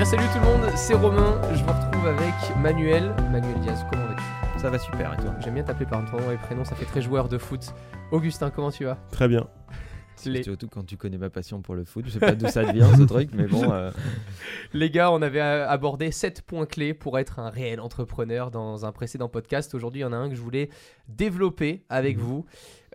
bien 0.00 0.04
salut 0.06 0.22
tout 0.32 0.38
le 0.38 0.44
monde, 0.46 0.70
c'est 0.76 0.94
Romain, 0.94 1.38
je 1.52 1.62
vous 1.62 1.68
retrouve 1.72 2.06
avec 2.06 2.32
Manuel. 2.56 3.14
Manuel 3.30 3.60
Diaz, 3.60 3.84
comment 3.90 4.06
vas-tu? 4.06 4.58
Ça 4.58 4.70
va 4.70 4.78
super 4.78 5.12
et 5.12 5.16
toi? 5.22 5.34
J'aime 5.44 5.52
bien 5.52 5.62
t'appeler 5.62 5.84
par 5.84 6.02
ton 6.10 6.18
nom 6.18 6.30
et 6.30 6.38
prénom, 6.38 6.64
ça 6.64 6.74
fait 6.74 6.86
très 6.86 7.02
joueur 7.02 7.28
de 7.28 7.36
foot. 7.36 7.74
Augustin, 8.10 8.48
comment 8.48 8.70
tu 8.70 8.86
vas? 8.86 8.96
Très 9.12 9.28
bien. 9.28 9.46
Les... 10.24 10.42
Surtout 10.42 10.68
quand 10.68 10.84
tu 10.84 10.96
connais 10.96 11.18
ma 11.18 11.28
passion 11.28 11.60
pour 11.60 11.74
le 11.74 11.84
foot, 11.84 12.04
je 12.06 12.12
sais 12.12 12.18
pas 12.18 12.32
d'où 12.34 12.46
ça 12.48 12.62
vient 12.72 12.94
ce 12.96 13.02
truc, 13.02 13.28
mais 13.34 13.46
bon. 13.46 13.70
euh, 13.72 13.90
Les 14.72 14.88
gars, 14.90 15.10
on 15.12 15.20
avait 15.20 15.40
euh, 15.42 15.68
abordé 15.68 16.10
7 16.10 16.42
points 16.42 16.64
clés 16.66 16.94
pour 16.94 17.18
être 17.18 17.38
un 17.38 17.50
réel 17.50 17.78
entrepreneur 17.78 18.50
dans 18.50 18.86
un 18.86 18.92
précédent 18.92 19.28
podcast. 19.28 19.74
Aujourd'hui, 19.74 20.00
il 20.00 20.04
y 20.04 20.06
en 20.06 20.12
a 20.14 20.16
un 20.16 20.30
que 20.30 20.34
je 20.34 20.40
voulais 20.40 20.70
développer 21.08 21.84
avec 21.90 22.16
Mhm. 22.16 22.22
vous. 22.22 22.46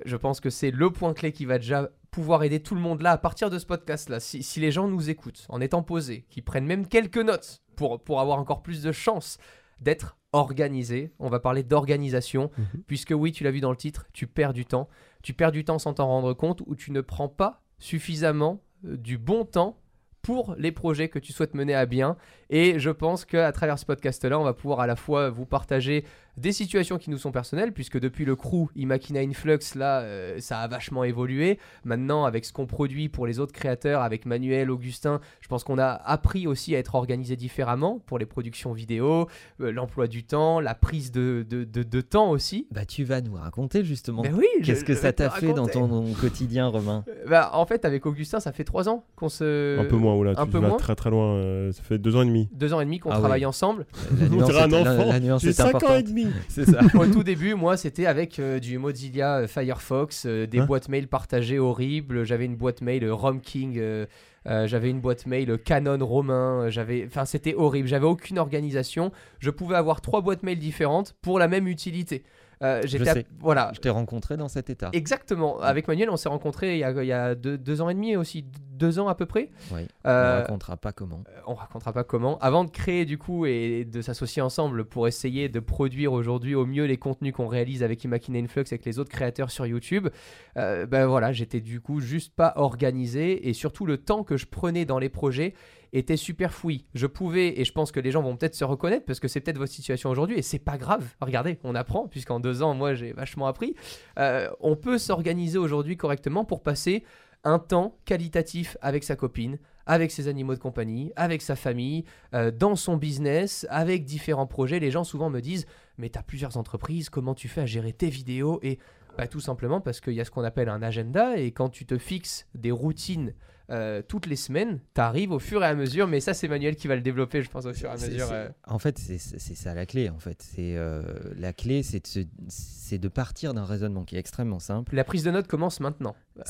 Je 0.05 0.15
pense 0.17 0.39
que 0.39 0.49
c'est 0.49 0.71
le 0.71 0.89
point 0.89 1.13
clé 1.13 1.31
qui 1.31 1.45
va 1.45 1.57
déjà 1.59 1.89
pouvoir 2.15 2.43
aider 2.43 2.61
tout 2.61 2.75
le 2.75 2.81
monde 2.81 3.01
là 3.01 3.11
à 3.11 3.17
partir 3.17 3.49
de 3.49 3.59
ce 3.59 3.65
podcast-là. 3.65 4.21
Si, 4.21 4.41
si 4.41 4.61
les 4.61 4.71
gens 4.71 4.87
nous 4.87 5.09
écoutent 5.09 5.45
en 5.49 5.59
étant 5.59 5.83
posés, 5.83 6.25
qui 6.29 6.41
prennent 6.41 6.65
même 6.65 6.87
quelques 6.87 7.17
notes 7.17 7.61
pour, 7.75 8.01
pour 8.01 8.21
avoir 8.21 8.39
encore 8.39 8.61
plus 8.63 8.81
de 8.81 8.93
chances 8.93 9.37
d'être 9.81 10.15
organisés, 10.31 11.11
on 11.19 11.27
va 11.27 11.39
parler 11.41 11.61
d'organisation, 11.63 12.51
Mhm. 12.57 12.83
puisque 12.87 13.11
oui, 13.15 13.33
tu 13.33 13.43
l'as 13.43 13.51
vu 13.51 13.59
dans 13.59 13.69
le 13.71 13.75
titre, 13.75 14.05
tu 14.13 14.27
perds 14.27 14.53
du 14.53 14.65
temps. 14.65 14.87
Tu 15.23 15.33
perds 15.33 15.51
du 15.51 15.65
temps 15.65 15.77
sans 15.77 15.93
t'en 15.93 16.07
rendre 16.07 16.33
compte 16.33 16.61
ou 16.65 16.75
tu 16.75 16.91
ne 16.93 17.01
prends 17.01 17.27
pas 17.27 17.61
suffisamment 17.79 18.61
euh, 18.85 18.95
du 18.95 19.17
bon 19.17 19.43
temps 19.43 19.77
pour 20.21 20.55
les 20.57 20.71
projets 20.71 21.09
que 21.09 21.19
tu 21.19 21.33
souhaites 21.33 21.53
mener 21.53 21.75
à 21.75 21.85
bien. 21.85 22.15
Et 22.49 22.79
je 22.79 22.89
pense 22.89 23.25
qu'à 23.25 23.51
travers 23.51 23.77
ce 23.77 23.85
podcast-là, 23.85 24.39
on 24.39 24.43
va 24.43 24.53
pouvoir 24.53 24.79
à 24.79 24.87
la 24.87 24.95
fois 24.95 25.29
vous 25.29 25.45
partager 25.45 26.03
des 26.37 26.51
situations 26.51 26.97
qui 26.97 27.09
nous 27.09 27.17
sont 27.17 27.31
personnelles, 27.31 27.71
puisque 27.71 27.99
depuis 27.99 28.25
le 28.25 28.35
crew 28.35 28.67
Imakina 28.75 29.21
Influx, 29.21 29.59
là, 29.75 30.01
euh, 30.01 30.35
ça 30.39 30.59
a 30.59 30.67
vachement 30.67 31.03
évolué. 31.03 31.59
Maintenant, 31.83 32.25
avec 32.25 32.45
ce 32.45 32.51
qu'on 32.53 32.65
produit 32.65 33.09
pour 33.09 33.25
les 33.27 33.39
autres 33.39 33.53
créateurs, 33.53 34.01
avec 34.01 34.25
Manuel, 34.25 34.69
Augustin, 34.71 35.19
je 35.41 35.47
pense 35.47 35.63
qu'on 35.63 35.77
a 35.77 35.87
appris 35.89 36.47
aussi 36.47 36.75
à 36.75 36.79
être 36.79 36.95
organisé 36.95 37.35
différemment 37.35 37.99
pour 38.05 38.19
les 38.19 38.25
productions 38.25 38.73
vidéo, 38.73 39.27
euh, 39.61 39.71
l'emploi 39.71 40.07
du 40.07 40.23
temps, 40.23 40.59
la 40.59 40.75
prise 40.75 41.11
de, 41.11 41.45
de, 41.49 41.63
de- 41.63 41.83
de 41.83 42.01
temps 42.01 42.29
aussi. 42.31 42.67
Bah 42.71 42.85
tu 42.85 43.03
vas 43.03 43.21
nous 43.21 43.35
raconter 43.35 43.83
justement. 43.85 44.21
Mais 44.21 44.31
oui, 44.33 44.45
je- 44.59 44.65
Qu'est-ce 44.65 44.83
que 44.83 44.93
je 44.93 44.99
ça 44.99 45.13
t'a 45.13 45.29
fait 45.29 45.53
dans 45.53 45.67
ton 45.67 46.13
quotidien, 46.13 46.67
Romain 46.67 47.03
Euh, 47.07 47.25
Bah, 47.29 47.51
en 47.53 47.65
fait, 47.65 47.85
avec 47.85 48.05
Augustin, 48.05 48.39
ça 48.39 48.51
fait 48.51 48.63
trois 48.63 48.89
ans 48.89 49.05
qu'on 49.15 49.29
se. 49.29 49.79
un 49.79 49.85
peu 49.85 49.95
moins, 49.97 50.15
oula, 50.15 50.31
un 50.37 50.45
tu 50.45 50.51
peu 50.51 50.59
vas 50.59 50.67
moins. 50.69 50.77
très 50.77 50.95
très 50.95 51.09
loin. 51.09 51.35
euh, 51.35 51.71
ça 51.71 51.81
fait 51.83 51.97
deux 51.97 52.15
ans 52.15 52.21
et 52.21 52.25
demi. 52.25 52.49
Deux 52.53 52.73
ans 52.73 52.81
et 52.81 52.85
demi 52.85 52.99
qu'on 52.99 53.11
Ah 53.11 53.19
travaille 53.19 53.41
oui. 53.41 53.45
ensemble. 53.45 53.85
La 54.19 54.25
On 54.27 54.29
nuance 54.29 54.49
dirait 54.49 54.61
un 54.63 54.69
est- 54.69 54.83
la- 54.83 54.93
enfant. 54.93 55.05
la 55.11 55.19
nuance 55.19 55.41
J'ai 55.41 55.49
est 55.49 55.53
5 55.53 55.63
ans 55.65 55.69
et 55.69 55.75
importante. 55.75 56.05
C'est 56.47 56.65
ça. 56.65 56.81
Au 56.93 57.05
tout 57.07 57.23
début, 57.23 57.55
moi, 57.55 57.77
c'était 57.77 58.05
avec 58.05 58.39
euh, 58.39 58.59
du 58.59 58.77
Mozilla 58.77 59.39
euh, 59.39 59.47
Firefox, 59.47 60.25
euh, 60.25 60.45
des 60.47 60.59
Hein 60.59 60.65
boîtes 60.65 60.89
mail 60.89 61.07
partagées 61.07 61.59
horribles. 61.59 62.23
J'avais 62.23 62.45
une 62.45 62.55
boîte 62.55 62.81
mail 62.81 63.09
Rom 63.09 63.41
King, 63.41 63.79
euh, 63.79 64.67
j'avais 64.67 64.89
une 64.89 65.01
boîte 65.01 65.25
mail 65.25 65.57
Canon 65.63 66.05
Romain. 66.05 66.69
J'avais, 66.69 67.05
enfin, 67.07 67.25
c'était 67.25 67.55
horrible. 67.55 67.87
J'avais 67.87 68.05
aucune 68.05 68.39
organisation. 68.39 69.11
Je 69.39 69.49
pouvais 69.49 69.75
avoir 69.75 70.01
trois 70.01 70.21
boîtes 70.21 70.43
mail 70.43 70.59
différentes 70.59 71.15
pour 71.21 71.39
la 71.39 71.47
même 71.47 71.67
utilité. 71.67 72.23
Euh, 72.65 72.81
j'étais 72.85 73.07
à- 73.09 73.13
sais. 73.13 73.25
voilà. 73.39 73.71
Je 73.73 73.79
t'ai 73.79 73.89
rencontré 73.89 74.37
dans 74.37 74.47
cet 74.47 74.69
état. 74.69 74.89
Exactement. 74.93 75.59
Avec 75.61 75.87
Manuel, 75.87 76.09
on 76.09 76.17
s'est 76.17 76.29
rencontrés 76.29 76.73
il 76.75 76.79
y 76.79 76.83
a, 76.83 76.91
il 77.03 77.07
y 77.07 77.11
a 77.13 77.35
deux, 77.35 77.57
deux 77.57 77.81
ans 77.81 77.89
et 77.89 77.93
demi 77.93 78.15
aussi, 78.15 78.45
deux 78.71 78.99
ans 78.99 79.07
à 79.07 79.15
peu 79.15 79.25
près. 79.25 79.49
Oui. 79.71 79.81
Euh, 80.05 80.37
On 80.37 80.41
racontera 80.41 80.77
pas 80.77 80.91
comment. 80.91 81.23
on 81.47 81.53
racontera 81.53 81.93
pas 81.93 82.03
comment. 82.03 82.37
Avant 82.39 82.63
de 82.65 82.69
créer 82.71 83.05
du 83.05 83.17
coup 83.17 83.45
et 83.45 83.85
de 83.85 84.01
s'associer 84.01 84.41
ensemble 84.41 84.85
pour 84.85 85.07
essayer 85.07 85.47
de 85.49 85.59
produire 85.59 86.11
aujourd'hui 86.13 86.55
au 86.55 86.65
mieux 86.65 86.85
les 86.85 86.97
contenus 86.97 87.33
qu'on 87.33 87.47
réalise 87.47 87.83
avec 87.83 88.03
Imakina 88.03 88.39
Influx 88.39 88.63
avec 88.71 88.83
les 88.85 88.99
autres 88.99 89.11
créateurs 89.11 89.51
sur 89.51 89.65
YouTube, 89.65 90.09
euh, 90.57 90.85
ben 90.85 91.05
voilà, 91.05 91.31
j'étais 91.31 91.61
du 91.61 91.79
coup 91.81 92.01
juste 92.01 92.33
pas 92.35 92.53
organisé 92.57 93.47
et 93.47 93.53
surtout 93.53 93.85
le 93.85 93.97
temps 93.97 94.23
que 94.23 94.37
je 94.37 94.45
prenais 94.45 94.85
dans 94.85 94.99
les 94.99 95.09
projets 95.09 95.53
était 95.93 96.17
super 96.17 96.53
fouillis. 96.53 96.85
Je 96.93 97.07
pouvais, 97.07 97.59
et 97.59 97.65
je 97.65 97.71
pense 97.71 97.91
que 97.91 97.99
les 97.99 98.11
gens 98.11 98.21
vont 98.21 98.35
peut-être 98.35 98.55
se 98.55 98.63
reconnaître 98.63 99.05
parce 99.05 99.19
que 99.19 99.27
c'est 99.27 99.39
peut-être 99.39 99.57
votre 99.57 99.71
situation 99.71 100.09
aujourd'hui 100.09 100.37
et 100.37 100.41
c'est 100.41 100.59
pas 100.59 100.77
grave. 100.77 101.15
Regardez, 101.21 101.59
on 101.63 101.75
apprend 101.75 102.07
puisqu'en 102.07 102.39
deux 102.39 102.61
ans, 102.61 102.73
moi 102.73 102.93
j'ai 102.93 103.13
vachement 103.13 103.47
appris. 103.47 103.75
Euh, 104.19 104.49
on 104.59 104.75
peut 104.75 104.97
s'organiser 104.97 105.57
aujourd'hui 105.57 105.97
correctement 105.97 106.45
pour 106.45 106.63
passer 106.63 107.03
un 107.43 107.59
temps 107.59 107.97
qualitatif 108.05 108.75
avec 108.81 109.03
sa 109.03 109.15
copine, 109.15 109.59
avec 109.85 110.11
ses 110.11 110.27
animaux 110.27 110.55
de 110.55 110.59
compagnie, 110.59 111.11
avec 111.15 111.41
sa 111.41 111.55
famille, 111.55 112.03
euh, 112.33 112.51
dans 112.51 112.75
son 112.75 112.97
business, 112.97 113.67
avec 113.69 114.03
différents 114.03 114.47
projets. 114.47 114.79
Les 114.79 114.91
gens 114.91 115.03
souvent 115.03 115.29
me 115.29 115.41
disent 115.41 115.65
Mais 115.97 116.09
tu 116.09 116.17
as 116.17 116.23
plusieurs 116.23 116.57
entreprises, 116.57 117.09
comment 117.09 117.35
tu 117.35 117.47
fais 117.47 117.61
à 117.61 117.65
gérer 117.65 117.93
tes 117.93 118.09
vidéos? 118.09 118.59
Et 118.63 118.79
bah, 119.17 119.27
tout 119.27 119.39
simplement 119.39 119.79
parce 119.79 120.01
qu'il 120.01 120.13
y 120.13 120.21
a 120.21 120.25
ce 120.25 120.31
qu'on 120.31 120.43
appelle 120.43 120.67
un 120.67 120.81
agenda 120.81 121.37
et 121.37 121.51
quand 121.51 121.69
tu 121.69 121.85
te 121.85 121.97
fixes 121.97 122.47
des 122.53 122.71
routines 122.71 123.33
euh, 123.69 124.01
toutes 124.07 124.25
les 124.27 124.35
semaines, 124.35 124.79
tu 124.93 125.01
arrives 125.01 125.31
au 125.31 125.39
fur 125.39 125.63
et 125.63 125.67
à 125.67 125.75
mesure. 125.75 126.07
Mais 126.07 126.19
ça, 126.19 126.33
c'est 126.33 126.47
Manuel 126.47 126.75
qui 126.75 126.87
va 126.87 126.95
le 126.95 127.01
développer, 127.01 127.41
je 127.41 127.49
pense, 127.49 127.65
au 127.65 127.73
fur 127.73 127.89
et 127.89 127.93
à 127.93 127.97
mesure. 127.97 128.27
euh. 128.31 128.49
En 128.67 128.79
fait, 128.79 128.97
c'est 128.99 129.17
ça 129.19 129.73
la 129.73 129.85
clé. 129.85 130.09
En 130.09 130.19
fait, 130.19 130.41
c'est 130.41 130.75
euh, 130.77 131.01
la 131.37 131.53
clé, 131.53 131.81
c'est 131.83 132.01
de, 132.01 132.07
se- 132.07 132.27
c'est 132.47 132.99
de 132.99 133.07
partir 133.07 133.53
d'un 133.53 133.65
raisonnement 133.65 134.03
qui 134.05 134.15
est 134.15 134.19
extrêmement 134.19 134.59
simple. 134.59 134.95
La 134.95 135.03
prise 135.03 135.23
de 135.23 135.31
notes 135.31 135.47
commence 135.47 135.79
maintenant. 135.79 136.15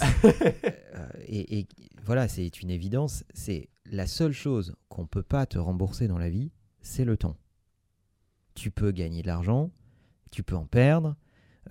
Et, 1.28 1.59
et 1.59 1.68
voilà, 2.03 2.28
c'est 2.28 2.62
une 2.62 2.70
évidence. 2.70 3.24
C'est 3.34 3.70
la 3.86 4.08
seule 4.08 4.32
chose 4.32 4.76
qu'on 4.90 5.06
peut 5.08 5.24
pas 5.24 5.46
te 5.46 5.58
rembourser 5.58 6.08
dans 6.08 6.18
la 6.18 6.30
vie, 6.30 6.52
c'est 6.82 7.06
le 7.06 7.18
temps. 7.18 7.38
Tu 8.53 8.72
peux 8.72 8.92
gagner 8.92 9.22
de 9.22 9.28
l'argent, 9.28 9.72
tu 10.32 10.44
peux 10.44 10.56
en 10.56 10.66
perdre. 10.66 11.16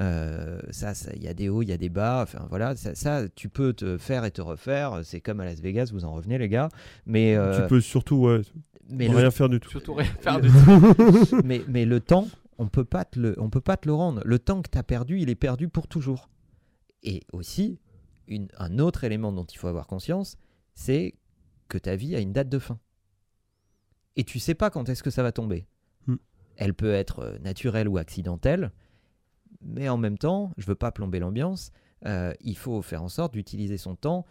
Euh, 0.01 0.61
ça, 0.71 0.95
ça, 0.95 1.13
il 1.15 1.23
y 1.23 1.29
a 1.29 1.35
des 1.35 1.49
hauts, 1.49 1.63
il 1.63 1.69
y 1.69 1.73
a 1.73 1.77
des 1.77 1.89
bas. 1.89 2.23
Enfin 2.23 2.47
voilà, 2.49 2.75
ça, 2.77 2.95
ça, 2.95 3.29
tu 3.29 3.49
peux 3.49 3.73
te 3.73 3.97
faire 3.99 4.25
et 4.25 4.31
te 4.31 4.43
refaire. 4.43 5.01
C'est 5.05 5.21
comme 5.21 5.41
à 5.41 5.45
Las 5.45 5.61
Vegas, 5.61 5.91
vous 5.93 6.05
en 6.05 6.13
revenez 6.13 6.39
les 6.39 6.49
gars. 6.49 6.69
Mais 7.07 7.37
euh, 7.37 7.63
Tu 7.63 7.69
peux 7.69 7.81
surtout 7.81 8.17
ouais, 8.17 8.41
mais 8.91 9.09
le 9.09 9.17
rien 9.17 9.31
faire 9.31 9.49
du 9.49 9.61
tout. 9.61 9.71
Surtout 9.71 9.95
rien 9.95 10.11
faire 10.21 10.41
du 10.41 10.49
tout. 10.49 11.41
mais, 11.45 11.63
mais 11.69 11.85
le 11.85 12.01
temps, 12.01 12.29
on 12.59 12.69
peut 12.69 12.85
pas 12.85 13.05
te 13.05 13.19
le, 13.19 13.35
on 13.39 13.51
peut 13.51 13.61
pas 13.61 13.77
te 13.77 13.87
le 13.89 13.95
rendre. 13.95 14.21
Le 14.25 14.39
temps 14.39 14.63
que 14.63 14.71
tu 14.71 14.79
as 14.79 14.83
perdu, 14.83 15.21
il 15.21 15.31
est 15.31 15.35
perdu 15.37 15.69
pour 15.69 15.87
toujours. 15.87 16.29
Et 17.03 17.23
aussi, 17.33 17.79
une- 18.27 18.49
un 18.59 18.79
autre 18.79 19.05
élément 19.05 19.33
dont 19.33 19.45
il 19.45 19.59
faut 19.59 19.69
avoir 19.69 19.87
conscience, 19.87 20.37
c'est 20.75 21.15
que 21.69 21.79
ta 21.79 21.97
vie 21.97 22.15
a 22.17 22.21
une 22.21 22.33
date 22.33 22.49
de 22.49 22.59
fin. 22.59 22.79
Et 24.17 24.25
tu 24.25 24.39
sais 24.39 24.55
pas 24.55 24.71
quand 24.71 24.89
est-ce 24.89 25.03
que 25.03 25.11
ça 25.11 25.23
va 25.23 25.33
tomber. 25.33 25.67
Hmm. 26.07 26.17
Elle 26.57 26.75
peut 26.75 26.93
être 26.93 27.21
euh, 27.21 27.39
naturelle 27.39 27.89
ou 27.89 27.99
accidentelle, 27.99 28.71
mais 29.65 29.89
en 29.89 29.97
même 29.97 30.19
temps, 30.19 30.53
je 30.57 30.67
veux 30.67 30.75
pas 30.75 30.93
plomber 30.93 31.19
l'ambiance. 31.19 31.71
euh, 32.07 32.33
il 32.41 32.57
faut 32.57 32.83
faire 32.83 33.03
en 33.03 33.09
sorte 33.09 33.33
d'utiliser 33.33 33.79
son 33.79 33.97
temps 33.97 34.27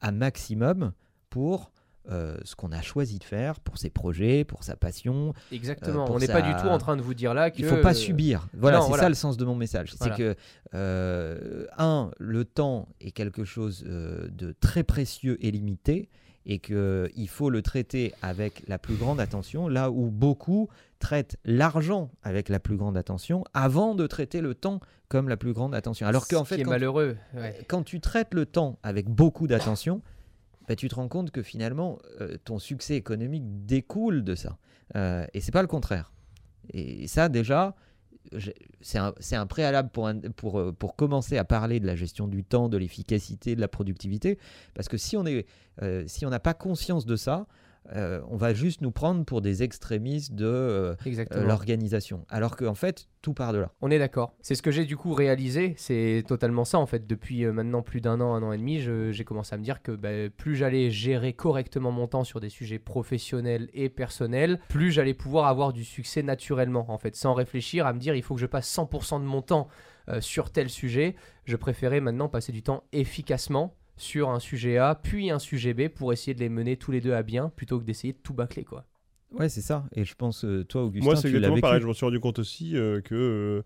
à 0.00 0.12
maximum 0.12 0.92
pour 1.30 1.72
euh, 2.10 2.36
ce 2.44 2.54
qu'on 2.54 2.70
a 2.70 2.82
choisi 2.82 3.18
de 3.18 3.24
faire, 3.24 3.60
pour 3.60 3.78
ses 3.78 3.88
projets, 3.88 4.44
pour 4.44 4.62
sa 4.62 4.76
passion, 4.76 5.32
Exactement. 5.50 6.02
Euh, 6.02 6.06
pour 6.06 6.16
on 6.16 6.18
n'est 6.18 6.26
pas 6.26 6.42
du 6.42 6.52
tout 6.60 6.68
en 6.68 6.76
train 6.76 6.98
de 6.98 7.02
vous 7.02 7.14
dire 7.14 7.32
là 7.32 7.50
que. 7.50 7.58
il 7.58 7.64
faut 7.64 7.80
pas 7.80 7.94
subir. 7.94 8.46
Voilà, 8.52 8.82
c'est 8.82 8.88
voilà. 8.88 9.04
ça 9.04 9.08
le 9.08 9.14
sens 9.14 9.38
de 9.38 9.44
mon 9.46 9.54
message. 9.54 9.94
Voilà. 9.98 10.14
C'est 10.14 10.22
que, 10.22 11.66
un, 11.78 12.10
le 12.18 12.44
temps 12.44 12.88
est 13.00 13.12
quelque 13.12 13.44
chose 13.44 13.82
de 13.84 14.54
très 14.60 14.82
précieux 14.82 15.38
et 15.40 15.50
limité, 15.50 16.10
et 16.46 16.58
qu'il 16.58 17.28
faut 17.28 17.50
le 17.50 17.62
traiter 17.62 18.12
avec 18.22 18.62
la 18.68 18.78
plus 18.78 18.96
grande 18.96 19.20
attention, 19.20 19.68
là 19.68 19.90
où 19.90 20.10
beaucoup 20.10 20.68
traitent 20.98 21.36
l'argent 21.44 22.10
avec 22.22 22.48
la 22.48 22.60
plus 22.60 22.76
grande 22.76 22.96
attention, 22.96 23.44
avant 23.54 23.94
de 23.94 24.06
traiter 24.06 24.40
le 24.40 24.54
temps 24.54 24.80
comme 25.08 25.28
la 25.28 25.36
plus 25.36 25.52
grande 25.52 25.74
attention. 25.74 26.06
Alors 26.06 26.28
qu'en 26.28 26.44
fait, 26.44 26.56
qui 26.56 26.60
est 26.62 26.64
quand, 26.64 26.70
malheureux. 26.70 27.16
ouais. 27.34 27.58
quand 27.68 27.82
tu 27.82 28.00
traites 28.00 28.34
le 28.34 28.46
temps 28.46 28.78
avec 28.82 29.08
beaucoup 29.08 29.46
d'attention, 29.46 30.02
bah, 30.68 30.76
tu 30.76 30.88
te 30.88 30.94
rends 30.94 31.08
compte 31.08 31.30
que 31.30 31.42
finalement, 31.42 31.98
euh, 32.20 32.36
ton 32.44 32.58
succès 32.58 32.94
économique 32.94 33.66
découle 33.66 34.24
de 34.24 34.34
ça. 34.34 34.58
Euh, 34.96 35.26
et 35.34 35.40
c'est 35.40 35.52
pas 35.52 35.62
le 35.62 35.68
contraire. 35.68 36.12
Et 36.72 37.06
ça, 37.06 37.28
déjà, 37.28 37.74
c'est 38.80 39.36
un, 39.36 39.46
préalable 39.46 39.90
pour, 39.90 40.08
euh, 40.58 40.72
pour 40.72 40.96
commencer 40.96 41.38
à 41.38 41.44
parler 41.44 41.80
de 41.80 41.86
la 41.86 41.96
gestion 41.96 42.26
du 42.28 42.44
temps, 42.44 42.68
de 42.68 42.76
l'efficacité, 42.76 43.54
de 43.54 43.60
la 43.60 43.68
productivité. 43.68 44.38
Parce 44.74 44.88
que 44.88 44.96
si 44.96 45.16
on 45.16 45.24
euh, 45.82 46.04
si 46.06 46.26
on 46.26 46.30
n'a 46.30 46.40
pas 46.40 46.54
conscience 46.54 47.06
de 47.06 47.16
ça, 47.16 47.46
euh, 47.92 48.20
on 48.28 48.36
va 48.36 48.54
juste 48.54 48.80
nous 48.80 48.90
prendre 48.90 49.24
pour 49.24 49.42
des 49.42 49.62
extrémistes 49.62 50.34
de 50.34 50.46
euh, 50.46 50.94
euh, 51.06 51.44
l'organisation. 51.44 52.24
Alors 52.28 52.56
qu'en 52.56 52.74
fait, 52.74 53.08
tout 53.20 53.34
part 53.34 53.52
de 53.52 53.58
là. 53.58 53.70
On 53.82 53.90
est 53.90 53.98
d'accord. 53.98 54.34
C'est 54.40 54.54
ce 54.54 54.62
que 54.62 54.70
j'ai 54.70 54.84
du 54.84 54.96
coup 54.96 55.12
réalisé. 55.12 55.74
C'est 55.76 56.24
totalement 56.26 56.64
ça 56.64 56.78
en 56.78 56.86
fait. 56.86 57.06
Depuis 57.06 57.44
euh, 57.44 57.52
maintenant 57.52 57.82
plus 57.82 58.00
d'un 58.00 58.20
an, 58.20 58.34
un 58.34 58.42
an 58.42 58.52
et 58.52 58.58
demi, 58.58 58.80
j'ai 58.80 59.24
commencé 59.24 59.54
à 59.54 59.58
me 59.58 59.62
dire 59.62 59.82
que 59.82 59.92
bah, 59.92 60.30
plus 60.34 60.56
j'allais 60.56 60.90
gérer 60.90 61.32
correctement 61.34 61.90
mon 61.90 62.06
temps 62.06 62.24
sur 62.24 62.40
des 62.40 62.48
sujets 62.48 62.78
professionnels 62.78 63.68
et 63.74 63.88
personnels, 63.88 64.60
plus 64.68 64.90
j'allais 64.90 65.14
pouvoir 65.14 65.46
avoir 65.46 65.72
du 65.72 65.84
succès 65.84 66.22
naturellement 66.22 66.86
en 66.88 66.98
fait, 66.98 67.16
sans 67.16 67.34
réfléchir 67.34 67.86
à 67.86 67.92
me 67.92 67.98
dire 67.98 68.14
il 68.14 68.22
faut 68.22 68.34
que 68.34 68.40
je 68.40 68.46
passe 68.46 68.74
100% 68.74 69.20
de 69.20 69.26
mon 69.26 69.42
temps 69.42 69.68
sur 70.20 70.50
tel 70.50 70.68
sujet. 70.68 71.16
Je 71.44 71.56
préférais 71.56 72.00
maintenant 72.00 72.28
passer 72.28 72.52
du 72.52 72.62
temps 72.62 72.84
efficacement 72.92 73.74
sur 73.96 74.30
un 74.30 74.40
sujet 74.40 74.76
A, 74.78 74.94
puis 74.94 75.30
un 75.30 75.38
sujet 75.38 75.74
B 75.74 75.88
pour 75.88 76.12
essayer 76.12 76.34
de 76.34 76.40
les 76.40 76.48
mener 76.48 76.76
tous 76.76 76.90
les 76.92 77.00
deux 77.00 77.12
à 77.12 77.22
bien 77.22 77.48
plutôt 77.54 77.78
que 77.78 77.84
d'essayer 77.84 78.12
de 78.12 78.18
tout 78.18 78.34
bâcler 78.34 78.64
quoi. 78.64 78.84
Ouais, 79.32 79.48
c'est 79.48 79.62
ça. 79.62 79.84
Et 79.92 80.04
je 80.04 80.14
pense, 80.14 80.44
euh, 80.44 80.64
toi, 80.64 80.84
Augustin, 80.84 81.04
Moi, 81.04 81.16
c'est 81.16 81.26
exactement 81.28 81.54
vécu. 81.56 81.62
pareil. 81.62 81.80
Je 81.80 81.86
m'en 81.88 81.92
suis 81.92 82.04
rendu 82.06 82.20
compte 82.20 82.38
aussi 82.38 82.76
euh, 82.76 83.00
que, 83.00 83.14
euh, 83.14 83.62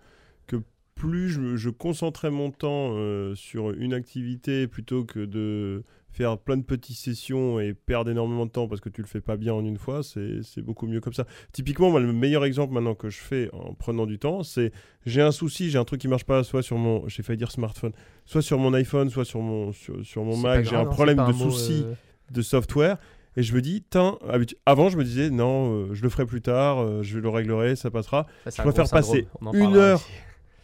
que 0.46 0.56
plus 0.94 1.28
je, 1.28 1.56
je 1.56 1.68
concentrais 1.68 2.30
mon 2.30 2.50
temps 2.50 2.92
euh, 2.94 3.34
sur 3.34 3.70
une 3.72 3.92
activité 3.92 4.66
plutôt 4.66 5.04
que 5.04 5.26
de 5.26 5.84
faire 6.10 6.38
plein 6.38 6.56
de 6.56 6.62
petites 6.62 6.96
sessions 6.96 7.60
et 7.60 7.74
perdre 7.74 8.10
énormément 8.10 8.46
de 8.46 8.50
temps 8.50 8.66
parce 8.66 8.80
que 8.80 8.88
tu 8.88 9.00
le 9.02 9.06
fais 9.06 9.20
pas 9.20 9.36
bien 9.36 9.52
en 9.54 9.64
une 9.64 9.78
fois, 9.78 10.02
c'est 10.02 10.62
beaucoup 10.62 10.86
mieux 10.86 11.00
comme 11.00 11.12
ça. 11.12 11.26
Typiquement, 11.52 11.90
moi, 11.90 12.00
le 12.00 12.12
meilleur 12.12 12.44
exemple 12.44 12.74
maintenant 12.74 12.94
que 12.94 13.08
je 13.10 13.18
fais 13.18 13.50
en 13.52 13.74
prenant 13.74 14.06
du 14.06 14.18
temps, 14.18 14.42
c'est 14.42 14.72
j'ai 15.06 15.22
un 15.22 15.30
souci, 15.32 15.70
j'ai 15.70 15.78
un 15.78 15.84
truc 15.84 16.00
qui 16.00 16.08
marche 16.08 16.24
pas, 16.24 16.42
soit 16.44 16.62
sur 16.62 16.76
mon, 16.76 17.06
j'ai 17.08 17.22
failli 17.22 17.38
dire 17.38 17.50
smartphone, 17.50 17.92
soit 18.24 18.42
sur 18.42 18.58
mon 18.58 18.74
iPhone, 18.74 19.10
soit 19.10 19.24
sur 19.24 19.40
mon, 19.40 19.72
sur, 19.72 20.04
sur 20.04 20.24
mon 20.24 20.36
Mac, 20.36 20.64
j'ai 20.64 20.76
un 20.76 20.80
hein, 20.80 20.86
problème 20.86 21.18
de 21.26 21.32
souci 21.32 21.84
euh, 21.86 21.94
de 22.30 22.42
software 22.42 22.98
et 23.36 23.42
je 23.42 23.54
me 23.54 23.60
dis, 23.62 23.84
habitu- 24.28 24.56
avant 24.66 24.88
je 24.88 24.96
me 24.96 25.04
disais 25.04 25.30
non, 25.30 25.72
euh, 25.72 25.94
je 25.94 26.02
le 26.02 26.08
ferai 26.08 26.26
plus 26.26 26.42
tard, 26.42 26.80
euh, 26.80 27.02
je 27.04 27.18
le 27.18 27.28
réglerai, 27.28 27.76
ça 27.76 27.90
passera 27.90 28.26
ça, 28.44 28.50
c'est 28.50 28.56
je 28.56 28.62
préfère 28.62 28.90
passer 28.90 29.28
une 29.52 29.76
heure 29.76 30.00
aussi. 30.00 30.10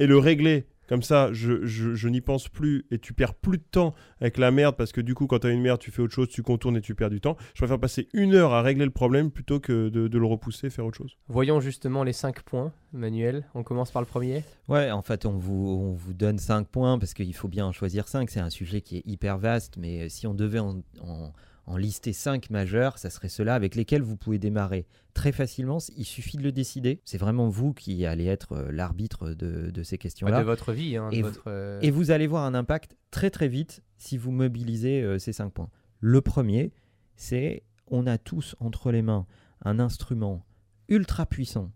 et 0.01 0.07
le 0.09 0.19
régler. 0.19 0.65
Comme 0.89 1.03
ça, 1.03 1.33
je, 1.33 1.65
je, 1.65 1.95
je 1.95 2.09
n'y 2.09 2.21
pense 2.21 2.49
plus 2.49 2.85
et 2.91 2.99
tu 2.99 3.13
perds 3.15 3.35
plus 3.35 3.59
de 3.59 3.63
temps 3.63 3.95
avec 4.21 4.37
la 4.39 4.51
merde 4.51 4.77
parce 4.77 4.93
que 4.93 5.01
du 5.01 5.15
coup, 5.15 5.27
quand 5.27 5.39
tu 5.41 5.47
as 5.47 5.51
une 5.51 5.63
merde, 5.63 5.79
tu 5.81 5.91
fais 5.91 6.03
autre 6.03 6.13
chose, 6.13 6.29
tu 6.29 6.43
contournes 6.43 6.77
et 6.77 6.81
tu 6.81 6.95
perds 6.95 7.11
du 7.11 7.21
temps. 7.21 7.37
Je 7.55 7.61
préfère 7.61 7.79
passer 7.79 8.09
une 8.13 8.35
heure 8.35 8.53
à 8.53 8.63
régler 8.63 8.85
le 8.85 8.91
problème 8.91 9.31
plutôt 9.31 9.61
que 9.61 9.89
de, 9.89 10.09
de 10.09 10.19
le 10.19 10.27
repousser, 10.27 10.69
faire 10.71 10.85
autre 10.87 10.99
chose. 10.99 11.17
Voyons 11.29 11.61
justement 11.61 12.05
les 12.05 12.13
5 12.13 12.43
points, 12.43 12.73
Manuel. 12.93 13.47
On 13.55 13.63
commence 13.63 13.91
par 13.91 14.03
le 14.03 14.07
premier. 14.07 14.45
Ouais, 14.69 14.91
en 14.91 15.03
fait, 15.03 15.27
on 15.27 15.37
vous, 15.39 15.69
on 15.69 15.93
vous 15.95 16.13
donne 16.15 16.39
5 16.39 16.69
points 16.69 16.99
parce 16.99 17.15
qu'il 17.15 17.35
faut 17.35 17.49
bien 17.49 17.67
en 17.67 17.73
choisir 17.73 18.07
5. 18.09 18.29
C'est 18.31 18.41
un 18.41 18.51
sujet 18.51 18.81
qui 18.83 18.99
est 18.99 19.03
hyper 19.07 19.39
vaste, 19.39 19.77
mais 19.79 20.09
si 20.09 20.27
on 20.27 20.35
devait 20.35 20.59
en, 20.59 20.83
en- 21.01 21.33
en 21.67 21.77
lister 21.77 22.13
5 22.13 22.51
majeurs, 22.51 22.99
ça 22.99 23.09
serait 23.11 23.29
ceux-là 23.29 23.55
avec 23.55 23.75
lesquels 23.75 24.03
vous 24.03 24.17
pouvez 24.17 24.39
démarrer 24.39 24.87
très 25.15 25.33
facilement. 25.33 25.79
Il 25.97 26.05
suffit 26.05 26.37
de 26.37 26.43
le 26.43 26.53
décider. 26.53 27.01
C'est 27.05 27.17
vraiment 27.19 27.49
vous 27.49 27.73
qui 27.73 28.05
allez 28.05 28.27
être 28.27 28.53
euh, 28.53 28.71
l'arbitre 28.73 29.31
de, 29.31 29.71
de 29.71 29.83
ces 29.83 29.97
questions-là. 29.97 30.41
de 30.41 30.45
votre 30.45 30.73
vie. 30.73 30.97
hein, 30.97 31.09
de 31.11 31.17
Et 31.17 31.23
vous- 31.23 31.29
votre, 31.29 31.45
euh, 31.47 31.79
Et 31.83 31.91
vous 31.91 32.11
allez 32.11 32.27
voir 32.27 32.45
un 32.45 32.55
impact 32.55 32.97
très 33.11 33.31
très 33.31 33.49
vite 33.49 33.83
si 33.97 34.19
vous 34.19 34.31
mobilisez 34.31 35.03
euh, 35.03 35.19
ces 35.19 35.33
5 35.33 35.51
points. 35.53 35.71
Le 36.01 36.21
premier, 36.21 36.73
c'est 37.17 37.63
on 37.87 38.07
a 38.07 38.19
tous 38.19 38.57
entre 38.61 38.91
les 38.93 39.03
mains 39.03 39.27
un 39.65 39.79
instrument 39.79 40.45
ultra 40.89 41.25
puissant, 41.25 41.71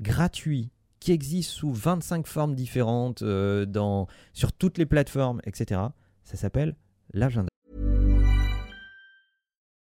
gratuit, 0.00 0.70
qui 1.00 1.12
existe 1.12 1.50
sous 1.50 1.72
25 1.72 2.26
formes 2.26 2.54
différentes 2.54 3.22
euh, 3.22 3.64
dans, 3.66 4.06
sur 4.34 4.52
toutes 4.52 4.76
les 4.78 4.86
plateformes, 4.86 5.40
etc. 5.44 5.80
Ça 6.24 6.36
s'appelle 6.36 6.76
l'agenda. 7.14 7.48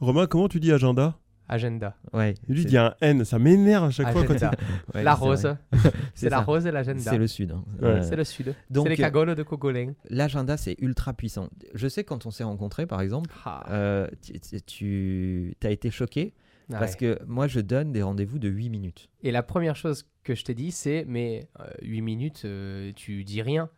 Romain, 0.00 0.26
comment 0.26 0.48
tu 0.48 0.60
dis 0.60 0.72
agenda? 0.72 1.18
Agenda. 1.50 1.96
Ouais, 2.12 2.34
Lui, 2.46 2.58
il 2.58 2.62
c'est- 2.64 2.68
dit 2.68 2.76
un 2.76 2.94
N, 3.00 3.24
ça 3.24 3.38
m'énerve 3.38 3.84
à 3.86 3.90
chaque 3.90 4.12
fois 4.12 4.22
quand 4.24 4.34
Agenda. 4.34 4.50
ouais, 4.94 5.02
la 5.02 5.14
rose. 5.14 5.56
C'est 6.14 6.28
la 6.28 6.40
rose 6.42 6.66
et 6.66 6.70
l'agenda. 6.70 7.00
C'est 7.10 7.16
le 7.16 7.26
sud. 7.26 7.52
hein. 7.52 7.64
Ouais. 7.80 7.88
Euh, 7.88 8.02
C'est 8.02 8.16
le 8.16 8.24
sud. 8.24 8.54
donc, 8.68 8.84
c'est 8.86 8.90
les 8.94 9.00
euh, 9.00 9.04
cagoles 9.04 9.34
de 9.34 9.42
Cogolin. 9.42 9.94
L'agenda, 10.10 10.56
c'est 10.58 10.76
ultra 10.80 11.14
puissant. 11.14 11.48
Je 11.74 11.88
sais, 11.88 12.04
quand 12.04 12.26
on 12.26 12.30
s'est 12.30 12.44
rencontrés, 12.44 12.86
par 12.86 13.00
exemple, 13.00 13.30
Ah, 13.46 13.64
euh, 13.70 14.08
tu, 14.66 15.56
as 15.64 15.70
été 15.70 15.90
choqué 15.90 16.34
parce 16.70 16.92
ouais. 16.92 16.98
que 17.16 17.18
moi, 17.26 17.46
je 17.46 17.60
donne 17.60 17.92
des 17.92 18.02
rendez-vous 18.02 18.38
de 18.38 18.48
8 18.48 18.68
minutes. 18.68 19.08
Et 19.22 19.30
la 19.30 19.42
première 19.42 19.74
chose 19.76 20.04
que 20.24 20.34
je 20.34 20.44
t'ai 20.44 20.54
dit, 20.54 20.70
c'est 20.70 21.06
mais 21.08 21.48
8 21.80 22.02
minutes, 22.02 22.42
euh, 22.44 22.92
tu 22.94 23.24
dis 23.24 23.40
rien. 23.40 23.70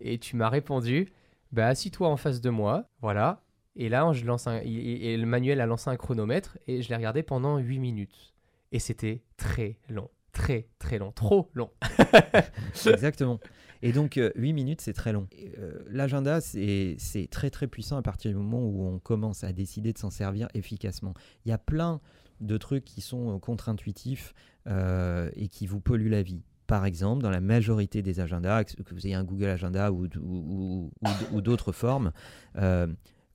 Et 0.00 0.18
tu 0.18 0.36
m'as 0.36 0.50
répondu, 0.50 1.08
bah 1.52 1.68
assis-toi 1.68 2.08
en 2.08 2.18
face 2.18 2.42
de 2.42 2.50
moi, 2.50 2.90
voilà. 3.00 3.40
Et 3.76 3.88
là, 3.88 4.10
je 4.12 4.24
lance 4.24 4.46
un, 4.46 4.60
et, 4.64 5.16
le 5.16 5.26
manuel 5.26 5.60
a 5.60 5.66
lancé 5.66 5.90
un 5.90 5.96
chronomètre 5.96 6.58
et 6.66 6.82
je 6.82 6.88
l'ai 6.88 6.96
regardé 6.96 7.22
pendant 7.22 7.58
8 7.58 7.78
minutes. 7.78 8.34
Et 8.72 8.78
c'était 8.78 9.22
très 9.36 9.78
long, 9.88 10.08
très 10.32 10.68
très 10.78 10.98
long, 10.98 11.12
trop 11.12 11.50
long. 11.54 11.70
Exactement. 12.86 13.38
Et 13.82 13.92
donc, 13.92 14.16
euh, 14.16 14.32
8 14.36 14.52
minutes, 14.54 14.80
c'est 14.80 14.92
très 14.94 15.12
long. 15.12 15.28
Euh, 15.58 15.78
L'agenda, 15.90 16.40
c'est 16.40 16.96
très 17.30 17.50
très 17.50 17.66
puissant 17.66 17.96
à 17.98 18.02
partir 18.02 18.30
du 18.30 18.36
moment 18.36 18.64
où 18.64 18.86
on 18.86 18.98
commence 18.98 19.44
à 19.44 19.52
décider 19.52 19.92
de 19.92 19.98
s'en 19.98 20.10
servir 20.10 20.48
efficacement. 20.54 21.14
Il 21.44 21.50
y 21.50 21.52
a 21.52 21.58
plein 21.58 22.00
de 22.40 22.56
trucs 22.56 22.84
qui 22.84 23.00
sont 23.00 23.36
euh, 23.36 23.38
contre-intuitifs 23.38 24.34
euh, 24.66 25.30
et 25.36 25.48
qui 25.48 25.66
vous 25.66 25.80
polluent 25.80 26.10
la 26.10 26.22
vie. 26.22 26.42
Par 26.66 26.84
exemple, 26.84 27.22
dans 27.22 27.30
la 27.30 27.40
majorité 27.40 28.02
des 28.02 28.18
agendas, 28.18 28.64
que 28.64 28.94
vous 28.94 29.06
ayez 29.06 29.14
un 29.14 29.22
Google 29.24 29.46
Agenda 29.46 29.92
ou, 29.92 30.08
ou- 30.20 30.90
ou- 31.32 31.40
d'autres 31.40 31.70
formes, 31.70 32.10
euh, 32.56 32.88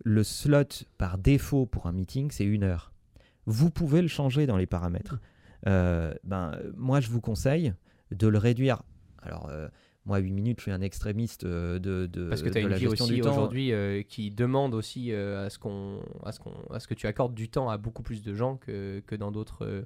le 0.04 0.24
slot 0.24 0.86
par 0.98 1.18
défaut 1.18 1.66
pour 1.66 1.88
un 1.88 1.92
meeting, 1.92 2.32
c'est 2.32 2.46
une 2.46 2.64
heure. 2.64 2.92
Vous 3.46 3.70
pouvez 3.70 4.02
le 4.02 4.08
changer 4.08 4.46
dans 4.46 4.58
les 4.58 4.66
paramètres. 4.66 5.20
Euh, 5.68 6.14
ben, 6.24 6.58
moi, 6.76 7.00
je 7.00 7.10
vous 7.10 7.22
conseille 7.22 7.74
de 8.12 8.28
le 8.28 8.38
réduire. 8.38 8.84
Alors, 9.22 9.48
euh, 9.50 9.68
moi, 10.06 10.18
8 10.18 10.32
minutes, 10.32 10.58
je 10.60 10.64
suis 10.64 10.72
un 10.72 10.82
extrémiste 10.82 11.44
euh, 11.44 11.78
de, 11.78 12.08
de, 12.08 12.28
Parce 12.30 12.42
que 12.42 12.50
tu 12.50 12.58
as 12.58 12.62
de 12.62 12.66
une 12.66 12.72
la 12.72 12.78
vie 12.78 12.88
gestion 12.88 13.06
aussi 13.06 13.14
du 13.16 13.22
temps. 13.22 13.30
aujourd'hui 13.32 13.72
euh, 13.72 14.02
qui 14.02 14.32
demande 14.32 14.74
aussi 14.74 15.12
euh, 15.12 15.46
à, 15.46 15.50
ce 15.52 15.60
qu'on, 15.60 16.00
à, 16.24 16.32
ce 16.32 16.40
qu'on, 16.40 16.54
à 16.72 16.80
ce 16.80 16.88
que 16.88 16.94
tu 16.96 17.06
accordes 17.08 17.36
du 17.36 17.50
temps 17.50 17.70
à 17.70 17.78
beaucoup 17.78 18.02
plus 18.02 18.24
de 18.24 18.34
gens 18.34 18.58
que, 18.58 19.02
que 19.06 19.16
dans 19.16 19.32
d'autres 19.32 19.86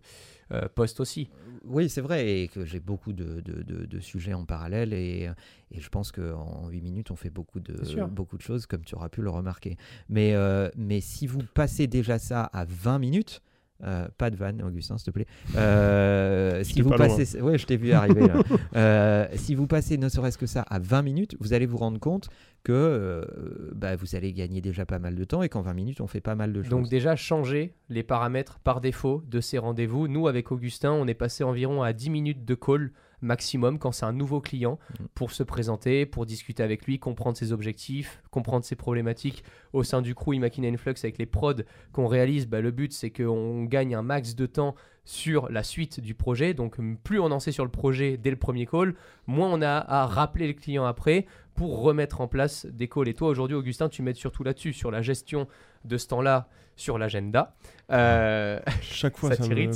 euh, 0.52 0.68
postes 0.74 1.00
aussi. 1.02 1.30
Oui, 1.66 1.90
c'est 1.90 2.02
vrai, 2.02 2.42
et 2.44 2.48
que 2.48 2.64
j'ai 2.66 2.80
beaucoup 2.80 3.12
de, 3.12 3.42
de- 3.42 3.64
de- 3.64 3.86
de 3.86 4.00
sujets 4.00 4.34
en 4.34 4.46
parallèle, 4.46 4.94
et, 4.94 5.30
et 5.72 5.80
je 5.82 5.90
pense 5.90 6.12
qu'en 6.12 6.70
8 6.70 6.82
minutes, 6.82 7.12
on 7.12 7.16
fait 7.16 7.30
beaucoup 7.30 7.60
de, 7.60 7.74
beaucoup 8.06 8.38
de 8.38 8.42
choses, 8.42 8.66
comme 8.68 8.86
tu 8.86 8.96
auras 8.96 9.10
pu 9.10 9.22
le 9.22 9.30
remarquer. 9.30 9.76
Mais, 10.08 10.34
euh, 10.34 10.70
mais 10.78 11.02
si 11.02 11.28
vous 11.28 11.40
passez 11.54 11.88
déjà 11.88 12.20
ça 12.20 12.44
à 12.54 12.64
20 12.66 13.00
minutes, 13.00 13.42
euh, 13.84 14.08
pas 14.18 14.30
de 14.30 14.36
vanne, 14.36 14.62
Augustin, 14.62 14.98
s'il 14.98 15.08
te 15.08 15.12
plaît. 15.12 15.28
Euh, 15.56 16.64
si 16.64 16.82
vous 16.82 16.90
pas 16.90 16.98
loin. 16.98 17.08
passez, 17.08 17.42
ouais, 17.42 17.58
je 17.58 17.66
t'ai 17.66 17.78
vu 17.78 17.92
arriver 17.92 18.28
là. 18.28 18.36
Euh, 18.76 19.28
si 19.36 19.56
vous 19.56 19.68
passez 19.68 19.98
ne 19.98 20.10
serait-ce 20.10 20.38
que 20.38 20.46
ça 20.46 20.62
à 20.62 20.80
20 20.80 21.02
minutes, 21.02 21.38
vous 21.40 21.54
allez 21.54 21.66
vous 21.66 21.78
rendre 21.78 22.00
compte 22.00 22.30
que 22.64 22.74
euh, 22.74 23.72
bah, 23.74 23.96
vous 23.96 24.16
allez 24.16 24.34
gagner 24.34 24.60
déjà 24.60 24.86
pas 24.86 25.00
mal 25.00 25.16
de 25.16 25.24
temps 25.24 25.42
et 25.44 25.50
qu'en 25.50 25.62
20 25.62 25.74
minutes, 25.74 26.02
on 26.02 26.08
fait 26.08 26.22
pas 26.22 26.36
mal 26.36 26.52
de 26.52 26.62
choses. 26.62 26.70
Donc 26.70 26.90
déjà 26.90 27.16
changer 27.16 27.74
les 27.90 28.04
paramètres 28.04 28.60
par 28.60 28.82
défaut 28.82 29.24
de 29.28 29.40
ces 29.40 29.58
rendez-vous. 29.58 30.08
Nous 30.08 30.28
avec 30.28 30.52
Augustin, 30.52 30.92
on 30.92 31.08
est 31.08 31.14
passé 31.14 31.44
environ 31.44 31.84
à 31.84 31.94
10 31.94 32.10
minutes 32.10 32.46
de 32.46 32.56
call 32.56 32.92
maximum 33.26 33.80
quand 33.80 33.92
c'est 33.92 34.06
un 34.06 34.14
nouveau 34.14 34.42
client 34.42 34.80
Mm. 35.00 35.06
pour 35.14 35.32
se 35.32 35.44
présenter, 35.44 36.06
pour 36.06 36.26
discuter 36.26 36.64
avec 36.64 36.86
lui, 36.86 37.00
comprendre 37.00 37.38
ses 37.38 37.52
objectifs, 37.52 38.22
comprendre 38.32 38.66
ses 38.66 38.76
problématiques 38.76 39.44
au 39.74 39.84
sein 39.84 40.02
du 40.02 40.16
crew 40.16 40.34
Imagine 40.34 40.66
Influx 40.66 40.96
avec 41.04 41.18
les 41.18 41.26
prods 41.26 41.64
qu'on 41.92 42.08
réalise. 42.08 42.48
Bah, 42.48 42.62
le 42.62 42.72
but 42.72 42.94
c'est 42.94 43.10
qu'on 43.10 43.64
gagne 43.64 43.96
un 43.96 44.02
max 44.02 44.36
de 44.36 44.46
temps 44.46 44.76
sur 45.04 45.52
la 45.52 45.64
suite 45.64 46.00
du 46.00 46.16
projet. 46.16 46.54
Donc 46.54 46.78
plus 47.04 47.20
on 47.20 47.32
en 47.32 47.40
sait 47.40 47.52
sur 47.52 47.64
le 47.64 47.72
projet 47.72 48.18
dès 48.18 48.32
le 48.32 48.36
premier 48.38 48.66
call, 48.66 48.96
moins 49.28 49.52
on 49.52 49.62
a 49.62 49.78
à 49.88 50.06
rappeler 50.06 50.48
le 50.48 50.54
client 50.54 50.86
après 50.86 51.26
pour 51.54 51.82
remettre 51.82 52.22
en 52.22 52.28
place 52.28 52.66
des 52.66 52.88
calls. 52.88 53.08
Et 53.08 53.14
toi 53.14 53.30
aujourd'hui 53.30 53.56
Augustin, 53.56 53.88
tu 53.90 54.02
m'aides 54.02 54.16
surtout 54.16 54.44
là-dessus, 54.44 54.74
sur 54.74 54.92
la 54.92 55.02
gestion 55.02 55.48
de 55.86 55.98
ce 55.98 56.08
temps-là 56.08 56.50
sur 56.76 56.98
l'agenda. 56.98 57.56
Euh, 57.92 58.60
Chaque 58.82 59.18
fois, 59.18 59.30
Ça 59.36 59.44
ça, 59.44 59.50
me... 59.50 59.70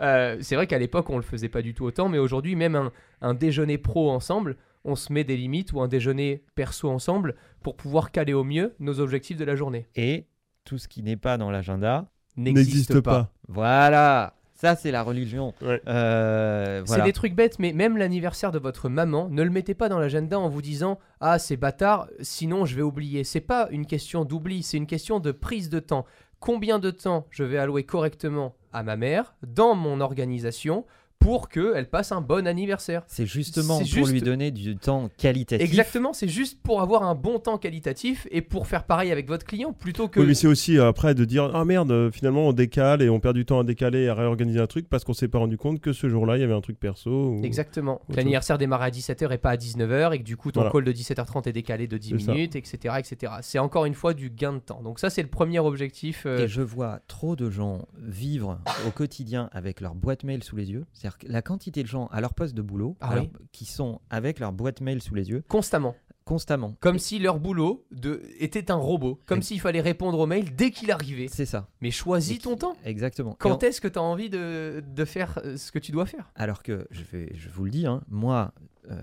euh, 0.00 0.36
c'est 0.40 0.54
vrai 0.56 0.66
qu'à 0.66 0.78
l'époque, 0.78 1.10
on 1.10 1.16
le 1.16 1.22
faisait 1.22 1.48
pas 1.48 1.62
du 1.62 1.74
tout 1.74 1.84
autant, 1.84 2.08
mais 2.08 2.18
aujourd'hui, 2.18 2.56
même 2.56 2.76
un, 2.76 2.92
un 3.20 3.34
déjeuner 3.34 3.78
pro 3.78 4.10
ensemble, 4.10 4.56
on 4.84 4.96
se 4.96 5.12
met 5.12 5.24
des 5.24 5.36
limites 5.36 5.72
ou 5.72 5.80
un 5.80 5.88
déjeuner 5.88 6.44
perso 6.54 6.88
ensemble 6.88 7.34
pour 7.62 7.76
pouvoir 7.76 8.10
caler 8.10 8.32
au 8.32 8.44
mieux 8.44 8.74
nos 8.78 9.00
objectifs 9.00 9.36
de 9.36 9.44
la 9.44 9.56
journée. 9.56 9.86
Et 9.96 10.26
tout 10.64 10.78
ce 10.78 10.88
qui 10.88 11.02
n'est 11.02 11.16
pas 11.16 11.36
dans 11.36 11.50
l'agenda, 11.50 12.06
n'existe 12.36 13.00
pas. 13.00 13.32
voilà, 13.48 14.34
ça 14.54 14.76
c'est 14.76 14.90
la 14.92 15.02
religion. 15.02 15.52
Ouais. 15.62 15.80
Euh, 15.88 16.82
C'est 16.86 17.02
des 17.02 17.12
trucs 17.12 17.34
bêtes, 17.34 17.58
mais 17.58 17.72
même 17.72 17.96
l'anniversaire 17.96 18.52
de 18.52 18.58
votre 18.58 18.88
maman, 18.88 19.28
ne 19.28 19.42
le 19.42 19.50
mettez 19.50 19.74
pas 19.74 19.88
dans 19.88 19.98
l'agenda 19.98 20.38
en 20.38 20.48
vous 20.48 20.62
disant 20.62 20.98
Ah, 21.20 21.38
c'est 21.38 21.56
bâtard, 21.56 22.06
sinon 22.20 22.64
je 22.64 22.76
vais 22.76 22.82
oublier. 22.82 23.24
C'est 23.24 23.40
pas 23.40 23.68
une 23.70 23.86
question 23.86 24.24
d'oubli, 24.24 24.62
c'est 24.62 24.76
une 24.76 24.86
question 24.86 25.20
de 25.20 25.32
prise 25.32 25.68
de 25.70 25.80
temps. 25.80 26.06
Combien 26.40 26.78
de 26.78 26.90
temps 26.90 27.26
je 27.30 27.42
vais 27.44 27.58
allouer 27.58 27.84
correctement 27.84 28.54
à 28.72 28.82
ma 28.82 28.96
mère, 28.96 29.34
dans 29.42 29.74
mon 29.74 30.00
organisation, 30.00 30.84
pour 31.18 31.48
qu'elle 31.48 31.88
passe 31.90 32.12
un 32.12 32.20
bon 32.20 32.46
anniversaire. 32.46 33.02
C'est 33.06 33.26
justement 33.26 33.80
pour 33.80 34.06
lui 34.06 34.20
donner 34.20 34.50
du 34.50 34.76
temps 34.76 35.10
qualitatif. 35.18 35.66
Exactement, 35.66 36.12
c'est 36.12 36.28
juste 36.28 36.60
pour 36.62 36.80
avoir 36.80 37.02
un 37.02 37.14
bon 37.14 37.38
temps 37.38 37.58
qualitatif 37.58 38.26
et 38.30 38.40
pour 38.40 38.66
faire 38.66 38.84
pareil 38.84 39.10
avec 39.12 39.26
votre 39.28 39.44
client 39.44 39.72
plutôt 39.72 40.08
que. 40.08 40.20
Oui, 40.20 40.26
mais 40.26 40.34
c'est 40.34 40.46
aussi 40.46 40.78
euh, 40.78 40.88
après 40.88 41.14
de 41.14 41.24
dire 41.24 41.50
ah 41.54 41.64
merde, 41.64 41.90
euh, 41.90 42.10
finalement 42.10 42.48
on 42.48 42.52
décale 42.52 43.02
et 43.02 43.08
on 43.10 43.20
perd 43.20 43.34
du 43.34 43.44
temps 43.44 43.60
à 43.60 43.64
décaler 43.64 44.02
et 44.04 44.08
à 44.08 44.14
réorganiser 44.14 44.60
un 44.60 44.66
truc 44.66 44.88
parce 44.88 45.04
qu'on 45.04 45.12
s'est 45.12 45.28
pas 45.28 45.38
rendu 45.38 45.56
compte 45.58 45.80
que 45.80 45.92
ce 45.92 46.08
jour-là 46.08 46.36
il 46.36 46.40
y 46.40 46.44
avait 46.44 46.54
un 46.54 46.60
truc 46.60 46.78
perso. 46.78 47.10
ou- 47.10 47.40
Exactement. 47.44 48.00
L'anniversaire 48.08 48.58
démarre 48.58 48.82
à 48.82 48.90
17h 48.90 49.32
et 49.32 49.38
pas 49.38 49.50
à 49.50 49.56
19h 49.56 50.12
et 50.14 50.18
que 50.18 50.24
du 50.24 50.36
coup 50.36 50.52
ton 50.52 50.60
Voilà. 50.60 50.72
call 50.72 50.84
de 50.84 50.92
17h30 50.92 51.48
est 51.48 51.52
décalé 51.52 51.86
de 51.88 51.98
10 51.98 52.10
C'est 52.10 52.18
ça. 52.26 52.32
minutes, 52.32 52.56
etc. 52.56 52.94
etc. 52.98 53.32
C'est 53.42 53.58
encore 53.58 53.84
une 53.86 53.94
fois 53.94 54.14
du 54.14 54.30
gain 54.30 54.52
de 54.54 54.58
temps. 54.60 54.82
Donc 54.82 54.98
ça 55.00 55.10
c'est 55.10 55.22
le 55.22 55.28
premier 55.28 55.58
objectif. 55.58 56.24
euh, 56.26 56.44
Et 56.44 56.48
je 56.48 56.62
vois 56.62 57.00
trop 57.08 57.36
de 57.36 57.50
gens 57.50 57.86
vivre 57.98 58.58
au 58.86 58.90
quotidien 58.90 59.48
avec 59.52 59.80
leur 59.80 59.94
boîte 59.94 60.24
mail 60.24 60.42
sous 60.44 60.56
les 60.56 60.70
yeux. 60.70 60.84
C'est-à-dire 61.12 61.32
la 61.32 61.42
quantité 61.42 61.82
de 61.82 61.88
gens 61.88 62.06
à 62.08 62.20
leur 62.20 62.34
poste 62.34 62.54
de 62.54 62.62
boulot 62.62 62.96
Ah 63.00 63.18
oui. 63.18 63.30
qui 63.52 63.64
sont 63.64 64.00
avec 64.10 64.38
leur 64.40 64.52
boîte 64.52 64.80
mail 64.80 65.02
sous 65.02 65.14
les 65.14 65.30
yeux 65.30 65.42
constamment. 65.48 65.94
constamment. 66.24 66.74
Comme 66.80 66.98
si 66.98 67.18
leur 67.18 67.38
boulot 67.40 67.86
de... 67.90 68.22
était 68.38 68.70
un 68.70 68.76
robot. 68.76 69.20
Comme 69.26 69.42
s'il 69.42 69.60
fallait 69.60 69.80
répondre 69.80 70.18
aux 70.18 70.26
mails 70.26 70.54
dès 70.54 70.70
qu'il 70.70 70.90
arrivait. 70.90 71.28
C'est 71.28 71.46
ça. 71.46 71.68
Mais 71.80 71.90
choisis 71.90 72.38
ton 72.40 72.56
temps. 72.56 72.76
Exactement. 72.84 73.34
Quand 73.38 73.62
en- 73.62 73.66
est-ce 73.66 73.80
que 73.80 73.88
tu 73.88 73.98
as 73.98 74.02
envie 74.02 74.28
de, 74.30 74.82
de 74.86 75.04
faire 75.04 75.38
euh, 75.44 75.56
ce 75.56 75.72
que 75.72 75.78
tu 75.78 75.90
dois 75.92 76.06
faire? 76.06 76.30
Alors 76.34 76.62
que, 76.62 76.86
je, 76.90 77.02
vais, 77.02 77.32
je 77.34 77.48
vous 77.48 77.64
le 77.64 77.70
dis, 77.70 77.86
hein, 77.86 78.02
moi, 78.08 78.52
euh, 78.90 78.96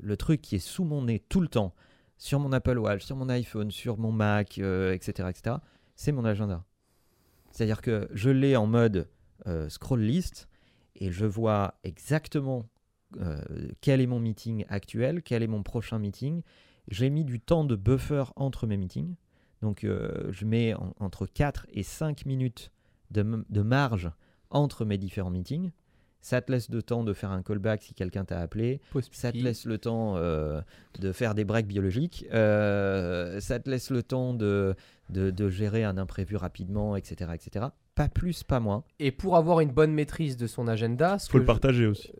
le 0.00 0.16
truc 0.16 0.40
qui 0.42 0.56
est 0.56 0.58
sous 0.60 0.84
mon 0.84 1.02
nez 1.04 1.20
tout 1.28 1.40
le 1.40 1.48
temps, 1.48 1.74
sur 2.18 2.38
mon 2.40 2.52
Apple 2.52 2.76
Watch, 2.78 3.04
sur 3.04 3.16
mon 3.16 3.28
iPhone, 3.30 3.70
sur 3.70 3.96
mon 3.98 4.12
Mac, 4.12 4.58
euh, 4.58 4.92
etc., 4.92 5.28
etc., 5.30 5.56
c'est 5.94 6.12
mon 6.12 6.24
agenda. 6.24 6.64
C'est-à-dire 7.50 7.80
que 7.80 8.08
je 8.12 8.30
l'ai 8.30 8.56
en 8.56 8.66
mode 8.66 9.08
euh, 9.46 9.68
scroll 9.68 10.00
list 10.02 10.48
et 10.96 11.10
je 11.10 11.26
vois 11.26 11.74
exactement 11.84 12.66
euh, 13.20 13.40
quel 13.80 14.00
est 14.00 14.06
mon 14.06 14.20
meeting 14.20 14.64
actuel, 14.68 15.22
quel 15.22 15.42
est 15.42 15.46
mon 15.48 15.62
prochain 15.62 15.98
meeting. 15.98 16.42
J'ai 16.88 17.10
mis 17.10 17.24
du 17.24 17.40
temps 17.40 17.64
de 17.64 17.76
buffer 17.76 18.24
entre 18.36 18.66
mes 18.66 18.76
meetings. 18.76 19.14
Donc 19.62 19.84
euh, 19.84 20.30
je 20.30 20.44
mets 20.44 20.74
en- 20.74 20.94
entre 21.00 21.26
4 21.26 21.66
et 21.70 21.82
5 21.82 22.24
minutes 22.26 22.70
de, 23.10 23.44
de 23.48 23.62
marge 23.62 24.10
entre 24.50 24.84
mes 24.84 24.96
différents 24.98 25.30
meetings. 25.30 25.70
Ça 26.22 26.42
te 26.42 26.52
laisse 26.52 26.68
le 26.68 26.82
temps 26.82 27.02
de 27.02 27.12
faire 27.14 27.30
un 27.30 27.42
callback 27.42 27.82
si 27.82 27.94
quelqu'un 27.94 28.24
t'a 28.26 28.40
appelé. 28.40 28.80
Ça 29.12 29.32
te 29.32 29.38
laisse 29.44 29.64
le 29.64 29.78
temps 29.78 30.16
euh, 30.16 30.60
de 30.98 31.12
faire 31.12 31.34
des 31.34 31.44
breaks 31.44 31.66
biologiques. 31.66 32.26
Ça 33.40 33.58
te 33.58 33.70
laisse 33.70 33.90
le 33.90 34.02
temps 34.02 34.34
de, 34.34 34.74
de, 35.08 35.30
de 35.30 35.48
gérer 35.48 35.82
un 35.84 35.96
imprévu 35.98 36.36
rapidement, 36.36 36.94
etc., 36.96 37.30
etc. 37.34 37.66
Pas 38.02 38.08
plus, 38.08 38.42
pas 38.44 38.60
moins. 38.60 38.82
Et 38.98 39.10
pour 39.10 39.36
avoir 39.36 39.60
une 39.60 39.70
bonne 39.72 39.92
maîtrise 39.92 40.36
de 40.36 40.46
son 40.46 40.68
agenda, 40.68 41.18
ce 41.18 41.26
Faut 41.26 41.32
que 41.34 41.38
le 41.38 41.42
je- 41.44 41.46
partager 41.46 41.86
aussi. 41.86 42.12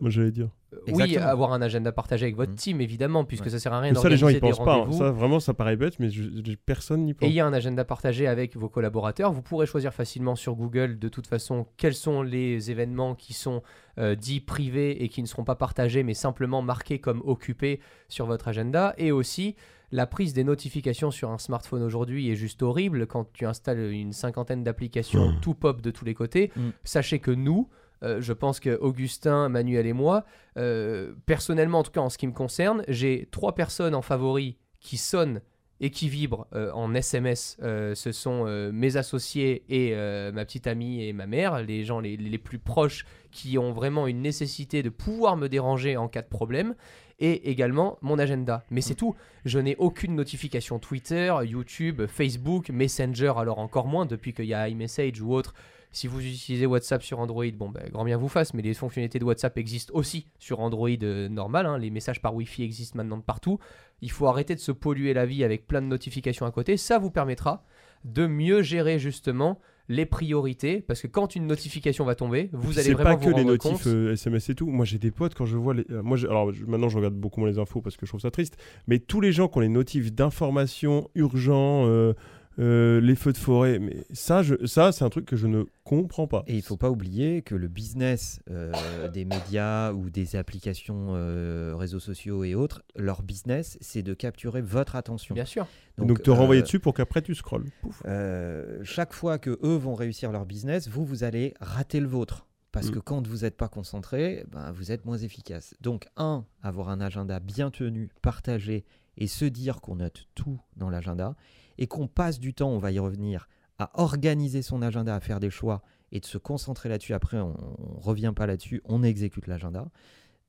Moi 0.00 0.10
j'allais 0.10 0.30
dire. 0.32 0.48
Oui, 0.72 0.78
Exactement. 0.92 1.26
avoir 1.26 1.52
un 1.52 1.60
agenda 1.62 1.92
partagé 1.92 2.24
avec 2.24 2.36
votre 2.36 2.52
Mhm. 2.52 2.56
team, 2.56 2.80
évidemment, 2.80 3.24
puisque 3.24 3.44
Ouais. 3.46 3.50
ça 3.50 3.58
sert 3.58 3.72
à 3.72 3.80
rien 3.80 3.92
Mais 3.92 3.98
ça 3.98 4.08
les 4.08 4.16
gens 4.16 4.26
d'organiser 4.26 4.38
ils 4.38 4.50
des 4.50 4.56
pensent 4.56 4.64
pas. 4.64 4.72
hein. 4.74 4.78
rendez-vous. 4.84 4.98
Ça 4.98 5.10
vraiment 5.10 5.40
ça 5.40 5.52
paraît 5.52 5.76
bête 5.76 5.98
mais 5.98 6.08
je- 6.10 6.22
je- 6.22 6.54
personne 6.64 7.04
n'y 7.04 7.12
pense. 7.12 7.28
Ayez 7.28 7.40
un 7.42 7.52
agenda 7.52 7.84
partagé 7.84 8.26
avec 8.26 8.56
vos 8.56 8.68
collaborateurs. 8.68 9.30
Vous 9.32 9.42
pourrez 9.42 9.66
choisir 9.66 9.92
facilement 9.92 10.36
sur 10.36 10.54
Google, 10.54 10.98
de 10.98 11.08
toute 11.08 11.26
façon, 11.26 11.66
quels 11.76 11.94
sont 11.94 12.22
les 12.22 12.70
événements 12.70 13.14
qui 13.14 13.34
sont 13.34 13.62
euh, 13.98 14.14
dits 14.14 14.40
privés 14.40 15.02
et 15.04 15.08
qui 15.08 15.20
ne 15.20 15.26
seront 15.26 15.44
pas 15.44 15.56
partagés, 15.56 16.02
mais 16.02 16.14
simplement 16.14 16.62
marqués 16.62 16.98
comme 17.00 17.20
occupés 17.26 17.80
sur 18.08 18.24
votre 18.26 18.48
agenda. 18.48 18.94
Et 18.96 19.12
aussi, 19.12 19.56
la 19.92 20.06
prise 20.06 20.32
des 20.32 20.44
notifications 20.44 21.10
sur 21.10 21.30
un 21.30 21.38
smartphone 21.38 21.82
aujourd'hui 21.82 22.30
est 22.30 22.36
juste 22.36 22.62
horrible. 22.62 23.06
Quand 23.06 23.32
tu 23.32 23.46
installes 23.46 23.92
une 23.92 24.12
cinquantaine 24.12 24.62
d'applications, 24.62 25.34
tout 25.42 25.54
pop 25.54 25.80
de 25.80 25.90
tous 25.90 26.04
les 26.04 26.14
côtés. 26.14 26.52
Mm. 26.54 26.68
Sachez 26.84 27.18
que 27.18 27.30
nous, 27.30 27.68
euh, 28.02 28.20
je 28.20 28.32
pense 28.32 28.60
que 28.60 28.78
Augustin, 28.78 29.48
Manuel 29.48 29.86
et 29.86 29.92
moi, 29.92 30.24
euh, 30.56 31.12
personnellement, 31.26 31.80
en 31.80 31.82
tout 31.82 31.92
cas 31.92 32.00
en 32.00 32.08
ce 32.08 32.18
qui 32.18 32.26
me 32.26 32.32
concerne, 32.32 32.82
j'ai 32.88 33.28
trois 33.30 33.54
personnes 33.54 33.94
en 33.94 34.02
favoris 34.02 34.54
qui 34.80 34.96
sonnent 34.96 35.40
et 35.80 35.90
qui 35.90 36.08
vibrent 36.08 36.46
euh, 36.54 36.70
en 36.72 36.94
SMS. 36.94 37.56
Euh, 37.62 37.94
ce 37.94 38.12
sont 38.12 38.44
euh, 38.46 38.70
mes 38.70 38.96
associés 38.96 39.64
et 39.68 39.94
euh, 39.94 40.30
ma 40.30 40.44
petite 40.44 40.66
amie 40.66 41.02
et 41.02 41.12
ma 41.12 41.26
mère, 41.26 41.62
les 41.62 41.84
gens 41.84 42.00
les, 42.00 42.16
les 42.16 42.38
plus 42.38 42.58
proches 42.58 43.06
qui 43.30 43.56
ont 43.58 43.72
vraiment 43.72 44.06
une 44.06 44.20
nécessité 44.20 44.82
de 44.82 44.90
pouvoir 44.90 45.36
me 45.36 45.48
déranger 45.48 45.96
en 45.96 46.08
cas 46.08 46.22
de 46.22 46.28
problème. 46.28 46.74
Et 47.20 47.50
également 47.50 47.98
mon 48.00 48.18
agenda. 48.18 48.64
Mais 48.70 48.80
c'est 48.80 48.94
tout. 48.94 49.14
Je 49.44 49.58
n'ai 49.58 49.76
aucune 49.76 50.14
notification 50.14 50.78
Twitter, 50.78 51.34
YouTube, 51.44 52.06
Facebook, 52.06 52.70
Messenger, 52.70 53.34
alors 53.36 53.58
encore 53.58 53.86
moins 53.86 54.06
depuis 54.06 54.32
qu'il 54.32 54.46
y 54.46 54.54
a 54.54 54.68
iMessage 54.68 55.20
ou 55.20 55.34
autre. 55.34 55.54
Si 55.92 56.06
vous 56.06 56.20
utilisez 56.20 56.66
WhatsApp 56.66 57.02
sur 57.02 57.18
Android, 57.18 57.50
bon, 57.52 57.68
ben, 57.68 57.82
grand 57.90 58.04
bien 58.04 58.16
vous 58.16 58.28
fasse, 58.28 58.54
mais 58.54 58.62
les 58.62 58.74
fonctionnalités 58.74 59.18
de 59.18 59.24
WhatsApp 59.24 59.58
existent 59.58 59.92
aussi 59.94 60.28
sur 60.38 60.60
Android 60.60 60.88
euh, 61.02 61.28
normal. 61.28 61.66
hein. 61.66 61.78
Les 61.78 61.90
messages 61.90 62.22
par 62.22 62.34
Wi-Fi 62.34 62.62
existent 62.62 62.96
maintenant 62.96 63.18
de 63.18 63.22
partout. 63.22 63.58
Il 64.00 64.10
faut 64.10 64.26
arrêter 64.28 64.54
de 64.54 64.60
se 64.60 64.72
polluer 64.72 65.12
la 65.14 65.26
vie 65.26 65.42
avec 65.44 65.66
plein 65.66 65.82
de 65.82 65.88
notifications 65.88 66.46
à 66.46 66.52
côté. 66.52 66.76
Ça 66.76 66.98
vous 66.98 67.10
permettra 67.10 67.64
de 68.04 68.26
mieux 68.26 68.62
gérer 68.62 68.98
justement 68.98 69.58
les 69.92 70.06
priorités, 70.06 70.80
parce 70.80 71.02
que 71.02 71.08
quand 71.08 71.34
une 71.34 71.48
notification 71.48 72.04
va 72.04 72.14
tomber, 72.14 72.48
vous 72.52 72.78
allez 72.78 72.86
c'est 72.88 72.92
vraiment 72.94 73.10
pas 73.10 73.16
vous 73.16 73.30
que 73.32 73.36
les 73.36 73.44
notifs 73.44 73.70
compte. 73.72 73.86
euh, 73.88 74.12
SMS 74.12 74.48
et 74.48 74.54
tout. 74.54 74.68
Moi, 74.68 74.84
j'ai 74.86 74.98
des 74.98 75.10
potes 75.10 75.34
quand 75.34 75.46
je 75.46 75.56
vois 75.56 75.74
les. 75.74 75.84
euh, 75.90 76.00
moi, 76.00 76.16
je- 76.16 76.28
alors 76.28 76.52
je- 76.52 76.64
maintenant, 76.64 76.88
je 76.88 76.96
regarde 76.96 77.14
beaucoup 77.14 77.40
moins 77.40 77.48
les 77.50 77.58
infos 77.58 77.80
parce 77.80 77.96
que 77.96 78.06
je 78.06 78.10
trouve 78.12 78.20
ça 78.20 78.30
triste. 78.30 78.56
Mais 78.86 79.00
tous 79.00 79.20
les 79.20 79.32
gens 79.32 79.48
qui 79.48 79.58
ont 79.58 79.62
les 79.62 79.68
notifs 79.68 80.12
d'informations 80.12 81.08
urgents, 81.16 81.86
euh, 81.88 82.12
euh, 82.58 83.00
les 83.00 83.14
feux 83.14 83.32
de 83.32 83.38
forêt, 83.38 83.78
mais 83.78 84.04
ça, 84.12 84.42
je, 84.42 84.66
ça, 84.66 84.92
c'est 84.92 85.04
un 85.04 85.08
truc 85.08 85.24
que 85.24 85.36
je 85.36 85.46
ne 85.46 85.64
comprends 85.84 86.26
pas. 86.26 86.42
Et 86.46 86.56
il 86.56 86.62
faut 86.62 86.76
pas 86.76 86.90
oublier 86.90 87.42
que 87.42 87.54
le 87.54 87.68
business 87.68 88.40
euh, 88.50 89.08
des 89.08 89.24
médias 89.24 89.92
ou 89.92 90.10
des 90.10 90.36
applications 90.36 91.14
euh, 91.14 91.74
réseaux 91.76 92.00
sociaux 92.00 92.44
et 92.44 92.54
autres, 92.54 92.82
leur 92.96 93.22
business, 93.22 93.78
c'est 93.80 94.02
de 94.02 94.12
capturer 94.14 94.60
votre 94.60 94.96
attention. 94.96 95.34
Bien 95.34 95.44
sûr. 95.44 95.66
Donc, 95.96 96.22
te 96.22 96.30
renvoyer 96.30 96.60
euh, 96.60 96.64
dessus 96.64 96.80
pour 96.80 96.92
qu'après 96.94 97.22
tu 97.22 97.34
scrolles. 97.34 97.66
Pouf. 97.82 98.02
euh, 98.06 98.80
chaque 98.82 99.12
fois 99.12 99.38
que 99.38 99.58
eux 99.62 99.76
vont 99.76 99.94
réussir 99.94 100.32
leur 100.32 100.44
business, 100.46 100.88
vous, 100.88 101.04
vous 101.04 101.24
allez 101.24 101.54
rater 101.60 102.00
le 102.00 102.08
vôtre. 102.08 102.46
Parce 102.72 102.88
Mm. 102.88 102.92
que 102.92 102.98
quand 103.00 103.26
vous 103.26 103.38
n'êtes 103.38 103.56
pas 103.56 103.68
concentré, 103.68 104.44
ben, 104.52 104.70
vous 104.72 104.92
êtes 104.92 105.04
moins 105.04 105.18
efficace. 105.18 105.74
Donc, 105.80 106.06
un, 106.16 106.44
avoir 106.62 106.88
un 106.88 107.00
agenda 107.00 107.40
bien 107.40 107.70
tenu, 107.70 108.10
partagé, 108.22 108.84
et 109.16 109.26
se 109.26 109.44
dire 109.44 109.80
qu'on 109.80 109.96
note 109.96 110.28
tout 110.36 110.60
dans 110.76 110.88
l'agenda, 110.88 111.34
et 111.80 111.88
qu'on 111.88 112.06
passe 112.06 112.38
du 112.38 112.54
temps, 112.54 112.70
on 112.70 112.78
va 112.78 112.92
y 112.92 112.98
revenir, 113.00 113.48
à 113.78 113.90
organiser 114.00 114.62
son 114.62 114.80
agenda, 114.82 115.14
à 115.16 115.20
faire 115.20 115.40
des 115.40 115.50
choix, 115.50 115.82
et 116.12 116.20
de 116.20 116.26
se 116.26 116.38
concentrer 116.38 116.88
là-dessus. 116.88 117.14
Après, 117.14 117.38
on 117.38 117.50
ne 117.50 118.00
revient 118.02 118.32
pas 118.36 118.46
là-dessus, 118.46 118.80
on 118.84 119.02
exécute 119.02 119.46
l'agenda. 119.48 119.90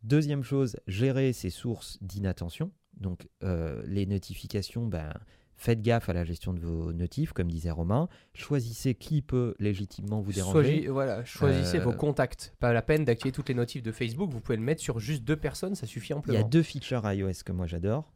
Deuxième 0.04 0.44
chose, 0.44 0.76
gérer 0.88 1.32
ses 1.34 1.50
sources 1.50 1.98
d'inattention. 2.02 2.72
Donc, 2.98 3.28
euh, 3.44 3.82
les 3.86 4.06
notifications, 4.06 4.86
ben, 4.88 5.14
faites 5.56 5.82
gaffe 5.82 6.10
à 6.10 6.14
la 6.14 6.24
gestion 6.26 6.54
de 6.54 6.60
vos 6.60 6.92
notifs, 6.92 7.34
comme 7.34 7.50
disait 7.52 7.70
Romain. 7.72 8.10
Choisissez 8.34 8.96
qui 8.96 9.22
peut 9.22 9.54
légitimement 9.60 10.20
vous 10.20 10.34
déranger. 10.34 10.88
Voilà, 10.88 11.24
choisissez 11.24 11.78
Euh, 11.78 11.84
vos 11.84 11.94
contacts. 11.94 12.54
Pas 12.60 12.74
la 12.74 12.82
peine 12.82 13.06
d'activer 13.06 13.32
toutes 13.32 13.48
les 13.50 13.56
notifs 13.56 13.84
de 13.84 13.92
Facebook. 13.92 14.32
Vous 14.32 14.42
pouvez 14.42 14.58
le 14.58 14.64
mettre 14.64 14.82
sur 14.82 15.00
juste 15.00 15.24
deux 15.24 15.38
personnes, 15.38 15.76
ça 15.76 15.86
suffit 15.86 16.10
Il 16.10 16.16
y 16.16 16.18
amplement. 16.18 16.40
a 16.40 16.44
deux 16.44 16.64
features 16.64 17.10
iOS 17.14 17.44
que 17.46 17.52
moi 17.52 17.68
j'adore. 17.68 18.12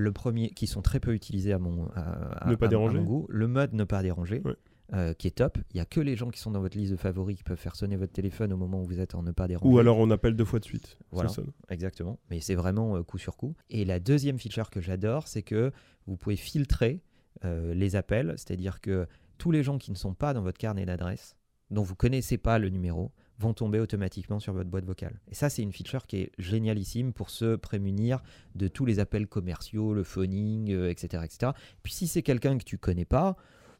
Le 0.00 0.12
premier, 0.12 0.50
qui 0.50 0.66
sont 0.66 0.82
très 0.82 1.00
peu 1.00 1.12
utilisés 1.14 1.52
à 1.52 1.58
mon, 1.58 1.86
à, 1.94 2.00
à- 2.46 2.50
Ne 2.50 2.54
pas 2.56 2.66
à- 2.66 2.68
à 2.68 2.70
déranger. 2.70 2.98
mon 2.98 3.04
goût, 3.04 3.26
le 3.28 3.46
mode 3.48 3.72
ne 3.74 3.84
pas 3.84 4.02
déranger, 4.02 4.42
Ouais. 4.44 4.54
euh, 4.94 5.12
qui 5.14 5.26
est 5.26 5.32
top. 5.32 5.58
Il 5.72 5.76
y 5.76 5.80
a 5.80 5.84
que 5.84 6.00
les 6.00 6.16
gens 6.16 6.30
qui 6.30 6.40
sont 6.40 6.50
dans 6.50 6.60
votre 6.60 6.76
liste 6.76 6.90
de 6.92 6.96
favoris 6.96 7.36
qui 7.36 7.44
peuvent 7.44 7.58
faire 7.58 7.76
sonner 7.76 7.96
votre 7.96 8.12
téléphone 8.12 8.52
au 8.52 8.56
moment 8.56 8.80
où 8.82 8.84
vous 8.86 9.00
êtes 9.00 9.14
en 9.14 9.22
ne 9.22 9.30
pas 9.32 9.46
déranger. 9.48 9.72
Ou 9.72 9.78
alors 9.78 9.98
on 9.98 10.10
appelle 10.10 10.34
deux 10.34 10.44
fois 10.44 10.58
de 10.58 10.64
suite. 10.64 10.98
Voilà. 11.12 11.30
Exactement, 11.68 12.18
mais 12.30 12.40
c'est 12.40 12.54
vraiment 12.54 12.96
euh, 12.96 13.02
coup 13.02 13.18
sur 13.18 13.36
coup. 13.36 13.54
Et 13.68 13.84
la 13.84 14.00
deuxième 14.00 14.38
feature 14.38 14.70
que 14.70 14.80
j'adore, 14.80 15.28
c'est 15.28 15.42
que 15.42 15.70
vous 16.06 16.16
pouvez 16.16 16.36
filtrer 16.36 17.02
euh, 17.44 17.72
les 17.74 17.94
appels, 17.96 18.34
c'est-à-dire 18.36 18.80
que 18.80 19.06
tous 19.38 19.50
les 19.50 19.62
gens 19.62 19.78
qui 19.78 19.90
ne 19.92 19.96
sont 19.96 20.14
pas 20.14 20.34
dans 20.34 20.42
votre 20.42 20.58
carnet 20.58 20.84
d'adresse, 20.84 21.36
dont 21.70 21.82
vous 21.82 21.94
connaissez 21.94 22.36
pas 22.38 22.58
le 22.58 22.68
numéro, 22.68 23.12
vont 23.40 23.54
tomber 23.54 23.80
automatiquement 23.80 24.38
sur 24.38 24.52
votre 24.52 24.68
boîte 24.68 24.84
vocale. 24.84 25.18
Et 25.30 25.34
ça, 25.34 25.48
c'est 25.48 25.62
une 25.62 25.72
feature 25.72 26.06
qui 26.06 26.18
est 26.18 26.32
génialissime 26.38 27.12
pour 27.12 27.30
se 27.30 27.56
prémunir 27.56 28.22
de 28.54 28.68
tous 28.68 28.84
les 28.84 28.98
appels 29.00 29.26
commerciaux, 29.26 29.94
le 29.94 30.04
phoning, 30.04 30.70
euh, 30.72 30.90
etc., 30.90 31.22
etc. 31.24 31.52
Puis 31.82 31.92
si 31.92 32.06
c'est 32.06 32.22
quelqu'un 32.22 32.58
que 32.58 32.64
tu 32.64 32.76
connais 32.78 33.06
pas, 33.06 33.36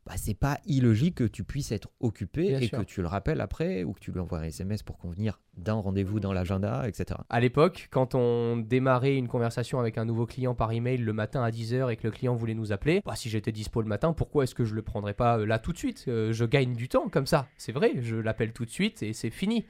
bah, 0.07 0.15
c'est 0.17 0.35
pas 0.35 0.59
illogique 0.67 1.17
que 1.17 1.25
tu 1.25 1.45
puisses 1.45 1.73
être 1.73 1.89
occupé 2.01 2.49
Bien 2.49 2.59
et 2.61 2.67
sûr. 2.69 2.79
que 2.79 2.85
tu 2.85 3.01
le 3.03 3.07
rappelles 3.07 3.41
après 3.41 3.85
ou 3.85 3.93
que 3.93 4.01
tu 4.01 4.13
lui 4.13 4.21
envoies 4.21 4.39
un 4.39 4.45
SMS 4.45 4.83
pour 4.83 4.97
convenir 4.99 5.41
d'un 5.57 5.75
rendez-vous 5.75 6.21
dans 6.21 6.33
l'agenda, 6.33 6.89
etc. 6.89 7.21
À 7.29 7.39
l'époque, 7.41 7.89
quand 7.91 8.15
on 8.15 8.57
démarrait 8.57 9.17
une 9.17 9.29
conversation 9.29 9.79
avec 9.79 9.99
un 9.99 10.05
nouveau 10.07 10.25
client 10.27 10.55
par 10.55 10.73
email 10.73 10.97
le 10.99 11.13
matin 11.13 11.43
à 11.43 11.51
10h 11.51 11.91
et 11.93 11.97
que 11.97 12.07
le 12.07 12.11
client 12.13 12.35
voulait 12.35 12.55
nous 12.55 12.73
appeler, 12.73 13.03
bah, 13.05 13.15
si 13.15 13.29
j'étais 13.29 13.53
dispo 13.53 13.83
le 13.83 13.89
matin, 13.89 14.13
pourquoi 14.15 14.45
est-ce 14.45 14.55
que 14.55 14.65
je 14.65 14.75
le 14.75 14.83
prendrais 14.83 15.15
pas 15.15 15.39
euh, 15.39 15.47
là 15.47 15.59
tout 15.59 15.73
de 15.73 15.79
suite? 15.79 16.07
Euh, 16.09 16.33
Je 16.33 16.45
gagne 16.47 16.75
du 16.75 16.89
temps 16.89 17.09
comme 17.09 17.27
ça, 17.27 17.47
c'est 17.59 17.73
vrai, 17.73 17.93
je 18.01 18.17
l'appelle 18.17 18.53
tout 18.53 18.65
de 18.65 18.71
suite 18.71 19.03
et 19.03 19.13
c'est 19.13 19.31
fini. 19.31 19.67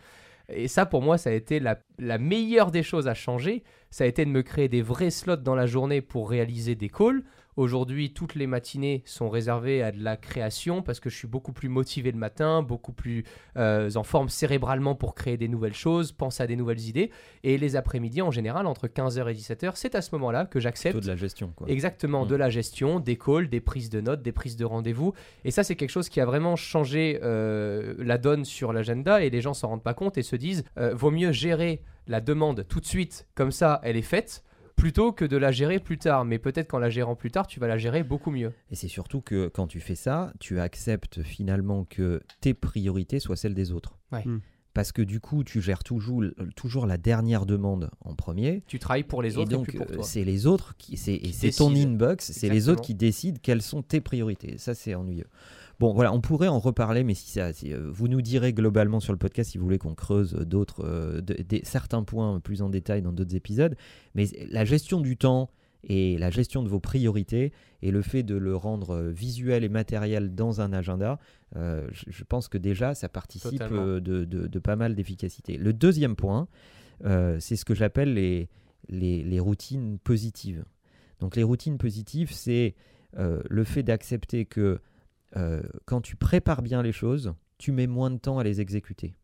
Et 0.52 0.66
ça, 0.66 0.84
pour 0.84 1.00
moi, 1.00 1.16
ça 1.16 1.30
a 1.30 1.32
été 1.32 1.60
la, 1.60 1.78
la 1.98 2.18
meilleure 2.18 2.72
des 2.72 2.82
choses 2.82 3.06
à 3.06 3.14
changer, 3.14 3.62
ça 3.90 4.02
a 4.04 4.06
été 4.08 4.24
de 4.24 4.30
me 4.30 4.42
créer 4.42 4.68
des 4.68 4.82
vrais 4.82 5.10
slots 5.10 5.36
dans 5.36 5.54
la 5.54 5.66
journée 5.66 6.00
pour 6.00 6.28
réaliser 6.30 6.74
des 6.74 6.88
calls. 6.88 7.22
Aujourd'hui, 7.60 8.14
toutes 8.14 8.36
les 8.36 8.46
matinées 8.46 9.02
sont 9.04 9.28
réservées 9.28 9.82
à 9.82 9.92
de 9.92 10.02
la 10.02 10.16
création 10.16 10.80
parce 10.80 10.98
que 10.98 11.10
je 11.10 11.16
suis 11.16 11.28
beaucoup 11.28 11.52
plus 11.52 11.68
motivé 11.68 12.10
le 12.10 12.16
matin, 12.16 12.62
beaucoup 12.62 12.94
plus 12.94 13.22
euh, 13.58 13.90
en 13.96 14.02
forme 14.02 14.30
cérébralement 14.30 14.94
pour 14.94 15.14
créer 15.14 15.36
des 15.36 15.46
nouvelles 15.46 15.74
choses, 15.74 16.10
penser 16.10 16.42
à 16.42 16.46
des 16.46 16.56
nouvelles 16.56 16.80
idées. 16.80 17.10
Et 17.44 17.58
les 17.58 17.76
après-midi, 17.76 18.22
en 18.22 18.30
général, 18.30 18.66
entre 18.66 18.88
15h 18.88 19.30
et 19.30 19.34
17h, 19.34 19.72
c'est 19.74 19.94
à 19.94 20.00
ce 20.00 20.14
moment-là 20.14 20.46
que 20.46 20.58
j'accepte 20.58 20.96
de 20.96 21.06
la 21.06 21.16
gestion. 21.16 21.52
Quoi. 21.54 21.68
Exactement, 21.68 22.24
Mm. 22.24 22.28
de 22.28 22.34
la 22.34 22.48
gestion, 22.48 22.98
des 22.98 23.18
calls, 23.18 23.50
des 23.50 23.60
prises 23.60 23.90
de 23.90 24.00
notes, 24.00 24.22
des 24.22 24.32
prises 24.32 24.56
de 24.56 24.64
rendez-vous. 24.64 25.12
Et 25.44 25.50
ça, 25.50 25.62
c'est 25.62 25.76
quelque 25.76 25.90
chose 25.90 26.08
qui 26.08 26.22
a 26.22 26.24
vraiment 26.24 26.56
changé 26.56 27.20
euh, 27.22 27.92
la 27.98 28.16
donne 28.16 28.46
sur 28.46 28.72
l'agenda 28.72 29.22
et 29.22 29.28
les 29.28 29.42
gens 29.42 29.52
s'en 29.52 29.68
rendent 29.68 29.82
pas 29.82 29.92
compte 29.92 30.16
et 30.16 30.22
se 30.22 30.34
disent 30.34 30.64
euh, 30.78 30.94
vaut 30.94 31.10
mieux 31.10 31.32
gérer 31.32 31.82
la 32.06 32.22
demande 32.22 32.66
tout 32.66 32.80
de 32.80 32.86
suite, 32.86 33.28
comme 33.34 33.52
ça, 33.52 33.82
elle 33.84 33.98
est 33.98 34.02
faite, 34.02 34.44
plutôt 34.76 35.12
que 35.12 35.24
de 35.24 35.36
la 35.36 35.52
gérer 35.52 35.78
plus 35.78 35.98
tard. 35.98 36.24
Mais 36.24 36.38
peut-être 36.38 36.68
qu'en 36.68 36.78
la 36.78 36.90
gérant 36.90 37.16
plus 37.16 37.30
tard, 37.30 37.46
tu 37.46 37.60
vas 37.60 37.68
la 37.68 37.78
gérer 37.78 38.02
beaucoup 38.02 38.30
mieux. 38.30 38.52
Et 38.70 38.74
c'est 38.74 38.88
surtout 38.88 39.20
que 39.20 39.48
quand 39.48 39.66
tu 39.66 39.80
fais 39.80 39.94
ça, 39.94 40.32
tu 40.40 40.60
acceptes 40.60 41.22
finalement 41.22 41.84
que 41.84 42.22
tes 42.40 42.54
priorités 42.54 43.20
soient 43.20 43.36
celles 43.36 43.54
des 43.54 43.72
autres. 43.72 43.98
Ouais. 44.12 44.24
Mm. 44.24 44.40
Parce 44.72 44.92
que 44.92 45.02
du 45.02 45.18
coup, 45.18 45.42
tu 45.42 45.60
gères 45.60 45.82
toujours, 45.82 46.22
toujours 46.54 46.86
la 46.86 46.96
dernière 46.96 47.44
demande 47.44 47.90
en 48.02 48.14
premier. 48.14 48.62
Tu 48.68 48.78
travailles 48.78 49.02
pour 49.02 49.20
les 49.20 49.36
autres 49.36 49.50
et, 49.50 49.54
donc, 49.54 49.74
euh, 49.74 49.84
toi. 49.84 50.04
c'est 50.04 50.22
les 50.22 50.46
autres 50.46 50.76
qui, 50.78 50.96
c'est, 50.96 51.18
ton 51.56 51.74
inbox, 51.74 52.30
c'est 52.30 52.48
les 52.48 52.68
autres 52.68 52.80
qui 52.80 52.94
décident 52.94 53.38
quelles 53.42 53.62
sont 53.62 53.82
tes 53.82 54.00
priorités. 54.00 54.58
Ça, 54.58 54.74
c'est 54.74 54.94
ennuyeux. 54.94 55.26
Bon, 55.80 55.92
voilà, 55.94 56.12
on 56.12 56.20
pourrait 56.20 56.46
en 56.48 56.58
reparler, 56.60 57.02
mais 57.04 57.14
si 57.14 57.30
ça, 57.30 57.52
si, 57.54 57.72
euh, 57.72 57.88
vous 57.90 58.06
nous 58.06 58.20
direz 58.20 58.52
globalement 58.52 59.00
sur 59.00 59.12
le 59.14 59.18
podcast 59.18 59.50
si 59.50 59.58
vous 59.58 59.64
voulez 59.64 59.78
qu'on 59.78 59.94
creuse 59.94 60.34
d'autres, 60.34 60.84
euh, 60.84 61.20
certains 61.62 62.02
points 62.04 62.38
plus 62.38 62.60
en 62.62 62.68
détail 62.68 63.00
dans 63.00 63.12
d'autres 63.12 63.34
épisodes. 63.34 63.74
Mais 64.14 64.26
la 64.50 64.66
gestion 64.66 65.00
du 65.00 65.16
temps 65.16 65.50
et 65.82 66.18
la 66.18 66.28
gestion 66.28 66.62
de 66.62 66.68
vos 66.68 66.80
priorités 66.80 67.52
et 67.80 67.90
le 67.90 68.02
fait 68.02 68.22
de 68.22 68.34
le 68.36 68.54
rendre 68.54 68.90
euh, 68.90 69.10
visuel 69.10 69.64
et 69.64 69.70
matériel 69.70 70.34
dans 70.34 70.60
un 70.60 70.74
agenda, 70.74 71.18
euh, 71.56 71.88
je, 71.92 72.04
je 72.08 72.24
pense 72.24 72.48
que 72.48 72.58
déjà 72.58 72.94
ça 72.94 73.08
participe 73.08 73.58
de, 74.00 74.24
de- 74.26 74.46
de 74.46 74.58
pas 74.58 74.76
mal 74.76 74.94
d'efficacité. 74.94 75.56
Le 75.56 75.72
deuxième 75.72 76.14
point, 76.14 76.46
euh, 77.06 77.38
c'est 77.40 77.56
ce 77.56 77.64
que 77.64 77.74
j'appelle 77.74 78.12
les, 78.12 78.50
les, 78.90 79.22
les 79.24 79.40
routines 79.40 79.98
positives. 79.98 80.62
Donc 81.20 81.36
les 81.36 81.42
routines 81.42 81.78
positives, 81.78 82.30
c'est 82.32 82.74
euh, 83.18 83.40
le 83.48 83.64
fait 83.64 83.82
d'accepter 83.82 84.44
que 84.44 84.78
euh, 85.36 85.62
quand 85.84 86.00
tu 86.00 86.16
prépares 86.16 86.62
bien 86.62 86.82
les 86.82 86.92
choses, 86.92 87.34
tu 87.58 87.72
mets 87.72 87.86
moins 87.86 88.10
de 88.10 88.18
temps 88.18 88.38
à 88.38 88.44
les 88.44 88.60
exécuter. 88.60 89.14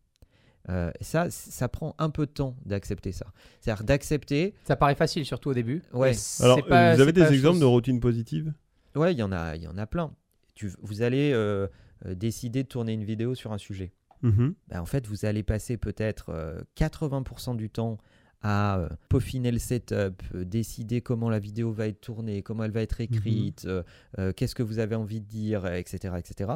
Euh, 0.69 0.91
ça, 0.99 1.29
ça 1.29 1.69
prend 1.69 1.95
un 1.97 2.09
peu 2.09 2.25
de 2.25 2.31
temps 2.31 2.57
d'accepter 2.65 3.11
ça. 3.13 3.25
C'est-à-dire 3.61 3.85
d'accepter. 3.85 4.53
Ça 4.65 4.75
paraît 4.75 4.95
facile, 4.95 5.25
surtout 5.25 5.49
au 5.49 5.53
début. 5.53 5.81
Ouais. 5.93 6.11
Alors, 6.41 6.65
pas- 6.67 6.91
euh, 6.91 6.95
vous 6.95 7.01
avez 7.01 7.13
des 7.13 7.21
exemples 7.31 7.53
chose- 7.55 7.59
de 7.61 7.65
routines 7.65 7.99
positives? 8.01 8.53
Ouais, 8.95 9.13
il 9.13 9.17
y 9.17 9.23
en 9.23 9.31
a, 9.31 9.55
il 9.55 9.63
y 9.63 9.67
en 9.67 9.77
a 9.77 9.87
plein. 9.87 10.13
Tu, 10.55 10.71
vous 10.81 11.01
allez 11.03 11.31
euh, 11.33 11.67
décider 12.05 12.63
de 12.63 12.67
tourner 12.67 12.93
une 12.93 13.03
vidéo 13.05 13.33
sur 13.33 13.53
un 13.53 13.57
sujet. 13.57 13.93
Mhm. 14.23 14.55
Ben, 14.67 14.81
en 14.81 14.85
fait, 14.85 15.07
vous 15.07 15.25
allez 15.25 15.43
passer 15.43 15.77
peut-être 15.77 16.29
euh, 16.29 16.59
80% 16.75 17.55
du 17.55 17.69
temps 17.69 17.97
à 18.41 18.79
euh, 18.79 18.89
peaufiner 19.09 19.51
le 19.51 19.59
setup, 19.59 20.21
euh, 20.35 20.45
décider 20.45 21.01
comment 21.01 21.29
la 21.29 21.39
vidéo 21.39 21.71
va 21.71 21.87
être 21.87 22.01
tournée, 22.01 22.41
comment 22.41 22.63
elle 22.63 22.71
va 22.71 22.81
être 22.81 23.01
écrite, 23.01 23.65
euh, 23.65 23.83
euh, 24.19 24.31
qu'est-ce 24.33 24.55
que 24.55 24.63
vous 24.63 24.79
avez 24.79 24.95
envie 24.95 25.21
de 25.21 25.25
dire, 25.25 25.65
etc., 25.65 26.15
etc. 26.17 26.51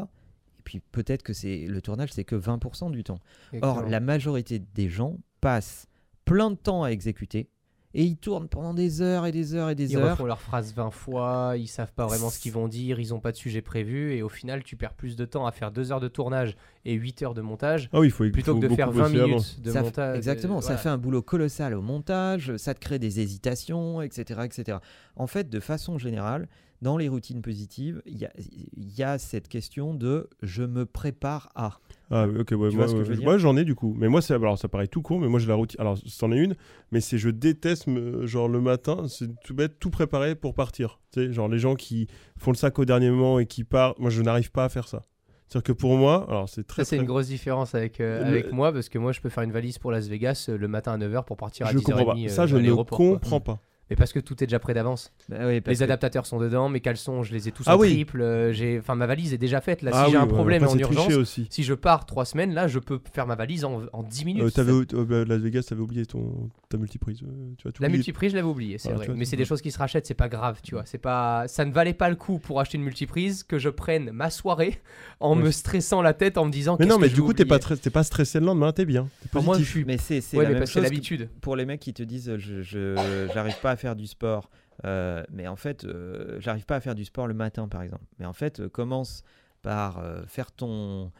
Et 0.59 0.63
puis 0.63 0.79
peut-être 0.79 1.23
que 1.23 1.33
c'est 1.33 1.65
le 1.67 1.81
tournage, 1.81 2.11
c'est 2.11 2.23
que 2.23 2.35
20% 2.35 2.91
du 2.91 3.03
temps. 3.03 3.19
Or, 3.61 3.83
la 3.83 3.99
majorité 3.99 4.59
des 4.59 4.89
gens 4.89 5.17
passent 5.41 5.87
plein 6.25 6.51
de 6.51 6.55
temps 6.55 6.83
à 6.83 6.89
exécuter 6.89 7.49
et 7.93 8.03
ils 8.03 8.17
tournent 8.17 8.47
pendant 8.47 8.73
des 8.73 9.01
heures 9.01 9.25
et 9.25 9.31
des 9.31 9.53
heures 9.55 9.69
et 9.69 9.75
des 9.75 9.91
Ils 9.91 9.97
heures. 9.97 10.11
refont 10.11 10.25
leur 10.25 10.39
phrase 10.41 10.73
20 10.73 10.91
fois, 10.91 11.53
ils 11.57 11.67
savent 11.67 11.91
pas 11.93 12.05
vraiment 12.05 12.29
ce 12.29 12.39
qu'ils 12.39 12.51
vont 12.53 12.67
dire, 12.67 12.99
ils 12.99 13.13
ont 13.13 13.19
pas 13.19 13.31
de 13.31 13.37
sujet 13.37 13.61
prévu, 13.61 14.13
et 14.13 14.21
au 14.21 14.29
final, 14.29 14.63
tu 14.63 14.75
perds 14.75 14.93
plus 14.93 15.15
de 15.15 15.25
temps 15.25 15.45
à 15.45 15.51
faire 15.51 15.71
2 15.71 15.91
heures 15.91 15.99
de 15.99 16.07
tournage 16.07 16.55
et 16.85 16.93
8 16.93 17.21
heures 17.23 17.33
de 17.33 17.41
montage 17.41 17.89
Ah 17.93 17.99
oui, 17.99 18.09
faut 18.09 18.23
plutôt 18.29 18.53
faut 18.55 18.59
que 18.61 18.67
de 18.67 18.75
faire 18.75 18.91
20 18.91 19.01
bosser 19.03 19.17
avant. 19.19 19.27
minutes 19.27 19.61
de 19.61 19.71
Ça 19.71 19.81
montage. 19.81 20.17
Exactement, 20.17 20.57
euh, 20.59 20.61
ça 20.61 20.77
fait 20.77 20.89
un 20.89 20.97
boulot 20.97 21.21
colossal 21.21 21.73
au 21.73 21.81
montage, 21.81 22.55
ça 22.57 22.73
te 22.73 22.79
crée 22.79 22.99
des 22.99 23.19
hésitations, 23.19 24.01
etc. 24.01 24.41
etc. 24.45 24.77
En 25.15 25.27
fait, 25.27 25.49
de 25.49 25.59
façon 25.59 25.97
générale, 25.97 26.47
dans 26.81 26.97
les 26.97 27.07
routines 27.09 27.41
positives, 27.41 28.01
il 28.05 28.17
y 28.17 28.25
a, 28.25 28.31
il 28.75 28.91
y 28.97 29.03
a 29.03 29.17
cette 29.17 29.47
question 29.47 29.93
de 29.93 30.29
je 30.41 30.63
me 30.63 30.85
prépare 30.85 31.49
à. 31.55 31.79
Ah, 32.09 32.27
oui, 32.27 32.39
ok, 32.39 32.51
ouais, 32.51 32.69
Tu 32.69 32.75
moi, 32.75 32.85
vois 32.85 32.87
ce 32.87 32.93
que 32.93 32.99
ouais, 32.99 33.05
je 33.05 33.09
veux 33.11 33.15
dire? 33.17 33.23
moi, 33.25 33.37
j'en 33.37 33.55
ai 33.55 33.63
du 33.63 33.75
coup. 33.75 33.93
Mais 33.97 34.07
moi, 34.09 34.21
c'est 34.21 34.33
alors 34.33 34.57
ça 34.57 34.67
paraît 34.67 34.87
tout 34.87 35.01
con, 35.01 35.19
mais 35.19 35.27
moi 35.27 35.39
j'ai 35.39 35.47
la 35.47 35.55
routine. 35.55 35.79
Alors 35.79 35.97
c'en 36.05 36.31
est 36.31 36.37
une, 36.39 36.55
mais 36.91 36.99
c'est 36.99 37.17
je 37.17 37.29
déteste 37.29 37.87
me- 37.87 38.25
genre 38.25 38.47
le 38.49 38.59
matin, 38.61 39.07
c'est 39.07 39.29
tout 39.43 39.53
bête, 39.53 39.79
tout 39.79 39.91
préparé 39.91 40.35
pour 40.35 40.53
partir. 40.53 40.99
Tu 41.13 41.27
sais, 41.27 41.33
genre 41.33 41.47
les 41.47 41.59
gens 41.59 41.75
qui 41.75 42.07
font 42.37 42.51
le 42.51 42.57
sac 42.57 42.77
au 42.79 42.85
dernier 42.85 43.09
moment 43.11 43.39
et 43.39 43.45
qui 43.45 43.63
partent. 43.63 43.99
Moi, 43.99 44.09
je 44.09 44.21
n'arrive 44.21 44.51
pas 44.51 44.65
à 44.65 44.69
faire 44.69 44.87
ça. 44.87 45.05
C'est-à-dire 45.47 45.63
que 45.63 45.71
pour 45.73 45.97
moi, 45.97 46.25
alors 46.29 46.47
c'est 46.49 46.65
très. 46.65 46.83
Ça, 46.83 46.89
c'est 46.89 46.95
très- 46.95 47.03
une 47.03 47.07
grosse 47.07 47.27
différence 47.27 47.75
avec, 47.75 47.99
euh, 47.99 48.21
Le- 48.21 48.25
avec 48.27 48.51
moi 48.53 48.71
parce 48.73 48.87
que 48.89 48.97
moi, 48.97 49.11
je 49.11 49.19
peux 49.21 49.27
faire 49.29 49.43
une 49.43 49.51
valise 49.51 49.77
pour 49.79 49.91
Las 49.91 50.07
Vegas 50.07 50.45
euh, 50.49 50.57
le 50.57 50.67
matin 50.69 50.93
à 50.93 50.97
9h 50.97 51.25
pour 51.25 51.35
partir 51.37 51.67
à 51.67 51.71
Je 51.71 51.77
10h30 51.77 51.83
comprends 51.83 52.05
pas. 52.05 52.29
Ça, 52.29 52.43
euh, 52.43 52.47
je 52.47 52.55
ne 52.57 52.73
quoi. 52.73 52.85
comprends 52.85 53.39
pas. 53.41 53.59
Mais 53.91 53.97
parce 53.97 54.13
que 54.13 54.19
tout 54.21 54.41
est 54.41 54.47
déjà 54.47 54.57
prêt 54.57 54.73
d'avance. 54.73 55.11
Bah 55.27 55.35
oui, 55.47 55.55
Les 55.55 55.61
que- 55.75 55.83
adaptateurs 55.83 56.25
sont 56.25 56.39
dedans, 56.39 56.69
mes 56.69 56.79
caleçons, 56.79 57.23
je 57.23 57.33
les 57.33 57.49
ai 57.49 57.51
tous 57.51 57.65
Ah 57.67 57.75
en 57.75 57.79
oui. 57.79 57.89
triple. 57.89 58.21
euh, 58.21 58.53
j'ai, 58.53 58.79
enfin, 58.79 58.95
ma 58.95 59.05
valise 59.05 59.33
est 59.33 59.37
déjà 59.37 59.59
faite. 59.59 59.81
Là, 59.81 59.91
Ah 59.93 60.05
si 60.05 60.11
j'ai 60.11 60.17
oui, 60.17 60.23
un 60.23 60.27
ouais, 60.27 60.33
problème 60.33 60.63
après, 60.63 60.75
en 60.75 60.79
urgence, 60.79 61.13
aussi. 61.15 61.45
si 61.49 61.63
je 61.63 61.73
pars 61.73 62.05
3 62.05 62.23
semaines, 62.23 62.53
là, 62.53 62.69
je 62.69 62.79
peux 62.79 63.01
faire 63.13 63.27
ma 63.27 63.35
valise 63.35 63.65
en, 63.65 63.81
en 63.91 64.01
10 64.03 64.23
minutes. 64.23 64.43
Euh, 64.43 64.49
t'avais, 64.49 64.71
euh, 64.71 65.25
Las 65.25 65.41
Vegas, 65.41 65.63
t'avais 65.67 65.81
oublié 65.81 66.05
ton, 66.05 66.49
ta 66.69 66.77
multiprise. 66.77 67.19
euh, 67.23 67.27
tu 67.57 67.63
vois, 67.63 67.73
La 67.81 67.89
multiprise, 67.89 68.31
je 68.31 68.37
l'avais 68.37 68.47
oublié, 68.47 68.77
c'est 68.77 68.93
vrai. 68.93 69.07
vois, 69.07 69.15
Mais 69.15 69.25
c'est 69.25 69.35
des 69.35 69.43
choses 69.43 69.61
qui 69.61 69.71
se 69.71 69.77
rachètent, 69.77 70.07
c'est 70.07 70.13
pas 70.13 70.29
grave, 70.29 70.59
tu 70.63 70.73
vois. 70.75 70.83
C'est 70.85 70.97
pas, 70.97 71.49
ça 71.49 71.65
ne 71.65 71.73
valait 71.73 71.93
pas 71.93 72.07
le 72.09 72.15
coup 72.15 72.39
pour 72.39 72.61
acheter 72.61 72.77
une 72.77 72.85
multiprise 72.85 73.43
que 73.43 73.59
je 73.59 73.67
prenne 73.67 74.11
ma 74.11 74.29
soirée 74.29 74.79
en 75.19 75.35
Ouais. 75.35 75.43
me 75.43 75.51
stressant 75.51 76.01
la 76.01 76.13
tête 76.13 76.37
en 76.37 76.45
me 76.45 76.51
disant. 76.51 76.77
Mais 76.79 76.85
non, 76.85 76.97
mais 76.97 77.09
du 77.09 77.15
j'ai 77.15 77.21
coup, 77.21 77.33
t'es 77.33 77.43
pas, 77.43 77.59
pas 77.59 78.03
stressé 78.03 78.39
le 78.39 78.45
lendemain, 78.45 78.71
t'es 78.71 78.85
bien. 78.85 79.09
Enfin, 79.25 79.41
moi, 79.43 79.59
je 79.59 79.65
suis. 79.65 79.83
Mais 79.83 79.97
c'est 79.97 80.21
Ouais, 80.37 80.47
l'habitude. 80.81 81.27
pour 81.41 81.57
les 81.57 81.65
mecs 81.65 81.81
qui 81.81 81.93
te 81.93 82.03
disent 82.03 82.37
je 82.37 82.61
je- 82.61 83.27
j'arrive 83.33 83.59
pas 83.61 83.71
à 83.71 83.75
faire 83.81 83.95
du 83.95 84.07
sport 84.07 84.49
euh, 84.85 85.23
mais 85.31 85.47
en 85.47 85.55
fait 85.57 85.83
euh, 85.83 86.39
j'arrive 86.39 86.65
pas 86.65 86.75
à 86.77 86.79
faire 86.79 86.95
du 86.95 87.05
sport 87.05 87.27
le 87.27 87.33
matin 87.33 87.67
par 87.67 87.81
exemple 87.81 88.05
mais 88.19 88.25
en 88.25 88.33
fait 88.33 88.59
euh, 88.61 88.69
commence 88.69 89.23
par 89.61 90.03
faire 90.27 90.51
ton 90.51 91.11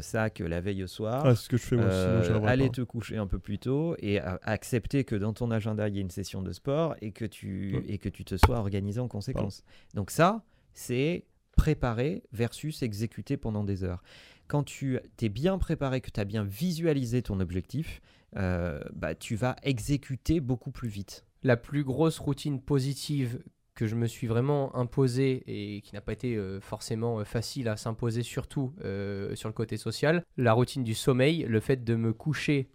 sac 0.00 0.38
la 0.38 0.60
veille 0.60 0.82
au 0.84 0.86
soir 0.86 1.24
Ah, 1.26 1.34
ce 1.34 1.48
que 1.48 1.56
je 1.58 1.62
fais 1.62 1.76
moi, 1.76 1.90
sinon 1.90 2.46
aller 2.46 2.66
pas. 2.68 2.72
te 2.76 2.80
coucher 2.82 3.16
un 3.18 3.26
peu 3.26 3.38
plus 3.38 3.58
tôt 3.58 3.94
et 3.98 4.18
accepter 4.20 5.04
que 5.04 5.16
dans 5.16 5.32
ton 5.34 5.50
agenda 5.50 5.88
il 5.88 5.94
y 5.96 5.98
a 5.98 6.00
une 6.00 6.10
session 6.10 6.40
de 6.42 6.52
sport 6.52 6.94
et 7.02 7.12
que 7.12 7.24
tu 7.26 7.74
Ouais. 7.76 7.84
et 7.88 7.98
que 7.98 8.08
tu 8.08 8.24
te 8.24 8.36
sois 8.36 8.58
organisé 8.58 9.00
en 9.00 9.08
conséquence 9.08 9.64
donc 9.94 10.10
ça 10.10 10.42
c'est 10.72 11.24
préparer 11.56 12.22
versus 12.32 12.82
exécuter 12.82 13.36
pendant 13.36 13.64
des 13.64 13.84
heures 13.84 14.02
quand 14.46 14.64
tu 14.64 14.98
t'es 15.16 15.28
bien 15.28 15.58
préparé, 15.58 16.00
que 16.00 16.10
tu 16.10 16.18
as 16.18 16.24
bien 16.24 16.42
visualisé 16.42 17.22
ton 17.22 17.38
objectif, 17.38 18.00
euh, 18.36 18.80
bah, 18.92 19.14
tu 19.14 19.36
vas 19.36 19.54
exécuter 19.62 20.40
beaucoup 20.40 20.72
plus 20.72 20.88
vite. 20.88 21.24
La 21.42 21.56
plus 21.56 21.84
grosse 21.84 22.18
routine 22.18 22.60
positive 22.60 23.42
que 23.74 23.86
je 23.86 23.96
me 23.96 24.06
suis 24.06 24.26
vraiment 24.26 24.76
imposée 24.76 25.42
et 25.46 25.80
qui 25.80 25.94
n'a 25.94 26.02
pas 26.02 26.12
été 26.12 26.36
euh, 26.36 26.60
forcément 26.60 27.18
euh, 27.18 27.24
facile 27.24 27.66
à 27.66 27.78
s'imposer, 27.78 28.22
surtout 28.22 28.74
euh, 28.84 29.34
sur 29.34 29.48
le 29.48 29.54
côté 29.54 29.78
social, 29.78 30.22
la 30.36 30.52
routine 30.52 30.84
du 30.84 30.94
sommeil, 30.94 31.46
le 31.48 31.60
fait 31.60 31.82
de 31.82 31.94
me 31.94 32.12
coucher 32.12 32.68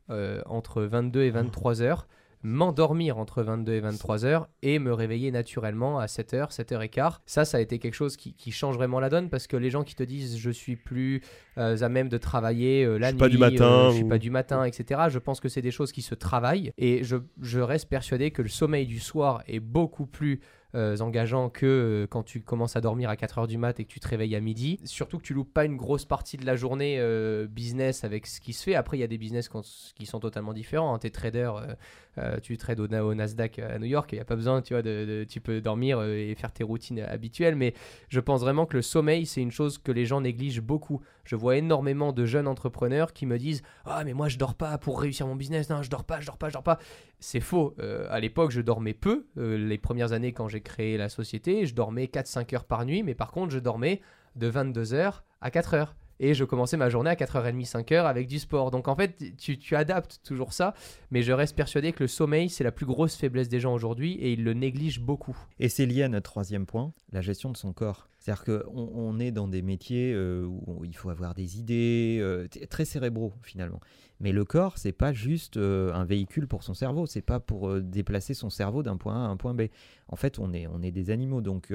entre 0.48 0.82
22 0.82 1.22
et 1.22 1.30
23 1.30 1.84
heures, 1.84 2.08
m'endormir 2.46 3.18
entre 3.18 3.42
22 3.44 3.74
et 3.74 3.80
23 3.80 4.24
heures 4.26 4.48
et 4.62 4.78
me 4.80 4.94
réveiller 4.94 5.32
naturellement 5.32 5.98
à 6.00 6.08
7 6.08 6.34
heures, 6.36 6.52
7 6.52 6.72
heures 6.74 6.82
et 6.84 6.90
quart. 6.90 7.22
Ça, 7.26 7.44
ça 7.44 7.58
a 7.58 7.60
été 7.60 7.80
quelque 7.80 7.96
chose 7.96 8.16
qui, 8.18 8.34
qui 8.36 8.52
change 8.52 8.76
vraiment 8.76 9.00
la 9.00 9.10
donne 9.10 9.30
parce 9.30 9.48
que 9.48 9.58
les 9.58 9.70
gens 9.72 9.84
qui 9.84 9.96
te 9.96 10.04
disent 10.04 10.38
je 10.38 10.52
suis 10.52 10.76
plus 10.76 11.22
euh, 11.58 11.78
à 11.82 11.90
même 11.90 12.08
de 12.08 12.18
travailler 12.18 12.84
euh, 12.86 12.98
la 12.98 13.08
Je 13.08 13.10
suis 13.10 13.16
nuit, 13.16 13.20
pas 13.20 13.30
du 13.30 13.38
matin 13.40 13.66
euh, 13.66 13.90
je 13.90 13.96
suis 13.96 14.04
ou- 14.04 14.08
pas 14.08 14.18
du 14.20 14.30
matin, 14.30 14.64
etc. 14.64 15.02
Je 15.10 15.20
pense 15.20 15.40
que 15.40 15.50
c'est 15.50 15.62
des 15.64 15.72
choses 15.72 15.92
qui 15.92 16.02
se 16.04 16.14
travaillent 16.16 16.72
et 16.78 17.04
je, 17.04 17.18
je 17.42 17.60
reste 17.60 17.90
persuadé 17.90 18.30
que 18.32 18.42
le 18.44 18.50
sommeil 18.50 18.86
du 18.86 19.00
soir 19.00 19.44
est 19.48 19.60
beaucoup 19.60 20.06
plus 20.06 20.40
euh, 20.76 20.98
engageant 21.00 21.50
que 21.50 21.66
euh, 21.66 22.08
quand 22.08 22.24
tu 22.24 22.42
commences 22.42 22.76
à 22.76 22.82
dormir 22.82 23.10
à 23.10 23.16
4 23.16 23.38
heures 23.40 23.48
du 23.48 23.58
mat 23.58 23.80
et 23.80 23.86
que 23.86 23.90
tu 23.90 24.02
te 24.02 24.08
réveilles 24.10 24.36
à 24.36 24.42
midi. 24.42 24.78
Surtout 24.84 25.18
que 25.20 25.24
tu 25.24 25.34
loupes 25.34 25.54
pas 25.54 25.64
une 25.64 25.78
grosse 25.78 26.04
partie 26.04 26.36
de 26.36 26.46
la 26.46 26.58
journée 26.58 26.98
euh, 27.00 27.48
business 27.48 28.04
avec 28.04 28.28
ce 28.28 28.42
qui 28.42 28.52
se 28.52 28.62
fait. 28.64 28.76
Après, 28.76 28.98
il 28.98 29.00
y 29.00 29.04
a 29.04 29.08
des 29.08 29.18
business 29.18 29.50
qui 29.96 30.06
sont 30.06 30.20
totalement 30.20 30.52
différents. 30.52 30.94
hein. 30.94 31.00
T'es 31.00 31.12
trader, 31.12 31.50
euh, 31.56 31.76
euh, 32.18 32.40
tu 32.40 32.58
trades 32.58 32.80
au, 32.80 32.88
Na- 32.88 33.04
au 33.06 33.14
Nasdaq 33.14 33.60
à 33.60 33.78
New 33.80 33.86
York, 33.86 34.10
il 34.12 34.16
n'y 34.16 34.22
a 34.22 34.26
pas 34.26 34.36
besoin, 34.36 34.62
tu 34.62 34.74
vois, 34.74 34.84
tu 35.28 35.42
peux 35.42 35.62
dormir 35.62 36.00
euh, 36.00 36.16
et 36.16 36.36
faire 36.36 36.52
tes 36.52 36.64
routines 36.64 37.00
habituelles. 37.00 37.56
Mais 37.56 37.74
je 38.10 38.20
pense 38.20 38.42
vraiment 38.42 38.66
que 38.66 38.76
le 38.78 38.82
sommeil, 38.82 39.26
c'est 39.26 39.42
une 39.42 39.52
chose 39.52 39.78
que 39.78 39.92
les 39.92 40.06
gens 40.06 40.22
négligent 40.22 40.62
beaucoup. 40.62 41.02
Je 41.24 41.36
vois 41.36 41.58
énormément 41.58 42.14
de 42.14 42.26
jeunes 42.26 42.48
entrepreneurs 42.48 43.14
qui 43.14 43.26
me 43.26 43.38
disent 43.38 43.62
Ah, 43.86 44.04
mais 44.06 44.14
moi, 44.14 44.28
je 44.30 44.38
dors 44.38 44.56
pas 44.56 44.78
pour 44.78 45.02
réussir 45.02 45.28
mon 45.28 45.36
business. 45.36 45.70
Non, 45.70 45.82
je 45.82 45.90
dors 45.90 46.04
pas, 46.04 46.20
je 46.22 46.26
dors 46.28 46.38
pas, 46.38 46.50
je 46.50 46.54
dors 46.54 46.64
pas. 46.64 46.80
C'est 47.20 47.40
faux. 47.40 47.74
Euh, 47.80 48.06
à 48.10 48.20
l'époque, 48.20 48.52
je 48.52 48.62
dormais 48.62 48.94
peu. 48.94 49.26
Euh, 49.38 49.58
les 49.58 49.78
premières 49.78 50.12
années, 50.14 50.34
quand 50.34 50.48
j'ai 50.48 50.62
créé 50.62 50.98
la 50.98 51.10
société, 51.10 51.66
je 51.66 51.74
dormais 51.74 52.06
4-5 52.06 52.54
heures 52.56 52.66
par 52.66 52.86
nuit. 52.86 53.04
Mais 53.04 53.16
par 53.16 53.32
contre, 53.32 53.52
je 53.52 53.60
dormais 53.60 54.02
de 54.36 54.50
22h 54.52 55.22
à 55.42 55.52
4 55.52 55.74
heures. 55.74 55.96
Et 56.20 56.34
je 56.34 56.44
commençais 56.44 56.78
ma 56.78 56.90
journée 56.90 57.10
à 57.10 57.16
4h30, 57.16 57.70
5h 57.70 58.06
avec 58.06 58.28
du 58.28 58.40
sport. 58.40 58.72
Donc 58.72 58.88
en 58.88 58.96
fait, 58.96 59.36
tu, 59.38 59.58
tu 59.58 59.76
adaptes 59.76 60.20
toujours 60.24 60.54
ça, 60.54 60.74
mais 61.12 61.22
je 61.24 61.32
reste 61.32 61.56
persuadé 61.56 61.92
que 61.92 62.04
le 62.04 62.08
sommeil, 62.08 62.50
c'est 62.50 62.64
la 62.64 62.72
plus 62.72 62.86
grosse 62.86 63.16
faiblesse 63.16 63.50
des 63.50 63.60
gens 63.60 63.74
aujourd'hui 63.74 64.14
et 64.14 64.34
ils 64.34 64.44
le 64.44 64.54
négligent 64.54 65.02
beaucoup. 65.02 65.38
Et 65.60 65.70
c'est 65.70 65.86
lié 65.86 66.04
à 66.04 66.10
notre 66.10 66.30
troisième 66.30 66.66
point, 66.66 66.94
la 67.12 67.22
gestion 67.22 67.52
de 67.52 67.58
son 67.58 67.74
corps. 67.74 68.08
C'est-à-dire 68.20 68.44
qu'on 68.46 68.90
on 68.96 69.20
est 69.20 69.30
dans 69.32 69.48
des 69.48 69.62
métiers 69.62 70.12
euh, 70.12 70.46
où 70.48 70.84
il 70.84 70.96
faut 70.98 71.12
avoir 71.12 71.36
des 71.36 71.60
idées, 71.60 72.18
euh, 72.22 72.48
très 72.72 72.84
cérébraux 72.86 73.34
finalement. 73.44 73.80
Mais 74.20 74.32
le 74.32 74.46
corps, 74.46 74.78
c'est 74.80 74.94
pas 74.94 75.14
juste 75.14 75.58
euh, 75.58 75.94
un 75.94 76.06
véhicule 76.06 76.48
pour 76.48 76.64
son 76.64 76.74
cerveau, 76.74 77.06
c'est 77.06 77.22
pas 77.22 77.40
pour 77.40 77.80
déplacer 77.82 78.34
son 78.34 78.50
cerveau 78.50 78.82
d'un 78.82 78.98
point 78.98 79.14
A 79.14 79.28
à 79.28 79.30
un 79.30 79.38
point 79.38 79.54
B. 79.54 79.64
En 80.08 80.16
fait, 80.16 80.40
on 80.40 80.54
est, 80.54 80.66
on 80.66 80.82
est 80.82 80.90
des 80.92 81.12
animaux, 81.12 81.42
donc 81.42 81.72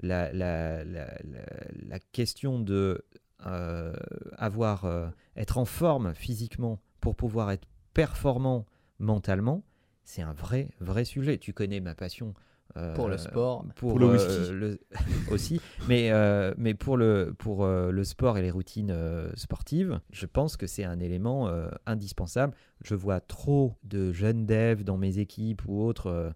la, 0.00 0.32
la, 0.32 0.82
la- 0.82 1.06
la 1.88 1.98
question 2.12 2.58
de 2.58 3.04
euh, 3.46 3.92
avoir, 4.36 4.84
euh, 4.84 5.08
être 5.36 5.58
en 5.58 5.64
forme 5.64 6.14
physiquement 6.14 6.80
pour 7.00 7.16
pouvoir 7.16 7.50
être 7.50 7.66
performant 7.94 8.66
mentalement, 8.98 9.64
c'est 10.04 10.22
un 10.22 10.32
vrai, 10.32 10.68
vrai 10.80 11.04
sujet. 11.04 11.38
Tu 11.38 11.52
connais 11.52 11.80
ma 11.80 11.94
passion. 11.94 12.34
euh, 12.76 12.94
Pour 12.94 13.08
le 13.08 13.18
sport. 13.18 13.66
pour, 13.76 13.90
Pour 13.90 13.98
le 13.98 14.06
euh, 14.06 14.12
whisky. 14.12 14.52
le- 14.52 14.80
aussi, 15.30 15.60
mais, 15.88 16.10
euh, 16.10 16.54
mais 16.56 16.72
pour, 16.74 16.96
le, 16.96 17.34
pour 17.38 17.64
euh, 17.64 17.90
le 17.90 18.02
sport 18.04 18.38
et 18.38 18.42
les 18.42 18.50
routines 18.50 18.90
euh, 18.90 19.30
sportives, 19.34 20.00
je 20.10 20.24
pense 20.26 20.56
que 20.56 20.66
c'est 20.66 20.84
un 20.84 20.98
élément 20.98 21.48
euh, 21.48 21.68
indispensable. 21.86 22.54
Je 22.82 22.94
vois 22.94 23.20
trop 23.20 23.74
de 23.84 24.12
jeunes 24.12 24.46
devs 24.46 24.84
dans 24.84 24.96
mes 24.96 25.18
équipes 25.18 25.62
ou 25.66 25.82
autres. 25.82 26.06
euh, 26.06 26.30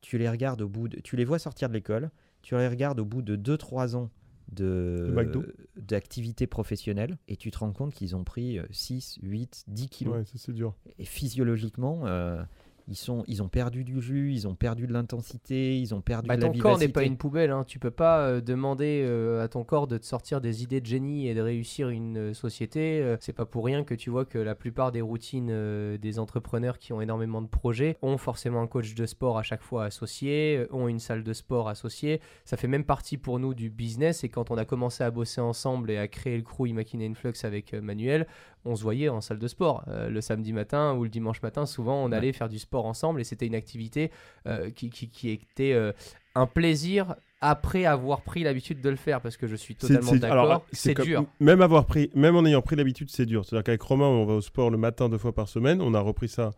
tu 0.00 0.18
les 0.18 0.28
regardes 0.28 0.60
au 0.62 0.68
bout 0.68 0.88
de, 0.88 0.98
tu 1.00 1.16
les 1.16 1.24
vois 1.24 1.38
sortir 1.38 1.68
de 1.68 1.74
l'école, 1.74 2.10
tu 2.42 2.56
les 2.56 2.68
regardes 2.68 2.98
au 3.00 3.04
bout 3.04 3.22
de 3.22 3.36
2-3 3.36 3.94
ans. 3.96 4.10
D'activité 4.48 6.46
professionnelle 6.46 7.18
et 7.28 7.36
tu 7.36 7.50
te 7.50 7.58
rends 7.58 7.72
compte 7.72 7.94
qu'ils 7.94 8.14
ont 8.16 8.24
pris 8.24 8.58
euh, 8.58 8.64
6, 8.70 9.18
8, 9.22 9.64
10 9.68 9.88
kilos. 9.88 10.14
Ouais, 10.14 10.24
ça 10.24 10.32
c'est 10.36 10.52
dur. 10.52 10.74
et 10.98 11.04
physiologiquement, 11.04 12.06
euh, 12.06 12.42
ils, 12.88 12.96
sont, 12.96 13.24
ils 13.26 13.42
ont 13.42 13.48
perdu 13.48 13.84
du 13.84 14.00
jus, 14.00 14.32
ils 14.32 14.46
ont 14.46 14.54
perdu 14.54 14.86
de 14.86 14.92
l'intensité, 14.92 15.78
ils 15.78 15.94
ont 15.94 16.00
perdu 16.00 16.28
Bah, 16.28 16.36
de 16.36 16.42
la 16.42 16.48
ton 16.48 16.52
corps 16.58 16.72
n'est 16.78 16.86
vivacité. 16.86 16.92
pas 16.92 17.02
une 17.04 17.16
poubelle, 17.16 17.50
hein. 17.50 17.64
tu 17.66 17.78
peux 17.78 17.90
pas 17.90 18.20
euh, 18.28 18.40
demander 18.40 19.02
euh, 19.04 19.42
à 19.42 19.48
ton 19.48 19.64
corps 19.64 19.86
de 19.86 19.98
te 19.98 20.06
sortir 20.06 20.40
des 20.40 20.62
idées 20.62 20.80
de 20.80 20.86
génie 20.86 21.28
et 21.28 21.34
de 21.34 21.40
réussir 21.40 21.88
une 21.88 22.18
euh, 22.30 22.34
société. 22.34 23.00
Euh, 23.02 23.16
c'est 23.20 23.32
pas 23.32 23.44
pour 23.46 23.64
rien 23.64 23.82
que 23.84 23.94
tu 23.94 24.10
vois 24.10 24.24
que 24.24 24.38
la 24.38 24.54
plupart 24.54 24.92
des 24.92 25.00
routines 25.00 25.96
des 25.96 26.18
entrepreneurs 26.18 26.78
qui 26.78 26.92
ont 26.92 27.00
énormément 27.00 27.42
de 27.42 27.48
projets 27.48 27.96
ont 28.02 28.18
forcément 28.18 28.60
un 28.60 28.66
coach 28.66 28.94
de 28.94 29.06
sport 29.06 29.38
à 29.38 29.42
chaque 29.42 29.62
fois 29.62 29.84
associé, 29.84 30.66
ont 30.70 30.88
une 30.88 30.98
salle 31.00 31.24
de 31.24 31.32
sport 31.32 31.68
associée. 31.68 32.20
Ça 32.44 32.56
fait 32.56 32.68
même 32.68 32.84
partie 32.84 33.16
pour 33.16 33.38
nous 33.38 33.54
du 33.54 33.70
business 33.70 34.24
et 34.24 34.28
quand 34.28 34.50
on 34.50 34.56
a 34.56 34.64
commencé 34.64 35.02
à 35.04 35.10
bosser 35.10 35.40
ensemble 35.40 35.90
et 35.90 35.98
à 35.98 36.08
créer 36.08 36.36
le 36.36 36.42
crew 36.42 36.66
Imagine 36.68 37.02
Influx 37.02 37.32
avec 37.44 37.72
Manuel, 37.74 38.26
on 38.66 38.76
se 38.76 38.82
voyait 38.82 39.08
en 39.08 39.20
salle 39.20 39.38
de 39.38 39.48
sport. 39.48 39.84
Euh, 39.88 40.08
le 40.10 40.20
samedi 40.20 40.52
matin 40.52 40.94
ou 40.94 41.04
le 41.04 41.08
dimanche 41.08 41.40
matin, 41.42 41.64
souvent 41.66 42.04
on 42.04 42.10
Ouais. 42.10 42.16
allait 42.16 42.32
faire 42.32 42.48
du 42.48 42.58
sport 42.58 42.84
ensemble 42.86 43.20
et 43.20 43.24
c'était 43.24 43.46
une 43.46 43.54
activité 43.54 44.10
euh, 44.46 44.70
qui, 44.70 44.90
qui, 44.90 45.08
qui 45.08 45.30
était 45.30 45.72
euh, 45.72 45.92
un 46.34 46.46
plaisir 46.46 47.14
après 47.40 47.84
avoir 47.84 48.22
pris 48.22 48.42
l'habitude 48.42 48.80
de 48.80 48.88
le 48.88 48.96
faire 48.96 49.20
parce 49.20 49.36
que 49.36 49.46
je 49.46 49.56
suis 49.56 49.74
totalement 49.76 50.12
d'accord. 50.16 50.64
c'est 50.72 50.98
dur. 51.00 51.24
Même 51.40 51.60
avoir 51.62 51.84
pris, 51.86 52.10
même 52.14 52.34
en 52.36 52.44
ayant 52.46 52.62
pris 52.62 52.76
l'habitude, 52.76 53.10
c'est 53.10 53.26
dur. 53.26 53.44
C'est-à-dire 53.44 53.64
qu'avec 53.64 53.82
Romain, 53.82 54.06
on 54.06 54.24
va 54.24 54.34
au 54.34 54.40
sport 54.40 54.70
le 54.70 54.78
matin 54.78 55.08
deux 55.08 55.18
fois 55.18 55.32
par 55.34 55.48
semaine. 55.48 55.80
On 55.82 55.94
a 55.94 56.00
repris 56.00 56.28
ça 56.28 56.50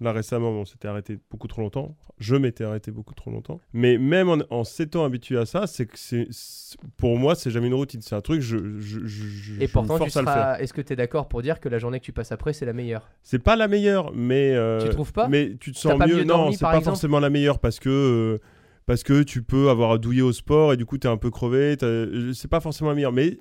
là 0.00 0.12
récemment. 0.12 0.50
On 0.50 0.64
s'était 0.64 0.88
arrêté 0.88 1.18
beaucoup 1.30 1.48
trop 1.48 1.62
longtemps. 1.62 1.96
Je 2.18 2.34
m'étais 2.36 2.64
arrêté 2.64 2.90
beaucoup 2.90 3.14
trop 3.14 3.30
longtemps. 3.30 3.60
Mais 3.72 3.98
même 3.98 4.28
en, 4.28 4.38
en 4.50 4.64
s'étant 4.64 5.04
habitué 5.04 5.36
à 5.38 5.46
ça, 5.46 5.66
c'est 5.66 5.86
que 5.86 5.98
c'est 5.98 6.26
c'est- 6.30 6.78
pour 6.96 7.18
moi, 7.18 7.34
c'est 7.34 7.50
jamais 7.50 7.66
une 7.66 7.74
routine. 7.74 8.00
C'est 8.00 8.14
un 8.14 8.20
truc. 8.20 8.40
Je, 8.40 8.78
je, 8.80 9.00
je, 9.00 9.06
je- 9.06 9.54
Et 9.60 9.66
je 9.66 9.72
pourtant, 9.72 9.98
me 9.98 10.08
tu 10.10 10.18
à 10.18 10.22
le 10.22 10.26
faire. 10.26 10.60
est-ce 10.60 10.72
que 10.72 10.80
tu 10.80 10.92
es 10.92 10.96
d'accord 10.96 11.28
pour 11.28 11.42
dire 11.42 11.60
que 11.60 11.68
la 11.68 11.78
journée 11.78 12.00
que 12.00 12.04
tu 12.04 12.12
passes 12.12 12.32
après, 12.32 12.52
c'est 12.52 12.66
la 12.66 12.72
meilleure? 12.72 13.08
C'est 13.22 13.38
pas 13.38 13.56
la 13.56 13.68
meilleure, 13.68 14.12
mais 14.14 14.52
euh, 14.54 14.82
Tu 14.82 14.88
trouves 14.90 15.12
pas? 15.12 15.28
Mais 15.28 15.56
tu 15.60 15.72
te 15.72 15.78
sens 15.78 15.98
mieux. 15.98 16.24
non, 16.24 16.50
c'est 16.52 16.60
pas 16.60 16.68
exemple? 16.78 16.84
forcément 16.84 17.20
la 17.20 17.30
meilleure 17.30 17.58
parce 17.58 17.78
que 17.80 17.88
euh, 17.90 18.38
parce 18.86 19.02
que 19.02 19.22
tu 19.22 19.42
peux 19.42 19.68
avoir 19.68 19.98
douillé 19.98 20.22
au 20.22 20.32
sport 20.32 20.72
et 20.72 20.76
du 20.76 20.86
coup 20.86 20.96
tu 20.98 21.06
es 21.06 21.10
un 21.10 21.16
peu 21.16 21.30
crevé. 21.30 21.76
euh, 21.82 22.32
C'est 22.32 22.48
pas 22.48 22.60
forcément 22.60 22.90
la 22.90 22.96
meilleure, 22.96 23.12
mais 23.12 23.38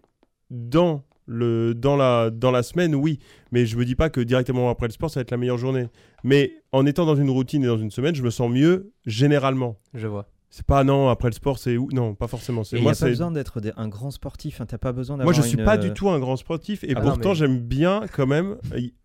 dans 0.49 1.03
le 1.25 1.73
dans 1.73 1.95
la 1.95 2.29
dans 2.29 2.51
la 2.51 2.63
semaine, 2.63 2.95
oui. 2.95 3.19
Mais 3.51 3.65
je 3.65 3.77
me 3.77 3.85
dis 3.85 3.95
pas 3.95 4.09
que 4.09 4.21
directement 4.21 4.69
après 4.69 4.87
le 4.87 4.93
sport 4.93 5.09
ça 5.09 5.19
va 5.19 5.21
être 5.21 5.31
la 5.31 5.37
meilleure 5.37 5.57
journée. 5.57 5.87
Mais 6.23 6.53
en 6.71 6.85
étant 6.85 7.05
dans 7.05 7.15
une 7.15 7.29
routine 7.29 7.63
et 7.63 7.67
dans 7.67 7.77
une 7.77 7.91
semaine, 7.91 8.15
je 8.15 8.23
me 8.23 8.29
sens 8.29 8.49
mieux 8.49 8.91
généralement. 9.05 9.79
Je 9.93 10.07
vois. 10.07 10.27
C'est 10.57 10.65
pas 10.65 10.85
non 10.85 11.09
après 11.09 11.27
le 11.27 11.33
sport 11.33 11.57
c'est 11.59 11.75
où? 11.75 11.89
Non 11.91 12.15
pas 12.15 12.27
forcément. 12.27 12.63
C'est 12.63 12.77
Et 12.77 12.79
il 12.79 12.81
n'y 12.81 12.85
moi 12.85 12.93
a 12.93 12.95
pas 12.95 13.07
besoin 13.07 13.29
d'être 13.29 13.59
un 13.75 13.89
grand 13.89 14.09
sportif, 14.09 14.61
hein, 14.61 14.65
t'as 14.65 14.77
pas 14.77 14.93
besoin 14.93 15.17
moi 15.17 15.33
je 15.33 15.41
suis 15.41 15.57
une, 15.57 15.65
pas 15.65 15.75
euh, 15.75 15.79
du 15.79 15.91
tout 15.91 16.09
un 16.09 16.17
grand 16.17 16.37
sportif 16.37 16.85
et 16.85 16.93
Ah 16.95 17.01
pourtant 17.01 17.29
mais- 17.29 17.35
j'aime 17.35 17.59
bien 17.59 18.03
quand 18.13 18.25
même 18.25 18.55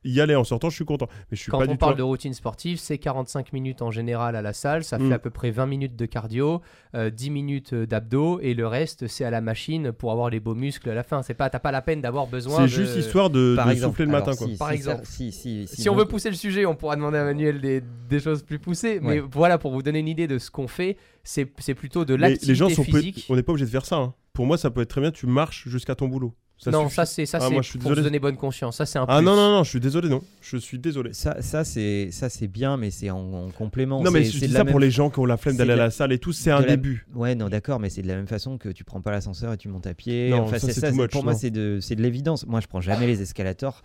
y- 0.05 0.21
aller 0.21 0.37
en 0.37 0.45
sortant. 0.45 0.71
Je 0.71 0.77
suis 0.77 0.85
content. 0.85 1.09
Mais 1.31 1.37
je 1.37 1.43
suis 1.43 1.51
Quand 1.51 1.59
pas 1.59 1.65
on 1.65 1.73
du 1.73 1.77
parle 1.77 1.95
tout. 1.95 1.99
de 1.99 2.03
routine 2.05 2.35
sportive, 2.35 2.79
c'est 2.79 2.99
45 2.99 3.53
minutes 3.53 3.83
en 3.83 3.91
général 3.91 4.37
à 4.37 4.43
la 4.43 4.53
salle. 4.53 4.85
Ça 4.85 4.97
Mm. 4.99 5.09
fait 5.09 5.15
à 5.15 5.19
peu 5.19 5.31
près 5.31 5.51
20 5.51 5.67
minutes 5.67 5.97
de 5.97 6.07
cardio, 6.07 6.61
euh, 6.95 7.11
10 7.11 7.31
minutes 7.31 7.73
euh, 7.73 7.85
d'abdos 7.87 8.39
et 8.41 8.55
le 8.55 8.69
reste, 8.69 9.09
c'est 9.09 9.25
à 9.25 9.31
la 9.31 9.41
machine 9.41 9.91
pour 9.91 10.13
avoir 10.13 10.31
les 10.31 10.39
beaux 10.39 10.55
muscles 10.55 10.89
à 10.91 10.95
la 10.95 11.03
fin. 11.03 11.23
C'est 11.23 11.35
pas, 11.35 11.51
t'as 11.51 11.59
pas 11.59 11.73
la 11.73 11.83
peine 11.83 12.01
d'avoir 12.01 12.29
besoin. 12.29 12.59
C'est 12.59 12.63
de- 12.63 12.67
juste 12.69 12.97
histoire 12.97 13.29
de, 13.29 13.55
par 13.57 13.67
de 13.67 13.73
exemple, 13.73 13.95
souffler 13.95 14.05
le 14.07 14.15
alors, 14.15 14.27
matin 14.29 14.37
quoi. 14.39 14.47
si- 14.47 14.57
Par 14.57 14.69
si 14.69 14.75
exemple. 14.75 15.03
si, 15.05 15.33
si, 15.33 15.67
Si 15.67 15.89
on 15.89 15.97
veut 15.97 16.05
pousser 16.07 16.31
le 16.31 16.37
sujet, 16.37 16.65
on 16.65 16.77
pourra 16.77 16.95
demander 16.95 17.19
à 17.19 17.25
Manuel 17.25 17.61
des, 17.61 17.83
des 18.09 18.21
choses 18.21 18.45
plus 18.45 18.61
poussées. 18.61 19.01
Mais 19.03 19.19
voilà, 19.19 19.59
pour 19.59 19.73
vous 19.73 19.83
donner 19.83 19.99
une 19.99 20.07
idée 20.09 20.29
de 20.29 20.39
ce 20.39 20.49
qu'on 20.53 20.69
fait, 20.69 20.97
c'est 21.25 21.75
plutôt 21.75 22.05
de 22.05 22.15
l'activité 22.15 22.47
les 22.47 22.55
gens 22.55 22.69
sont 22.71 22.85
peu- 22.85 22.99
physique. 22.99 23.27
on 23.29 23.37
n'est 23.37 23.43
pas 23.43 23.53
obligé 23.53 23.67
de 23.67 23.71
faire 23.71 23.87
ça. 23.87 23.97
hein. 23.97 24.15
Pour 24.33 24.47
moi, 24.47 24.57
ça 24.59 24.71
peut 24.71 24.81
être 24.81 24.89
très 24.91 25.01
bien. 25.01 25.11
Tu 25.11 25.27
marches 25.27 25.69
jusqu'à 25.69 25.95
ton 25.95 26.09
boulot. 26.09 26.35
Ça 26.63 26.71
non, 26.71 26.85
suffit. 26.85 26.95
ça 26.97 27.07
c'est 27.07 27.25
ça 27.25 27.39
Ah, 27.41 27.49
c'est 27.63 27.79
pour 27.79 27.95
se 27.97 28.01
donner 28.03 28.19
bonne 28.19 28.37
conscience. 28.37 28.77
Ça 28.77 28.85
c'est 28.85 28.99
un 28.99 29.07
Ah 29.09 29.17
plus. 29.17 29.25
non 29.25 29.35
non 29.35 29.51
non, 29.51 29.65
je 29.65 29.71
suis 29.71 29.81
désolé 29.81 30.11
non. 30.11 30.21
Je 30.43 30.59
suis 30.59 30.79
désolé. 30.79 31.15
Ça, 31.15 31.41
ça 31.41 31.65
c'est 31.65 32.11
ça 32.11 32.29
c'est 32.29 32.49
bien, 32.49 32.77
mais 32.77 32.91
c'est 32.91 33.09
en, 33.09 33.17
en 33.47 33.49
complément. 33.51 34.03
Non 34.03 34.11
mais 34.11 34.25
C'est- 34.25 34.33
je 34.33 34.45
dis 34.47 34.53
ça 34.53 34.67
pour 34.67 34.79
les 34.79 34.91
gens 34.91 35.09
qui 35.09 35.21
ont 35.21 35.25
la 35.25 35.39
flemme 35.39 35.57
d'aller 35.57 35.73
à 35.73 35.77
la- 35.77 35.85
la 35.85 35.91
salle 35.91 36.13
et 36.13 36.19
tout. 36.19 36.35
C'est 36.35 36.51
un 36.51 36.61
la- 36.61 36.67
début. 36.67 37.07
Ouais, 37.15 37.35
non, 37.35 37.49
d'accord, 37.49 37.81
mais 37.81 37.89
c'est 37.89 38.03
de 38.03 38.09
la 38.09 38.15
même 38.17 38.27
façon 38.27 38.59
que 38.59 38.69
tu 38.69 38.85
prends 38.85 39.01
pas 39.01 39.11
l'ascenseur 39.11 39.55
et 39.55 39.57
tu 39.57 39.69
montes 39.69 39.87
à 39.87 39.95
pied. 39.95 40.29
Non, 40.29 40.41
enfin, 40.43 40.59
ça, 40.59 40.71
c'est- 40.71 40.93
much, 40.93 41.11
pour 41.11 41.25
moi, 41.25 41.33
c'est 41.33 41.51
de, 41.51 41.79
c'est 41.81 41.95
de 41.97 42.03
l'évidence. 42.03 42.47
Moi, 42.47 42.61
je 42.61 42.67
prends 42.67 42.83
jamais 42.83 43.07
les 43.07 43.23
escalators. 43.23 43.81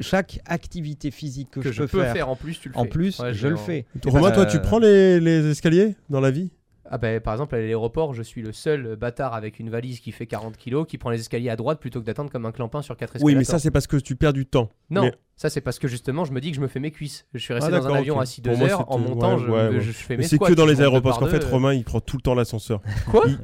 Chaque 0.00 0.38
activité 0.46 1.10
physique 1.10 1.50
que, 1.50 1.58
que 1.58 1.72
je 1.72 1.82
peux 1.82 2.04
faire, 2.04 2.28
en 2.28 2.36
plus, 2.36 2.60
tu 2.60 2.68
le 2.68 2.76
en 2.78 2.84
fais. 2.84 2.88
plus, 2.90 3.18
Ouais, 3.18 3.34
je 3.34 3.48
le 3.48 3.54
en- 3.56 3.58
fais. 3.58 3.86
Romain, 4.06 4.30
toi, 4.30 4.44
Euh, 4.44 4.46
tu 4.50 4.60
prends 4.60 4.78
les, 4.78 5.18
les 5.18 5.46
escaliers 5.50 5.96
dans 6.08 6.20
la 6.20 6.30
vie? 6.30 6.52
Ah 6.92 6.98
bah, 6.98 7.20
par 7.20 7.34
exemple, 7.34 7.54
à 7.54 7.58
l'aéroport, 7.60 8.14
je 8.14 8.22
suis 8.22 8.42
le 8.42 8.52
seul 8.52 8.96
bâtard 8.96 9.32
avec 9.34 9.60
une 9.60 9.70
valise 9.70 10.00
qui 10.00 10.10
fait 10.10 10.26
40 10.26 10.56
kilos 10.56 10.86
qui 10.88 10.98
prend 10.98 11.10
les 11.10 11.20
escaliers 11.20 11.48
à 11.48 11.54
droite 11.54 11.78
plutôt 11.78 12.00
que 12.00 12.04
d'attendre 12.06 12.30
comme 12.30 12.46
un 12.46 12.52
clampin 12.52 12.82
sur 12.82 12.96
quatre 12.96 13.10
escalators. 13.14 13.26
Oui, 13.26 13.36
mais 13.36 13.44
ça 13.44 13.60
c'est 13.60 13.70
parce 13.70 13.86
que 13.86 13.96
tu 13.96 14.16
perds 14.16 14.32
du 14.32 14.44
temps. 14.44 14.70
Non, 14.90 15.02
Mais- 15.02 15.14
ça 15.36 15.50
c'est 15.50 15.60
parce 15.60 15.78
que 15.78 15.86
justement, 15.86 16.24
je 16.24 16.32
me 16.32 16.40
dis 16.40 16.50
que 16.50 16.56
je 16.56 16.60
me 16.60 16.66
fais 16.66 16.80
mes 16.80 16.90
cuisses. 16.90 17.26
Je 17.32 17.38
suis 17.38 17.54
resté 17.54 17.70
Ah, 17.72 17.78
dans 17.78 17.86
un 17.86 17.94
avion 17.94 18.18
assis 18.18 18.40
deux 18.42 18.56
moi, 18.56 18.68
heures. 18.68 18.90
En 18.90 18.98
montant, 18.98 19.36
ouais, 19.36 19.40
je, 19.40 19.50
ouais, 19.50 19.80
fais 19.92 20.14
Mais 20.16 20.22
mes 20.22 20.22
c'est 20.24 20.38
que 20.38 20.52
dans 20.52 20.66
les 20.66 20.80
aéroports 20.80 21.12
par 21.12 21.20
parce 21.20 21.32
qu'en 21.32 21.38
fait. 21.40 21.44
Romain 21.50 21.74
il 21.74 21.84
prend 21.84 22.00
tout 22.00 22.16
le 22.16 22.22
temps 22.22 22.34
l'ascenseur. 22.34 22.82
Quoi? 23.08 23.22
Il- 23.28 23.38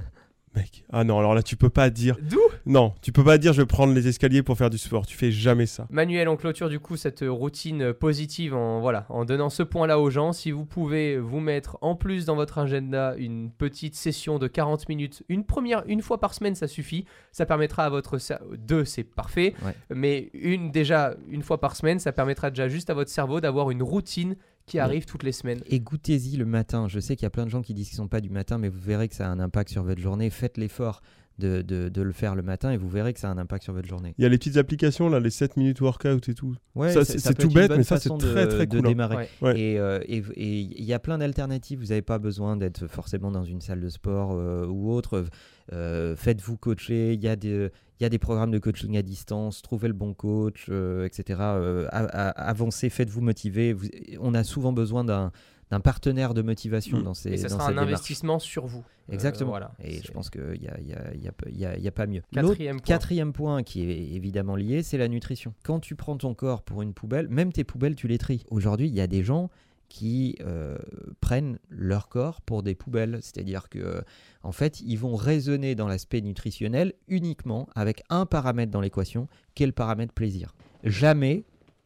Mec, 0.56 0.84
ah 0.90 1.04
non, 1.04 1.18
alors 1.18 1.34
là 1.34 1.42
tu 1.42 1.54
peux 1.56 1.68
pas 1.68 1.90
dire. 1.90 2.16
D'où? 2.22 2.40
Non, 2.64 2.94
tu 3.02 3.12
peux 3.12 3.22
pas 3.22 3.38
dire 3.38 3.52
je 3.52 3.60
vais 3.60 3.66
prendre 3.66 3.92
les 3.94 4.08
escaliers 4.08 4.42
pour 4.42 4.56
faire 4.56 4.70
du 4.70 4.78
sport. 4.78 5.06
Tu 5.06 5.16
fais 5.16 5.30
jamais 5.30 5.66
ça. 5.66 5.86
Manuel, 5.90 6.28
on 6.28 6.36
clôture 6.36 6.68
du 6.68 6.80
coup 6.80 6.96
cette 6.96 7.22
routine 7.26 7.92
positive 7.92 8.54
en, 8.54 8.80
voilà, 8.80 9.06
en 9.10 9.24
donnant 9.24 9.50
ce 9.50 9.62
point-là 9.62 10.00
aux 10.00 10.10
gens. 10.10 10.32
Si 10.32 10.50
vous 10.50 10.64
pouvez 10.64 11.18
vous 11.18 11.40
mettre 11.40 11.76
en 11.82 11.94
plus 11.94 12.24
dans 12.24 12.34
votre 12.34 12.58
agenda 12.58 13.14
une 13.18 13.50
petite 13.50 13.94
session 13.94 14.38
de 14.38 14.48
40 14.48 14.88
minutes, 14.88 15.22
une 15.28 15.44
première, 15.44 15.84
une 15.86 16.00
fois 16.00 16.18
par 16.18 16.34
semaine, 16.34 16.54
ça 16.54 16.66
suffit. 16.66 17.04
Ça 17.32 17.44
permettra 17.44 17.84
à 17.84 17.90
votre 17.90 18.18
deux, 18.56 18.84
c'est 18.84 19.04
parfait. 19.04 19.54
Ouais. 19.64 19.74
Mais 19.94 20.30
une 20.32 20.70
déjà 20.70 21.14
une 21.28 21.42
fois 21.42 21.60
par 21.60 21.76
semaine, 21.76 21.98
ça 21.98 22.12
permettra 22.12 22.50
déjà 22.50 22.68
juste 22.68 22.88
à 22.90 22.94
votre 22.94 23.10
cerveau 23.10 23.40
d'avoir 23.40 23.70
une 23.70 23.82
routine 23.82 24.36
qui 24.66 24.78
arrive 24.78 25.06
toutes 25.06 25.22
les 25.22 25.32
semaines. 25.32 25.60
Et 25.66 25.80
goûtez-y 25.80 26.36
le 26.36 26.44
matin. 26.44 26.88
Je 26.88 26.98
sais 27.00 27.16
qu'il 27.16 27.24
y 27.24 27.26
a 27.26 27.30
plein 27.30 27.44
de 27.44 27.50
gens 27.50 27.62
qui 27.62 27.72
disent 27.74 27.88
qu'ils 27.88 27.96
sont 27.96 28.08
pas 28.08 28.20
du 28.20 28.30
matin, 28.30 28.58
mais 28.58 28.68
vous 28.68 28.80
verrez 28.80 29.08
que 29.08 29.14
ça 29.14 29.26
a 29.26 29.30
un 29.30 29.38
impact 29.40 29.70
sur 29.70 29.84
votre 29.84 30.00
journée. 30.00 30.28
Faites 30.30 30.58
l'effort 30.58 31.02
de, 31.38 31.60
de, 31.62 31.88
de 31.90 32.02
le 32.02 32.12
faire 32.12 32.34
le 32.34 32.42
matin 32.42 32.72
et 32.72 32.76
vous 32.78 32.88
verrez 32.88 33.12
que 33.12 33.20
ça 33.20 33.28
a 33.28 33.32
un 33.32 33.38
impact 33.38 33.62
sur 33.64 33.74
votre 33.74 33.86
journée. 33.86 34.14
Il 34.18 34.22
y 34.22 34.24
a 34.24 34.28
les 34.28 34.38
petites 34.38 34.56
applications 34.56 35.08
là, 35.10 35.20
les 35.20 35.30
7 35.30 35.56
minutes 35.56 35.80
workout 35.82 36.28
et 36.28 36.34
tout. 36.34 36.56
Ouais, 36.74 36.92
Ça, 36.92 37.04
c'est- 37.04 37.18
ça 37.18 37.28
c'est 37.28 37.36
peut 37.36 37.42
tout 37.44 37.50
bête, 37.54 37.70
mais 37.76 37.82
ça, 37.84 37.98
c'est 37.98 38.04
façon 38.08 38.16
très, 38.18 38.48
très 38.48 38.66
de 38.66 38.78
cool, 38.78 38.88
démarrer. 38.88 39.16
Ouais. 39.16 39.28
Ouais. 39.42 39.60
Et 39.60 39.78
euh, 39.78 40.00
et- 40.06 40.24
et 40.34 40.58
il 40.60 40.84
y 40.84 40.94
a 40.94 40.98
plein 40.98 41.18
d'alternatives. 41.18 41.78
Vous 41.78 41.86
n'avez 41.88 42.02
pas 42.02 42.18
besoin 42.18 42.56
d'être 42.56 42.86
forcément 42.88 43.30
dans 43.30 43.44
une 43.44 43.60
salle 43.60 43.80
de 43.80 43.88
sport 43.90 44.32
euh, 44.32 44.66
ou 44.66 44.90
autre. 44.90 45.26
Euh, 45.72 46.16
Faites-vous 46.16 46.56
coacher. 46.56 47.12
Il 47.14 47.22
y, 47.22 47.28
a 47.28 47.36
des- 47.36 47.70
il 47.98 48.02
y 48.02 48.06
a 48.06 48.08
des 48.08 48.18
programmes 48.18 48.50
de 48.50 48.58
coaching 48.58 48.96
à 48.96 49.02
distance. 49.02 49.62
Trouvez 49.62 49.88
le 49.88 49.94
bon 49.94 50.14
coach, 50.14 50.66
euh, 50.68 51.04
etc. 51.06 51.40
Euh, 51.40 51.88
avancez, 51.90 52.90
faites-vous 52.90 53.20
motiver. 53.20 53.72
Vous- 53.72 53.88
on 54.20 54.34
a 54.34 54.44
souvent 54.44 54.72
besoin 54.72 55.04
d'un 55.04 55.32
d'un 55.72 55.80
partenaire 55.80 56.32
de 56.32 56.42
motivation 56.42 56.98
Mm. 57.00 57.02
dans 57.02 57.14
ces 57.14 57.30
Et 57.32 57.36
ça 57.38 57.48
dans 57.48 57.58
sera 57.58 57.70
un 57.70 57.76
investissement 57.78 58.38
sur 58.38 58.66
vous. 58.66 58.84
Euh, 59.10 59.12
Exactement. 59.14 59.50
voilà. 59.50 59.72
Et 59.82 60.00
je 60.00 60.12
pense 60.12 60.30
qu'il 60.30 60.40
n'y 60.60 60.68
a, 60.68 60.78
y 60.80 60.92
a- 60.92 61.12
y 61.50 61.64
a- 61.66 61.76
y 61.76 61.90
pas 61.90 62.06
mieux. 62.06 62.22
Quatrième 62.32 62.76
point. 62.76 62.84
quatrième 62.84 63.32
point 63.32 63.62
qui 63.64 63.82
est 63.82 64.12
évidemment 64.14 64.54
lié, 64.54 64.84
c'est 64.84 64.96
la 64.96 65.08
nutrition. 65.08 65.54
Quand 65.64 65.80
tu 65.80 65.96
prends 65.96 66.16
ton 66.16 66.34
corps 66.34 66.62
pour 66.62 66.82
une 66.82 66.94
poubelle, 66.94 67.26
même 67.30 67.52
tes 67.52 67.64
poubelles, 67.64 67.96
tu 67.96 68.06
les 68.06 68.16
tries. 68.18 68.44
Aujourd'hui, 68.48 68.86
il 68.86 68.94
y 68.94 69.00
a 69.00 69.08
des 69.08 69.24
gens 69.24 69.50
qui 69.88 70.36
euh, 70.40 70.76
prennent 71.20 71.58
leur 71.68 72.08
corps 72.08 72.40
pour 72.40 72.62
des 72.62 72.74
poubelles. 72.74 73.18
C'est-à-dire 73.22 73.68
que, 73.68 73.78
euh, 73.78 74.00
en 74.42 74.52
fait, 74.52 74.80
ils 74.80 74.98
vont 74.98 75.16
raisonner 75.16 75.74
dans 75.74 75.88
l'aspect 75.88 76.20
nutritionnel 76.20 76.94
uniquement 77.08 77.68
avec 77.74 78.02
un 78.10 78.26
paramètre 78.26 78.72
dans 78.72 78.80
l'équation, 78.80 79.28
qui 79.54 79.62
est 79.62 79.66
le 79.66 79.72
paramètre 79.72 80.12
plaisir. 80.12 80.54
Jamais 80.84 81.44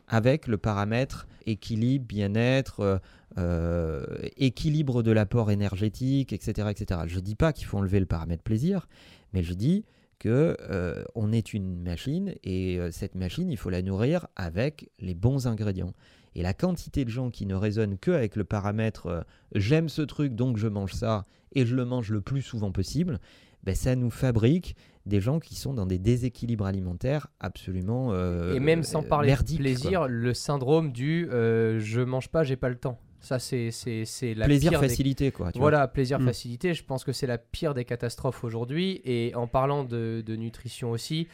avec 0.08 0.46
le 0.46 0.58
paramètre 0.58 1.28
équilibre, 1.46 2.04
bien-être, 2.06 3.00
euh, 3.38 4.04
équilibre 4.36 5.02
de 5.02 5.12
l'apport 5.12 5.50
énergétique, 5.50 6.32
etc., 6.32 6.68
etc. 6.70 7.02
Je 7.06 7.16
ne 7.16 7.20
dis 7.20 7.36
pas 7.36 7.52
qu'il 7.52 7.66
faut 7.66 7.78
enlever 7.78 8.00
le 8.00 8.06
paramètre 8.06 8.42
plaisir, 8.42 8.88
mais 9.32 9.42
je 9.42 9.54
dis 9.54 9.84
que 10.18 10.56
euh, 10.68 11.04
on 11.14 11.32
est 11.32 11.54
une 11.54 11.80
machine 11.80 12.34
et 12.44 12.78
cette 12.90 13.14
machine, 13.14 13.50
il 13.50 13.56
faut 13.56 13.70
la 13.70 13.82
nourrir 13.82 14.26
avec 14.36 14.90
les 14.98 15.14
bons 15.14 15.46
ingrédients. 15.46 15.94
Et 16.34 16.42
la 16.42 16.54
quantité 16.54 17.04
de 17.04 17.10
gens 17.10 17.30
qui 17.30 17.44
ne 17.46 17.54
raisonnent 17.54 17.98
que 17.98 18.10
avec 18.12 18.36
le 18.36 18.44
paramètre 18.44 19.06
euh, 19.06 19.20
j'aime 19.54 19.88
ce 19.88 20.02
truc 20.02 20.34
donc 20.34 20.56
je 20.56 20.68
mange 20.68 20.92
ça 20.94 21.26
et 21.52 21.66
je 21.66 21.74
le 21.74 21.84
mange 21.84 22.10
le 22.10 22.20
plus 22.20 22.42
souvent 22.42 22.70
possible, 22.70 23.18
ben, 23.64 23.74
ça 23.74 23.96
nous 23.96 24.10
fabrique 24.10 24.76
des 25.06 25.20
gens 25.20 25.40
qui 25.40 25.54
sont 25.56 25.74
dans 25.74 25.86
des 25.86 25.98
déséquilibres 25.98 26.66
alimentaires 26.66 27.26
absolument 27.40 28.12
euh, 28.12 28.54
Et 28.54 28.60
même 28.60 28.82
sans 28.84 29.02
parler 29.02 29.34
de 29.34 29.56
plaisir, 29.56 30.00
quoi. 30.00 30.08
le 30.08 30.32
syndrome 30.34 30.92
du 30.92 31.28
euh, 31.30 31.80
je 31.80 32.00
mange 32.00 32.28
pas, 32.28 32.44
j'ai 32.44 32.56
pas 32.56 32.68
le 32.68 32.76
temps. 32.76 33.00
Ça, 33.22 33.38
c'est 33.38 33.70
c'est- 33.70 34.04
c'est 34.06 34.32
la 34.34 34.46
plaisir 34.46 34.70
pire 34.70 34.80
des- 34.80 34.88
facilité 34.88 35.30
quoi. 35.32 35.52
tu 35.52 35.58
vois. 35.58 35.68
Voilà, 35.70 35.88
plaisir 35.88 36.20
Mm. 36.20 36.24
facilité, 36.26 36.72
je 36.74 36.84
pense 36.84 37.02
que 37.04 37.12
c'est 37.12 37.26
la 37.26 37.36
pire 37.38 37.74
des 37.74 37.84
catastrophes 37.84 38.44
aujourd'hui. 38.44 39.00
Et 39.04 39.34
en 39.34 39.46
parlant 39.46 39.84
de, 39.84 40.22
de 40.24 40.36
nutrition 40.36 40.90
aussi, 40.90 41.26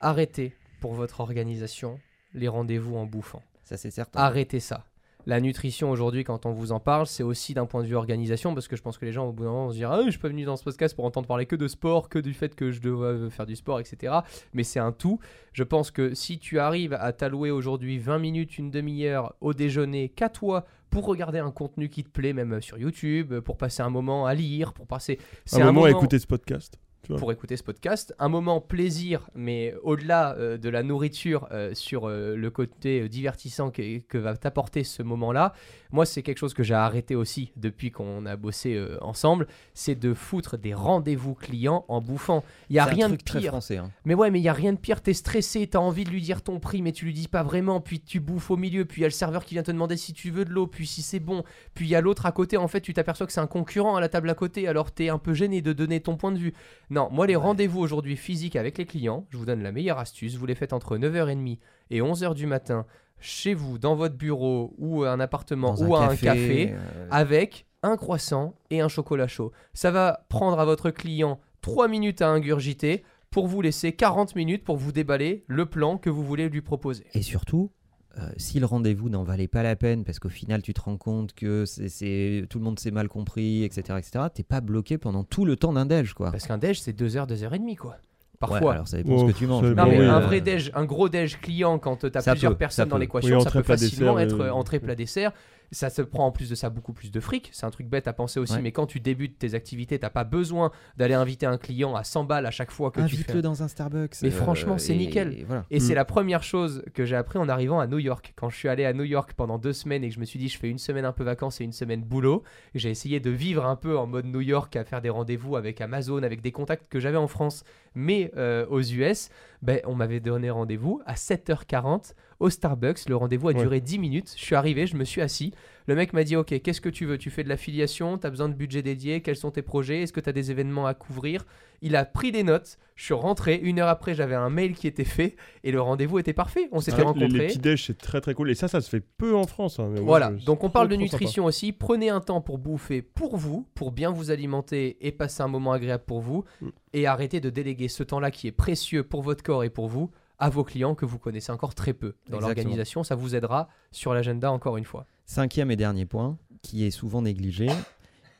arrêtez 0.00 0.54
pour 0.80 0.92
votre 0.94 1.20
organisation 1.20 1.98
les 2.34 2.48
rendez-vous 2.48 2.96
en 2.96 3.06
bouffant. 3.06 3.42
Ça 3.70 3.76
c'est 3.76 3.92
certain. 3.92 4.18
Arrêtez 4.18 4.58
ça. 4.58 4.84
La 5.26 5.40
nutrition 5.40 5.92
aujourd'hui, 5.92 6.24
quand 6.24 6.44
on 6.44 6.50
vous 6.50 6.72
en 6.72 6.80
parle, 6.80 7.06
c'est 7.06 7.22
aussi 7.22 7.54
d'un 7.54 7.66
point 7.66 7.82
de 7.82 7.86
vue 7.86 7.94
organisation, 7.94 8.52
parce 8.52 8.66
que 8.66 8.74
je 8.74 8.82
pense 8.82 8.98
que 8.98 9.04
les 9.04 9.12
gens 9.12 9.28
au 9.28 9.32
bout 9.32 9.44
d'un 9.44 9.50
moment 9.50 9.66
vont 9.66 9.70
se 9.70 9.76
dire 9.76 9.92
Ah, 9.92 10.02
je 10.06 10.10
suis 10.10 10.18
pas 10.18 10.26
venu 10.26 10.44
dans 10.44 10.56
ce 10.56 10.64
podcast 10.64 10.96
pour 10.96 11.04
entendre 11.04 11.28
parler 11.28 11.46
que 11.46 11.54
de 11.54 11.68
sport, 11.68 12.08
que 12.08 12.18
du 12.18 12.34
fait 12.34 12.56
que 12.56 12.72
je 12.72 12.80
dois 12.80 13.30
faire 13.30 13.46
du 13.46 13.54
sport, 13.54 13.78
etc. 13.78 14.12
Mais 14.54 14.64
c'est 14.64 14.80
un 14.80 14.90
tout. 14.90 15.20
Je 15.52 15.62
pense 15.62 15.92
que 15.92 16.14
si 16.14 16.40
tu 16.40 16.58
arrives 16.58 16.94
à 16.94 17.12
t'allouer 17.12 17.52
aujourd'hui 17.52 17.98
20 17.98 18.18
minutes, 18.18 18.58
une 18.58 18.72
demi-heure 18.72 19.36
au 19.40 19.54
déjeuner 19.54 20.08
qu'à 20.08 20.30
toi 20.30 20.64
pour 20.90 21.06
regarder 21.06 21.38
un 21.38 21.52
contenu 21.52 21.88
qui 21.90 22.02
te 22.02 22.10
plaît, 22.10 22.32
même 22.32 22.60
sur 22.60 22.76
YouTube, 22.76 23.38
pour 23.38 23.56
passer 23.56 23.82
un 23.82 23.90
moment 23.90 24.26
à 24.26 24.34
lire, 24.34 24.72
pour 24.72 24.88
passer. 24.88 25.20
C'est 25.44 25.62
un 25.62 25.66
moment 25.66 25.84
à 25.84 25.90
écouter 25.90 26.18
ce 26.18 26.26
podcast. 26.26 26.76
Pour 27.18 27.32
écouter 27.32 27.56
ce 27.56 27.62
podcast. 27.62 28.14
Un 28.18 28.28
moment 28.28 28.60
plaisir, 28.60 29.28
mais 29.34 29.74
au-delà 29.82 30.34
euh, 30.36 30.56
de 30.58 30.68
la 30.68 30.82
nourriture, 30.82 31.48
euh, 31.52 31.74
sur 31.74 32.08
euh, 32.08 32.36
le 32.36 32.50
côté 32.50 33.08
divertissant 33.08 33.70
que, 33.70 33.98
que 34.00 34.18
va 34.18 34.36
t'apporter 34.36 34.84
ce 34.84 35.02
moment-là. 35.02 35.52
Moi, 35.92 36.06
c'est 36.06 36.22
quelque 36.22 36.38
chose 36.38 36.54
que 36.54 36.62
j'ai 36.62 36.74
arrêté 36.74 37.16
aussi 37.16 37.52
depuis 37.56 37.90
qu'on 37.90 38.24
a 38.26 38.36
bossé 38.36 38.80
ensemble, 39.00 39.48
c'est 39.74 39.96
de 39.96 40.14
foutre 40.14 40.56
des 40.56 40.72
rendez-vous 40.72 41.34
clients 41.34 41.84
en 41.88 42.00
bouffant. 42.00 42.44
Il 42.68 42.76
y 42.76 42.78
a 42.78 42.84
un 42.84 42.86
rien 42.86 43.08
de 43.08 43.16
très 43.16 43.40
pire. 43.40 43.50
français. 43.50 43.78
hein. 43.78 43.90
Mais 44.04 44.14
ouais, 44.14 44.30
mais 44.30 44.38
il 44.38 44.44
y 44.44 44.48
a 44.48 44.52
rien 44.52 44.72
de 44.72 44.78
pire. 44.78 45.02
T'es 45.02 45.14
stressé, 45.14 45.66
t'as 45.66 45.80
envie 45.80 46.04
de 46.04 46.10
lui 46.10 46.22
dire 46.22 46.42
ton 46.42 46.60
prix, 46.60 46.80
mais 46.82 46.92
tu 46.92 47.06
lui 47.06 47.12
dis 47.12 47.26
pas 47.26 47.42
vraiment. 47.42 47.80
Puis 47.80 48.00
tu 48.00 48.20
bouffes 48.20 48.52
au 48.52 48.56
milieu. 48.56 48.84
Puis 48.84 49.00
il 49.00 49.02
y 49.02 49.04
a 49.04 49.08
le 49.08 49.12
serveur 49.12 49.44
qui 49.44 49.54
vient 49.54 49.64
te 49.64 49.72
demander 49.72 49.96
si 49.96 50.12
tu 50.12 50.30
veux 50.30 50.44
de 50.44 50.50
l'eau. 50.50 50.68
Puis 50.68 50.86
si 50.86 51.02
c'est 51.02 51.18
bon. 51.18 51.42
Puis 51.74 51.86
il 51.86 51.88
y 51.88 51.96
a 51.96 52.00
l'autre 52.00 52.26
à 52.26 52.32
côté. 52.32 52.56
En 52.56 52.68
fait, 52.68 52.80
tu 52.80 52.94
t'aperçois 52.94 53.26
que 53.26 53.32
c'est 53.32 53.40
un 53.40 53.48
concurrent 53.48 53.96
à 53.96 54.00
la 54.00 54.08
table 54.08 54.30
à 54.30 54.34
côté. 54.34 54.68
Alors 54.68 54.92
t'es 54.92 55.08
un 55.08 55.18
peu 55.18 55.34
gêné 55.34 55.60
de 55.60 55.72
donner 55.72 56.00
ton 56.00 56.16
point 56.16 56.30
de 56.30 56.38
vue. 56.38 56.54
Non, 56.90 56.99
moi 57.10 57.26
les 57.26 57.36
rendez-vous 57.36 57.80
aujourd'hui 57.80 58.16
physiques 58.16 58.56
avec 58.56 58.78
les 58.78 58.86
clients, 58.86 59.26
je 59.30 59.36
vous 59.36 59.46
donne 59.46 59.62
la 59.62 59.72
meilleure 59.72 59.98
astuce. 59.98 60.36
Vous 60.36 60.46
les 60.46 60.54
faites 60.54 60.72
entre 60.72 60.98
9h30 60.98 61.58
et 61.90 62.00
11h 62.00 62.34
du 62.34 62.46
matin 62.46 62.86
chez 63.20 63.54
vous, 63.54 63.78
dans 63.78 63.94
votre 63.94 64.16
bureau 64.16 64.74
ou 64.78 65.04
un 65.04 65.20
appartement 65.20 65.74
Dans 65.74 65.86
ou 65.86 65.96
un 65.96 66.08
à 66.08 66.10
un 66.10 66.16
café 66.16 66.72
euh, 66.72 67.08
avec 67.10 67.66
un 67.82 67.96
croissant 67.96 68.54
et 68.70 68.80
un 68.80 68.88
chocolat 68.88 69.28
chaud. 69.28 69.52
Ça 69.74 69.90
va 69.90 70.26
prendre 70.28 70.58
à 70.58 70.64
votre 70.64 70.90
client 70.90 71.40
3 71.62 71.88
minutes 71.88 72.22
à 72.22 72.28
ingurgiter 72.28 73.04
pour 73.30 73.46
vous 73.46 73.62
laisser 73.62 73.92
40 73.92 74.34
minutes 74.34 74.64
pour 74.64 74.76
vous 74.76 74.92
déballer 74.92 75.44
le 75.46 75.66
plan 75.66 75.98
que 75.98 76.10
vous 76.10 76.24
voulez 76.24 76.48
lui 76.48 76.62
proposer. 76.62 77.04
Et 77.14 77.22
surtout, 77.22 77.70
euh, 78.18 78.28
si 78.36 78.58
le 78.60 78.66
rendez-vous 78.66 79.08
n'en 79.08 79.22
valait 79.22 79.46
pas 79.48 79.62
la 79.62 79.76
peine, 79.76 80.04
parce 80.04 80.18
qu'au 80.18 80.28
final 80.28 80.62
tu 80.62 80.74
te 80.74 80.80
rends 80.80 80.96
compte 80.96 81.32
que 81.34 81.64
c'est, 81.64 81.88
c'est- 81.88 82.44
tout 82.50 82.58
le 82.58 82.64
monde 82.64 82.78
s'est 82.80 82.90
mal 82.90 83.08
compris, 83.08 83.62
etc., 83.64 83.98
etc., 83.98 84.24
t'es 84.34 84.42
pas 84.42 84.60
bloqué 84.60 84.98
pendant 84.98 85.22
tout 85.24 85.44
le 85.44 85.56
temps 85.56 85.72
d'un 85.72 85.86
déj, 85.86 86.12
quoi. 86.14 86.30
Parce 86.32 86.46
qu'un 86.46 86.58
déj, 86.58 86.80
c'est 86.80 86.92
2 86.92 87.16
heures, 87.16 87.26
2 87.26 87.44
heures 87.44 87.54
et 87.54 87.58
demie, 87.58 87.76
quoi. 87.76 87.92
Ouais, 87.92 88.48
Parfois. 88.48 88.72
alors 88.72 88.88
ça 88.88 88.96
dépend 88.96 89.12
Oh, 89.16 89.28
ce 89.28 89.32
que 89.32 89.38
tu 89.38 89.46
manges. 89.46 89.66
non, 89.66 89.84
mais 89.86 89.98
oui, 90.00 90.06
un 90.06 90.16
euh, 90.22 90.26
vrai 90.26 90.40
déj, 90.40 90.72
un 90.74 90.86
gros 90.86 91.08
déj 91.10 91.38
client, 91.40 91.78
quand 91.78 91.96
tu 91.98 92.06
as 92.14 92.20
Ça 92.22 92.32
plusieurs 92.32 92.52
peut, 92.52 92.58
personnes 92.58 92.88
dans 92.88 92.96
l'équation, 92.96 93.36
Oui, 93.36 93.42
ça 93.44 93.50
peut 93.50 93.62
facilement 93.62 94.14
dessert, 94.14 94.26
être 94.38 94.40
euh, 94.40 94.48
euh, 94.48 94.52
entrée, 94.54 94.80
plat, 94.80 94.94
dessert. 94.94 95.32
Ça 95.72 95.88
se 95.88 96.02
prend 96.02 96.26
en 96.26 96.32
plus 96.32 96.50
de 96.50 96.54
ça 96.56 96.68
beaucoup 96.68 96.92
plus 96.92 97.10
de 97.12 97.20
fric. 97.20 97.48
C'est 97.52 97.64
un 97.64 97.70
truc 97.70 97.86
bête 97.86 98.08
à 98.08 98.12
penser 98.12 98.40
aussi, 98.40 98.54
Ouais. 98.54 98.60
mais 98.62 98.72
quand 98.72 98.86
tu 98.86 98.98
débutes 98.98 99.38
tes 99.38 99.54
activités, 99.54 99.98
t'as 100.00 100.10
pas 100.10 100.24
besoin 100.24 100.72
d'aller 100.96 101.14
inviter 101.14 101.46
un 101.46 101.58
client 101.58 101.94
à 101.94 102.02
100 102.02 102.24
balles 102.24 102.46
à 102.46 102.50
chaque 102.50 102.72
fois 102.72 102.90
que 102.90 103.00
tu 103.02 103.08
fais. 103.08 103.14
Invite-le 103.14 103.42
dans 103.42 103.62
un 103.62 103.68
Starbucks. 103.68 104.16
Mais 104.22 104.30
franchement, 104.30 104.78
c'est 104.78 104.94
et- 104.94 104.98
nickel. 104.98 105.32
et 105.38 105.44
voilà. 105.44 105.64
Et 105.70 105.78
c'est 105.78 105.92
Mm. 105.92 105.96
la 105.96 106.04
première 106.04 106.42
chose 106.42 106.82
que 106.92 107.04
j'ai 107.04 107.14
appris 107.14 107.38
en 107.38 107.48
arrivant 107.48 107.78
à 107.78 107.86
New 107.86 107.98
York. 107.98 108.32
Quand 108.36 108.48
je 108.50 108.56
suis 108.56 108.68
allé 108.68 108.84
à 108.84 108.92
New 108.92 109.04
York 109.04 109.34
pendant 109.36 109.58
deux 109.58 109.72
semaines 109.72 110.02
et 110.02 110.08
que 110.08 110.14
je 110.14 110.20
me 110.20 110.24
suis 110.24 110.38
dit 110.40 110.48
je 110.48 110.58
fais 110.58 110.68
une 110.68 110.78
semaine 110.78 111.04
un 111.04 111.12
peu 111.12 111.22
vacances 111.22 111.60
et 111.60 111.64
une 111.64 111.72
semaine 111.72 112.02
boulot, 112.02 112.42
j'ai 112.74 112.90
essayé 112.90 113.20
de 113.20 113.30
vivre 113.30 113.64
un 113.64 113.76
peu 113.76 113.96
en 113.96 114.06
mode 114.08 114.26
New 114.26 114.40
York, 114.40 114.74
à 114.74 114.84
faire 114.84 115.00
des 115.00 115.10
rendez-vous 115.10 115.54
avec 115.56 115.80
Amazon, 115.80 116.22
avec 116.24 116.40
des 116.40 116.50
contacts 116.52 116.88
que 116.90 116.98
j'avais 116.98 117.16
en 117.16 117.28
France, 117.28 117.62
mais 117.94 118.32
euh, 118.36 118.66
aux 118.70 118.80
US, 118.82 119.28
ben, 119.62 119.80
on 119.86 119.94
m'avait 119.94 120.20
donné 120.20 120.50
rendez-vous 120.50 121.00
à 121.06 121.14
7h40 121.16 122.14
au 122.40 122.50
Starbucks. 122.50 123.08
Le 123.08 123.16
rendez-vous 123.16 123.48
a 123.48 123.52
Ouais. 123.52 123.60
duré 123.60 123.80
10 123.80 123.98
minutes. 123.98 124.32
Je 124.36 124.42
suis 124.42 124.54
arrivé, 124.56 124.86
je 124.86 124.96
me 124.96 125.04
suis 125.04 125.20
assis. 125.20 125.52
Le 125.86 125.94
mec 125.94 126.12
m'a 126.12 126.24
dit 126.24 126.36
Ok, 126.36 126.58
qu'est-ce 126.60 126.80
que 126.80 126.88
tu 126.88 127.04
veux? 127.06 127.18
Tu 127.18 127.30
fais 127.30 127.42
de 127.44 127.48
l'affiliation? 127.48 128.18
Tu 128.18 128.26
as 128.26 128.30
besoin 128.30 128.48
de 128.48 128.54
budget 128.54 128.82
dédié? 128.82 129.22
Quels 129.22 129.36
sont 129.36 129.50
tes 129.50 129.62
projets? 129.62 130.02
Est-ce 130.02 130.12
que 130.12 130.20
tu 130.20 130.28
as 130.28 130.32
des 130.32 130.50
événements 130.50 130.86
à 130.86 130.94
couvrir? 130.94 131.44
Il 131.82 131.96
a 131.96 132.04
pris 132.04 132.30
des 132.32 132.42
notes. 132.42 132.78
Je 132.94 133.04
suis 133.06 133.14
rentré. 133.14 133.56
Une 133.62 133.78
heure 133.80 133.88
après, 133.88 134.14
j'avais 134.14 134.34
un 134.34 134.50
mail 134.50 134.74
qui 134.74 134.86
était 134.86 135.04
fait 135.04 135.36
et 135.64 135.72
le 135.72 135.80
rendez-vous 135.80 136.18
était 136.18 136.34
parfait. 136.34 136.68
On 136.72 136.80
s'était 136.80 136.98
Ah, 136.98 137.00
les, 137.00 137.04
rencontrés. 137.06 137.28
les 137.28 137.46
petits 137.46 137.58
déj, 137.58 137.86
c'est 137.86 137.96
très 137.96 138.20
très 138.20 138.34
cool. 138.34 138.50
Et 138.50 138.54
ça, 138.54 138.68
ça 138.68 138.80
se 138.82 138.90
fait 138.90 139.00
peu 139.00 139.34
en 139.34 139.46
France. 139.46 139.78
hein, 139.80 139.88
mais 139.92 140.00
Voilà, 140.00 140.30
donc 140.30 140.62
on 140.62 140.68
parle 140.70 140.88
de 140.88 140.94
sympa. 140.94 141.04
nutrition 141.04 141.46
aussi. 141.46 141.72
Prenez 141.72 142.10
un 142.10 142.20
temps 142.20 142.42
pour 142.42 142.58
bouffer 142.58 143.00
pour 143.00 143.36
vous, 143.38 143.66
pour 143.74 143.90
bien 143.92 144.10
vous 144.10 144.30
alimenter 144.30 144.98
et 145.00 145.12
passer 145.12 145.42
un 145.42 145.48
moment 145.48 145.72
agréable 145.72 146.04
pour 146.06 146.20
vous. 146.20 146.44
Mm. 146.60 146.68
Et 146.92 147.06
arrêtez 147.06 147.40
de 147.40 147.48
déléguer 147.50 147.88
ce 147.88 148.02
temps-là 148.02 148.30
qui 148.30 148.46
est 148.46 148.52
précieux 148.52 149.02
pour 149.02 149.22
votre 149.22 149.42
corps 149.42 149.64
et 149.64 149.70
pour 149.70 149.88
vous 149.88 150.10
à 150.40 150.50
vos 150.50 150.64
clients 150.64 150.94
que 150.94 151.04
vous 151.06 151.18
connaissez 151.18 151.52
encore 151.52 151.74
très 151.74 151.92
peu 151.92 152.14
dans 152.28 152.38
l'organisation. 152.48 153.04
Ça 153.04 153.14
vous 153.14 153.34
aidera 153.34 153.68
sur 153.92 154.12
l'agenda 154.14 154.50
encore 154.50 154.76
une 154.76 154.84
fois. 154.84 155.06
Cinquième 155.26 155.70
et 155.70 155.76
dernier 155.76 156.06
point, 156.06 156.38
qui 156.62 156.84
est 156.84 156.90
souvent 156.90 157.22
négligé, 157.22 157.68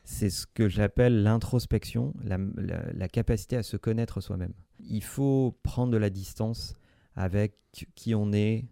c'est 0.03 0.29
ce 0.29 0.45
que 0.47 0.67
j'appelle 0.67 1.23
l'introspection, 1.23 2.13
la, 2.23 2.37
la- 2.57 2.91
la 2.91 3.07
capacité 3.07 3.55
à 3.55 3.63
se 3.63 3.77
connaître 3.77 4.19
soi-même. 4.19 4.53
Il 4.79 5.03
faut 5.03 5.57
prendre 5.63 5.91
de 5.93 5.97
la 5.97 6.09
distance 6.09 6.73
avec 7.15 7.53
qui 7.95 8.15
on 8.15 8.33
est 8.33 8.65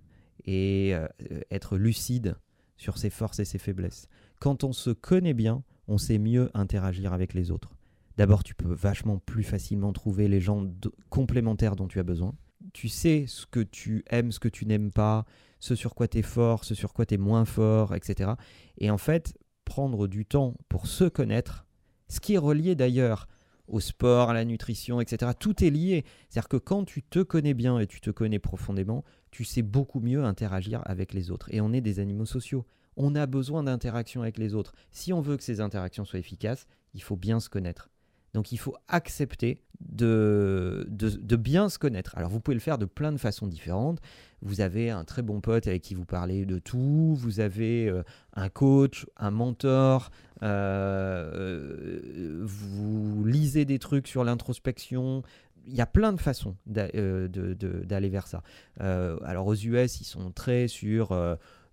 et 0.45 0.91
euh, 0.95 1.07
être 1.51 1.77
lucide 1.77 2.35
sur 2.77 2.97
ses 2.97 3.09
forces 3.09 3.39
et 3.39 3.45
ses 3.45 3.59
faiblesses. 3.59 4.07
Quand 4.39 4.63
on 4.63 4.73
se 4.73 4.89
connaît 4.89 5.33
bien, 5.33 5.63
on 5.87 5.97
sait 5.97 6.17
mieux 6.17 6.49
interagir 6.53 7.13
avec 7.13 7.33
les 7.33 7.51
autres. 7.51 7.75
D'abord, 8.17 8.43
tu 8.43 8.55
peux 8.55 8.73
vachement 8.73 9.17
plus 9.19 9.43
facilement 9.43 9.93
trouver 9.93 10.27
les 10.27 10.39
gens 10.41 10.65
complémentaires 11.09 11.75
dont 11.75 11.87
tu 11.87 11.99
as 11.99 12.03
besoin. 12.03 12.33
Tu 12.73 12.89
sais 12.89 13.25
ce 13.27 13.45
que 13.45 13.59
tu 13.59 14.03
aimes, 14.09 14.31
ce 14.31 14.39
que 14.39 14.49
tu 14.49 14.65
n'aimes 14.65 14.91
pas, 14.91 15.25
ce 15.59 15.75
sur 15.75 15.95
quoi 15.95 16.07
tu 16.07 16.19
es 16.19 16.21
fort, 16.21 16.65
ce 16.65 16.75
sur 16.75 16.93
quoi 16.93 17.05
tu 17.05 17.15
es 17.15 17.17
moins 17.17 17.45
fort, 17.45 17.95
etc. 17.95 18.31
Et 18.77 18.89
en 18.89 18.97
fait, 18.97 19.37
prendre 19.65 20.07
du 20.07 20.25
temps 20.25 20.55
pour 20.67 20.87
se 20.87 21.05
connaître, 21.05 21.65
ce 22.07 22.19
qui 22.19 22.33
est 22.33 22.39
relié 22.39 22.75
d'ailleurs 22.75 23.27
au 23.67 23.79
sport, 23.79 24.31
à 24.31 24.33
la 24.33 24.45
nutrition, 24.45 24.99
etc. 24.99 25.31
Tout 25.37 25.63
est 25.63 25.69
lié. 25.69 26.03
C'est-à-dire 26.27 26.49
que 26.49 26.57
quand 26.57 26.85
tu 26.85 27.03
te 27.03 27.19
connais 27.19 27.53
bien 27.53 27.79
et 27.79 27.87
tu 27.87 28.01
te 28.01 28.09
connais 28.09 28.39
profondément, 28.39 29.03
tu 29.31 29.43
sais 29.43 29.61
beaucoup 29.61 29.99
mieux 29.99 30.23
interagir 30.23 30.81
avec 30.85 31.13
les 31.13 31.31
autres. 31.31 31.53
Et 31.53 31.61
on 31.61 31.71
est 31.71 31.81
des 31.81 31.99
animaux 31.99 32.25
sociaux. 32.25 32.65
On 32.97 33.15
a 33.15 33.27
besoin 33.27 33.63
d'interaction 33.63 34.23
avec 34.23 34.37
les 34.37 34.55
autres. 34.55 34.73
Si 34.91 35.13
on 35.13 35.21
veut 35.21 35.37
que 35.37 35.43
ces 35.43 35.61
interactions 35.61 36.03
soient 36.03 36.19
efficaces, 36.19 36.65
il 36.93 37.03
faut 37.03 37.15
bien 37.15 37.39
se 37.39 37.49
connaître. 37.49 37.89
Donc 38.33 38.51
il 38.51 38.57
faut 38.57 38.75
accepter 38.87 39.61
de, 39.79 40.85
de, 40.89 41.35
bien 41.35 41.69
se 41.69 41.79
connaître. 41.79 42.17
Alors 42.17 42.29
vous 42.29 42.39
pouvez 42.39 42.55
le 42.55 42.61
faire 42.61 42.77
de 42.77 42.85
plein 42.85 43.11
de 43.11 43.17
façons 43.17 43.47
différentes. 43.47 43.99
Vous 44.41 44.61
avez 44.61 44.89
un 44.89 45.03
très 45.03 45.21
bon 45.21 45.41
pote 45.41 45.67
avec 45.67 45.81
qui 45.81 45.95
vous 45.95 46.05
parlez 46.05 46.45
de 46.45 46.59
tout. 46.59 47.15
Vous 47.17 47.39
avez 47.39 47.87
euh, 47.87 48.03
un 48.33 48.49
coach, 48.49 49.05
un 49.17 49.31
mentor. 49.31 50.11
euh, 50.43 51.31
euh, 51.33 52.41
vous 52.43 53.23
lisez 53.25 53.65
des 53.65 53.79
trucs 53.79 54.07
sur 54.07 54.23
l'introspection. 54.23 55.23
Il 55.67 55.75
y 55.75 55.81
a 55.81 55.85
plein 55.85 56.13
de 56.13 56.19
façons 56.19 56.55
d'aller 56.65 58.09
vers 58.09 58.27
ça. 58.27 58.43
Alors 58.79 59.47
aux 59.47 59.55
US, 59.55 60.01
ils 60.01 60.05
sont 60.05 60.31
très 60.31 60.67
sur 60.67 61.11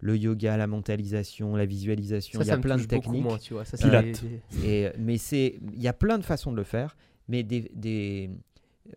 le 0.01 0.17
yoga, 0.17 0.57
la 0.57 0.67
mentalisation, 0.67 1.57
la 1.57 1.67
visualisation. 1.67 2.41
Il 2.41 2.47
y 2.47 2.51
a 2.51 2.53
ça 2.53 2.57
me 2.59 2.63
plein 2.63 2.77
de 2.77 2.85
techniques. 2.85 3.23
moins, 3.23 3.39
tu 3.39 3.55
vois. 3.55 3.65
Ça, 3.65 3.77
Pilates. 3.77 4.23
c'est- 4.51 4.67
Et, 4.67 4.91
mais 4.99 5.17
c'est, 5.19 5.59
il 5.75 5.81
y 5.83 5.89
a 5.89 5.93
plein 5.93 6.19
de 6.19 6.25
façons 6.25 6.51
de 6.53 6.57
le 6.57 6.65
faire, 6.65 6.97
mais 7.29 7.43
des, 7.43 7.71
des, 7.75 8.31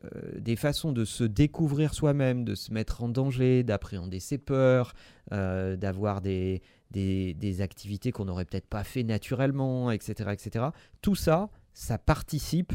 euh, 0.04 0.40
des 0.40 0.56
façons 0.56 0.92
de 0.92 1.06
se 1.06 1.24
découvrir 1.24 1.94
soi-même, 1.94 2.44
de 2.44 2.54
se 2.56 2.74
mettre 2.74 3.02
en 3.04 3.10
danger, 3.10 3.64
d'appréhender 3.64 4.20
ses 4.20 4.38
peurs, 4.38 4.94
euh, 5.32 5.76
d'avoir 5.78 6.22
des, 6.22 6.62
des, 6.92 7.34
des 7.34 7.62
activités 7.62 8.12
qu'on 8.12 8.26
n'aurait 8.26 8.46
peut-être 8.46 8.68
pas 8.68 8.84
fait 8.84 9.04
naturellement, 9.04 9.92
etc., 9.92 10.32
etc. 10.34 10.66
Tout 11.02 11.16
ça, 11.16 11.50
ça 11.74 11.98
participe 11.98 12.74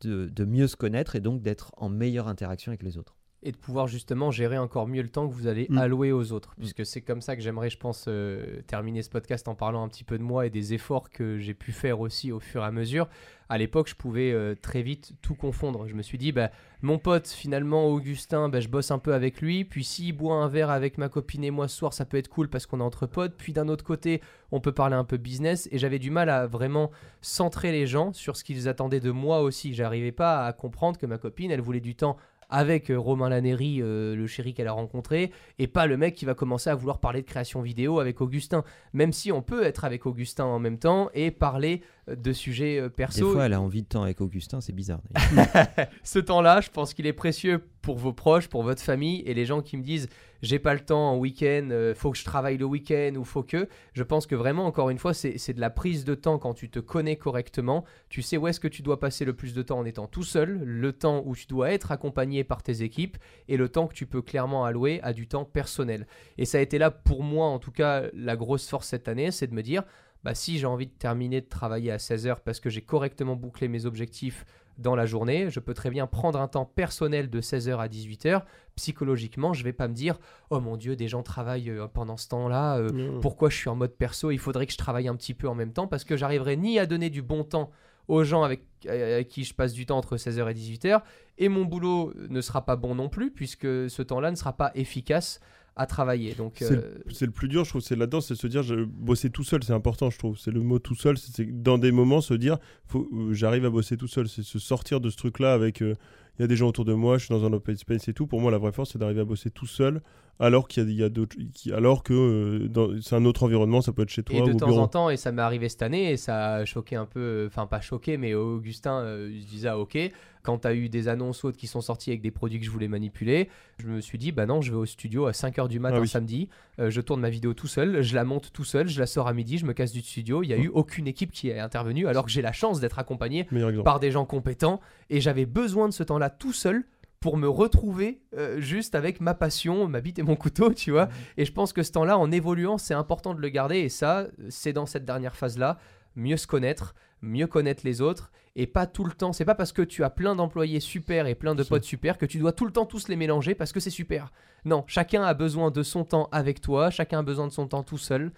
de, 0.00 0.28
de 0.28 0.44
mieux 0.44 0.66
se 0.68 0.76
connaître 0.76 1.16
et 1.16 1.20
donc 1.20 1.42
d'être 1.42 1.72
en 1.76 1.88
meilleure 1.88 2.28
interaction 2.28 2.70
avec 2.70 2.82
les 2.82 2.96
autres. 2.98 3.16
Et 3.44 3.52
de 3.52 3.56
pouvoir 3.56 3.86
justement 3.86 4.30
gérer 4.30 4.58
encore 4.58 4.86
mieux 4.88 5.02
le 5.02 5.08
temps 5.08 5.28
que 5.28 5.32
vous 5.34 5.46
allez 5.46 5.66
Mm. 5.68 5.78
allouer 5.78 6.12
aux 6.12 6.32
autres. 6.32 6.50
Mm. 6.56 6.60
Puisque 6.60 6.86
c'est 6.86 7.00
comme 7.02 7.20
ça 7.20 7.36
que 7.36 7.42
j'aimerais, 7.42 7.70
je 7.70 7.78
pense, 7.78 8.06
euh, 8.08 8.62
terminer 8.66 9.02
ce 9.02 9.10
podcast 9.10 9.46
en 9.48 9.54
parlant 9.54 9.84
un 9.84 9.88
petit 9.88 10.04
peu 10.04 10.18
de 10.18 10.22
moi 10.22 10.46
et 10.46 10.50
des 10.50 10.74
efforts 10.74 11.10
que 11.10 11.38
j'ai 11.38 11.54
pu 11.54 11.72
faire 11.72 12.00
aussi 12.00 12.32
au 12.32 12.40
fur 12.40 12.62
et 12.62 12.66
à 12.66 12.70
mesure. 12.72 13.08
À 13.50 13.58
l'époque, 13.58 13.88
je 13.88 13.94
pouvais 13.94 14.32
euh, 14.32 14.54
très 14.54 14.80
vite 14.82 15.12
tout 15.20 15.34
confondre. 15.34 15.86
Je 15.86 15.94
me 15.94 16.00
suis 16.00 16.16
dit, 16.16 16.32
bah, 16.32 16.50
mon 16.80 16.98
pote, 16.98 17.28
finalement, 17.28 17.86
Augustin, 17.88 18.48
bah, 18.48 18.60
je 18.60 18.68
bosse 18.68 18.90
un 18.90 18.98
peu 18.98 19.12
avec 19.12 19.42
lui. 19.42 19.66
Puis 19.66 19.84
s'il 19.84 20.16
boit 20.16 20.36
un 20.36 20.48
verre 20.48 20.70
avec 20.70 20.96
ma 20.96 21.10
copine 21.10 21.44
et 21.44 21.50
moi 21.50 21.68
ce 21.68 21.76
soir, 21.76 21.92
ça 21.92 22.06
peut 22.06 22.16
être 22.16 22.28
cool 22.28 22.48
parce 22.48 22.64
qu'on 22.64 22.80
est 22.80 22.84
entre 22.84 23.06
potes. 23.06 23.34
Puis 23.36 23.52
d'un 23.52 23.68
autre 23.68 23.84
côté, 23.84 24.22
on 24.50 24.60
peut 24.60 24.72
parler 24.72 24.96
un 24.96 25.04
peu 25.04 25.18
business. 25.18 25.68
Et 25.72 25.78
j'avais 25.78 25.98
du 25.98 26.10
mal 26.10 26.30
à 26.30 26.46
vraiment 26.46 26.90
centrer 27.20 27.70
les 27.70 27.86
gens 27.86 28.14
sur 28.14 28.36
ce 28.36 28.44
qu'ils 28.44 28.66
attendaient 28.66 29.00
de 29.00 29.10
moi 29.10 29.42
aussi. 29.42 29.74
J'arrivais 29.74 30.12
pas 30.12 30.46
à 30.46 30.52
comprendre 30.54 30.98
que 30.98 31.04
ma 31.04 31.18
copine, 31.18 31.50
elle 31.50 31.60
voulait 31.60 31.80
du 31.80 31.94
temps 31.94 32.16
avec 32.50 32.90
euh, 32.90 32.98
Romain 32.98 33.28
Lannéry, 33.28 33.80
euh, 33.80 34.14
le 34.14 34.26
chéri 34.26 34.54
qu'elle 34.54 34.68
a 34.68 34.72
rencontré, 34.72 35.30
et 35.58 35.66
pas 35.66 35.86
le 35.86 35.96
mec 35.96 36.14
qui 36.14 36.24
va 36.24 36.34
commencer 36.34 36.70
à 36.70 36.74
vouloir 36.74 36.98
parler 36.98 37.22
de 37.22 37.26
création 37.26 37.62
vidéo 37.62 38.00
avec 38.00 38.20
Augustin. 38.20 38.64
Même 38.92 39.12
si 39.12 39.32
on 39.32 39.42
peut 39.42 39.64
être 39.64 39.84
avec 39.84 40.06
Augustin 40.06 40.44
en 40.44 40.58
même 40.58 40.78
temps 40.78 41.10
et 41.14 41.30
parler 41.30 41.82
de 42.08 42.32
sujets 42.32 42.78
euh, 42.78 42.88
Des 42.88 42.90
perso. 42.90 43.32
fois, 43.32 43.46
elle 43.46 43.52
a 43.52 43.60
envie 43.60 43.82
de 43.82 43.88
temps 43.88 44.02
avec 44.02 44.20
Augustin, 44.20 44.60
c'est 44.60 44.74
bizarre. 44.74 45.00
Ce 46.02 46.18
temps-là, 46.18 46.60
je 46.60 46.70
pense 46.70 46.94
qu'il 46.94 47.06
est 47.06 47.12
précieux 47.12 47.62
pour 47.82 47.98
vos 47.98 48.12
proches, 48.12 48.48
pour 48.48 48.62
votre 48.62 48.82
famille, 48.82 49.22
et 49.26 49.34
les 49.34 49.44
gens 49.44 49.62
qui 49.62 49.76
me 49.76 49.82
disent 49.82 50.08
j'ai 50.44 50.58
pas 50.58 50.74
le 50.74 50.80
temps 50.80 51.12
en 51.12 51.16
week-end, 51.16 51.68
euh, 51.70 51.94
faut 51.94 52.10
que 52.10 52.18
je 52.18 52.24
travaille 52.24 52.58
le 52.58 52.66
week-end 52.66 53.14
ou 53.16 53.24
faut 53.24 53.42
que. 53.42 53.66
Je 53.94 54.02
pense 54.02 54.26
que 54.26 54.34
vraiment, 54.34 54.66
encore 54.66 54.90
une 54.90 54.98
fois, 54.98 55.14
c'est 55.14 55.52
de 55.54 55.60
la 55.60 55.70
prise 55.70 56.04
de 56.04 56.14
temps 56.14 56.38
quand 56.38 56.52
tu 56.52 56.68
te 56.68 56.78
connais 56.80 57.16
correctement. 57.16 57.84
Tu 58.10 58.20
sais 58.20 58.36
où 58.36 58.46
est-ce 58.46 58.60
que 58.60 58.68
tu 58.68 58.82
dois 58.82 59.00
passer 59.00 59.24
le 59.24 59.32
plus 59.32 59.54
de 59.54 59.62
temps 59.62 59.78
en 59.78 59.86
étant 59.86 60.06
tout 60.06 60.22
seul, 60.22 60.62
le 60.62 60.92
temps 60.92 61.22
où 61.24 61.34
tu 61.34 61.46
dois 61.46 61.72
être 61.72 61.92
accompagné 61.92 62.44
par 62.44 62.62
tes 62.62 62.82
équipes 62.82 63.16
et 63.48 63.56
le 63.56 63.70
temps 63.70 63.86
que 63.86 63.94
tu 63.94 64.04
peux 64.04 64.20
clairement 64.20 64.66
allouer 64.66 65.00
à 65.02 65.14
du 65.14 65.26
temps 65.26 65.46
personnel. 65.46 66.06
Et 66.36 66.44
ça 66.44 66.58
a 66.58 66.60
été 66.60 66.76
là 66.76 66.90
pour 66.90 67.22
moi, 67.22 67.46
en 67.46 67.58
tout 67.58 67.72
cas, 67.72 68.04
la 68.12 68.36
grosse 68.36 68.68
force 68.68 68.88
cette 68.88 69.08
année, 69.08 69.30
c'est 69.30 69.46
de 69.46 69.54
me 69.54 69.62
dire 69.62 69.82
bah, 70.24 70.34
si 70.34 70.58
j'ai 70.58 70.66
envie 70.66 70.86
de 70.86 70.92
terminer 70.92 71.42
de 71.42 71.48
travailler 71.48 71.90
à 71.90 71.98
16h 71.98 72.38
parce 72.44 72.58
que 72.58 72.70
j'ai 72.70 72.80
correctement 72.80 73.36
bouclé 73.36 73.68
mes 73.68 73.84
objectifs 73.84 74.44
dans 74.78 74.96
la 74.96 75.06
journée, 75.06 75.50
je 75.50 75.60
peux 75.60 75.74
très 75.74 75.90
bien 75.90 76.06
prendre 76.06 76.40
un 76.40 76.48
temps 76.48 76.64
personnel 76.64 77.30
de 77.30 77.40
16h 77.40 77.76
à 77.76 77.86
18h. 77.86 78.42
Psychologiquement, 78.74 79.52
je 79.52 79.62
vais 79.62 79.72
pas 79.72 79.86
me 79.86 79.94
dire 79.94 80.18
oh 80.50 80.60
mon 80.60 80.76
dieu, 80.76 80.96
des 80.96 81.08
gens 81.08 81.22
travaillent 81.22 81.70
euh, 81.70 81.86
pendant 81.86 82.16
ce 82.16 82.28
temps-là, 82.28 82.78
euh, 82.78 83.20
pourquoi 83.20 83.50
je 83.50 83.56
suis 83.56 83.68
en 83.68 83.76
mode 83.76 83.92
perso, 83.92 84.30
il 84.30 84.38
faudrait 84.38 84.66
que 84.66 84.72
je 84.72 84.78
travaille 84.78 85.06
un 85.06 85.14
petit 85.14 85.34
peu 85.34 85.48
en 85.48 85.54
même 85.54 85.72
temps 85.72 85.86
parce 85.86 86.04
que 86.04 86.16
j'arriverai 86.16 86.56
ni 86.56 86.78
à 86.78 86.86
donner 86.86 87.10
du 87.10 87.22
bon 87.22 87.44
temps 87.44 87.70
aux 88.08 88.24
gens 88.24 88.42
avec, 88.42 88.62
euh, 88.86 89.14
avec 89.14 89.28
qui 89.28 89.44
je 89.44 89.54
passe 89.54 89.74
du 89.74 89.86
temps 89.86 89.98
entre 89.98 90.16
16h 90.16 90.50
et 90.50 90.54
18h 90.54 91.02
et 91.38 91.48
mon 91.48 91.64
boulot 91.64 92.12
ne 92.28 92.40
sera 92.40 92.64
pas 92.64 92.76
bon 92.76 92.94
non 92.94 93.08
plus 93.08 93.30
puisque 93.30 93.66
ce 93.90 94.02
temps-là 94.02 94.30
ne 94.30 94.36
sera 94.36 94.56
pas 94.56 94.72
efficace 94.74 95.40
à 95.76 95.86
travailler. 95.86 96.34
Donc 96.34 96.54
C'est 96.58 96.72
euh, 96.72 96.98
C'est 97.10 97.26
le 97.26 97.32
plus 97.32 97.48
dur, 97.48 97.64
je 97.64 97.70
trouve, 97.70 97.82
c'est 97.82 97.96
là-dedans, 97.96 98.20
c'est 98.20 98.34
se 98.34 98.46
dire, 98.46 98.62
je, 98.62 98.84
bosser 98.84 99.30
tout 99.30 99.44
seul, 99.44 99.62
c'est 99.64 99.72
important, 99.72 100.10
je 100.10 100.18
trouve. 100.18 100.38
C'est 100.38 100.50
le 100.50 100.60
mot 100.60 100.78
tout 100.78 100.94
seul, 100.94 101.18
c'est 101.18 101.62
dans 101.62 101.78
des 101.78 101.92
moments 101.92 102.20
se 102.20 102.34
dire, 102.34 102.58
faut, 102.86 103.08
euh, 103.12 103.32
j'arrive 103.32 103.64
à 103.64 103.70
bosser 103.70 103.96
tout 103.96 104.06
seul, 104.06 104.28
c'est 104.28 104.42
se 104.42 104.58
sortir 104.58 105.00
de 105.00 105.10
ce 105.10 105.16
truc-là 105.16 105.52
avec, 105.52 105.82
euh, 105.82 105.94
il 106.38 106.42
y 106.42 106.44
a 106.44 106.48
des 106.48 106.56
gens 106.56 106.68
autour 106.68 106.84
de 106.84 106.94
moi, 106.94 107.18
je 107.18 107.26
suis 107.26 107.34
dans 107.34 107.44
un 107.44 107.52
open 107.52 107.76
space 107.76 108.08
et 108.08 108.12
tout. 108.12 108.26
Pour 108.26 108.40
moi, 108.40 108.50
la 108.50 108.58
vraie 108.58 108.72
force, 108.72 108.92
c'est 108.92 108.98
d'arriver 108.98 109.20
à 109.20 109.24
bosser 109.24 109.50
tout 109.50 109.66
seul, 109.66 110.00
alors 110.40 110.66
qu'il 110.66 110.90
y 110.90 111.02
a, 111.02 111.08
d'autres, 111.08 111.36
alors 111.72 112.02
que 112.02 112.12
euh, 112.12 113.00
c'est 113.02 113.14
un 113.14 113.24
autre 113.24 113.44
environnement, 113.44 113.80
ça 113.80 113.92
peut 113.92 114.02
être 114.02 114.10
chez 114.10 114.22
toi 114.22 114.36
Et 114.36 114.42
de 114.42 114.52
temps 114.58 114.66
bureau. 114.66 114.80
en 114.80 114.88
temps, 114.88 115.10
et 115.10 115.16
ça 115.16 115.32
m'est 115.32 115.42
arrivé 115.42 115.68
cette 115.68 115.82
année, 115.82 116.10
et 116.10 116.16
ça 116.16 116.54
a 116.54 116.64
choqué 116.64 116.96
un 116.96 117.06
peu, 117.06 117.20
euh, 117.20 117.46
enfin 117.46 117.66
pas 117.66 117.80
choqué, 117.80 118.16
mais 118.16 118.34
Augustin 118.34 119.00
euh, 119.00 119.30
il 119.32 119.42
se 119.42 119.48
disait 119.48 119.68
ah, 119.68 119.78
ok, 119.78 119.96
quand 120.42 120.58
tu 120.58 120.68
as 120.68 120.74
eu 120.74 120.88
des 120.88 121.08
annonces 121.08 121.42
ou 121.42 121.48
autres 121.48 121.56
qui 121.56 121.66
sont 121.66 121.80
sorties 121.80 122.10
avec 122.10 122.20
des 122.20 122.32
produits 122.32 122.58
que 122.58 122.66
je 122.66 122.70
voulais 122.70 122.88
manipuler, 122.88 123.48
je 123.78 123.86
me 123.86 124.00
suis 124.00 124.18
dit 124.18 124.32
bah 124.32 124.44
non, 124.46 124.60
je 124.60 124.72
vais 124.72 124.76
au 124.76 124.86
studio 124.86 125.26
à 125.26 125.30
5h 125.30 125.68
du 125.68 125.78
matin 125.78 125.96
Ah 125.98 126.02
oui. 126.02 126.08
samedi, 126.08 126.48
euh, 126.80 126.90
je 126.90 127.00
tourne 127.00 127.20
ma 127.20 127.30
vidéo 127.30 127.54
tout 127.54 127.68
seul, 127.68 128.02
je 128.02 128.14
la 128.14 128.24
monte 128.24 128.52
tout 128.52 128.64
seul, 128.64 128.88
je 128.88 128.98
la 128.98 129.06
sors 129.06 129.28
à 129.28 129.32
midi, 129.32 129.58
je 129.58 129.66
me 129.66 129.72
casse 129.72 129.92
du 129.92 130.02
studio, 130.02 130.42
il 130.42 130.48
n'y 130.48 130.54
a 130.54 130.58
eu 130.58 130.68
aucune 130.68 131.06
équipe 131.06 131.30
qui 131.30 131.48
est 131.48 131.60
intervenue, 131.60 132.08
alors 132.08 132.24
que 132.24 132.30
j'ai 132.30 132.42
la 132.42 132.52
chance 132.52 132.80
d'être 132.80 132.98
accompagné 132.98 133.46
par 133.84 134.00
des 134.00 134.10
gens 134.10 134.26
compétents, 134.26 134.80
et 135.10 135.20
j'avais 135.20 135.46
besoin 135.46 135.88
de 135.88 135.94
ce 135.94 136.02
temps-là 136.02 136.28
tout 136.28 136.52
seul 136.52 136.84
pour 137.24 137.38
me 137.38 137.48
retrouver 137.48 138.20
euh, 138.36 138.60
juste 138.60 138.94
avec 138.94 139.18
ma 139.18 139.32
passion, 139.32 139.88
ma 139.88 140.02
bite 140.02 140.18
et 140.18 140.22
mon 140.22 140.36
couteau, 140.36 140.74
tu 140.74 140.90
vois. 140.90 141.08
Et 141.38 141.46
je 141.46 141.52
pense 141.52 141.72
que 141.72 141.82
ce 141.82 141.90
temps-là, 141.92 142.18
en 142.18 142.30
évoluant, 142.30 142.76
c'est 142.76 142.92
important 142.92 143.32
de 143.32 143.40
le 143.40 143.48
garder. 143.48 143.78
Et 143.78 143.88
ça, 143.88 144.26
c'est 144.50 144.74
dans 144.74 144.84
cette 144.84 145.06
dernière 145.06 145.34
phase-là, 145.34 145.78
mieux 146.16 146.36
se 146.36 146.46
connaître, 146.46 146.94
mieux 147.22 147.46
connaître 147.46 147.80
les 147.82 148.02
autres, 148.02 148.30
et 148.56 148.66
pas 148.66 148.86
tout 148.86 149.04
le 149.04 149.12
temps. 149.12 149.32
C'est 149.32 149.46
pas 149.46 149.54
parce 149.54 149.72
que 149.72 149.80
tu 149.80 150.04
as 150.04 150.10
plein 150.10 150.36
d'employés 150.36 150.80
super 150.80 151.26
et 151.26 151.34
plein 151.34 151.54
de 151.54 151.62
potes 151.62 151.84
super 151.84 152.18
que 152.18 152.26
tu 152.26 152.36
dois 152.36 152.52
tout 152.52 152.66
le 152.66 152.72
temps 152.72 152.84
tous 152.84 153.08
les 153.08 153.16
mélanger 153.16 153.54
parce 153.54 153.72
que 153.72 153.80
c'est 153.80 153.88
super. 153.88 154.30
Non, 154.66 154.84
chacun 154.86 155.22
a 155.22 155.32
besoin 155.32 155.70
de 155.70 155.82
son 155.82 156.04
temps 156.04 156.28
avec 156.30 156.60
toi, 156.60 156.90
chacun 156.90 157.20
a 157.20 157.22
besoin 157.22 157.46
de 157.46 157.52
son 157.52 157.66
temps 157.68 157.82
tout 157.84 157.96
seul. 157.96 158.32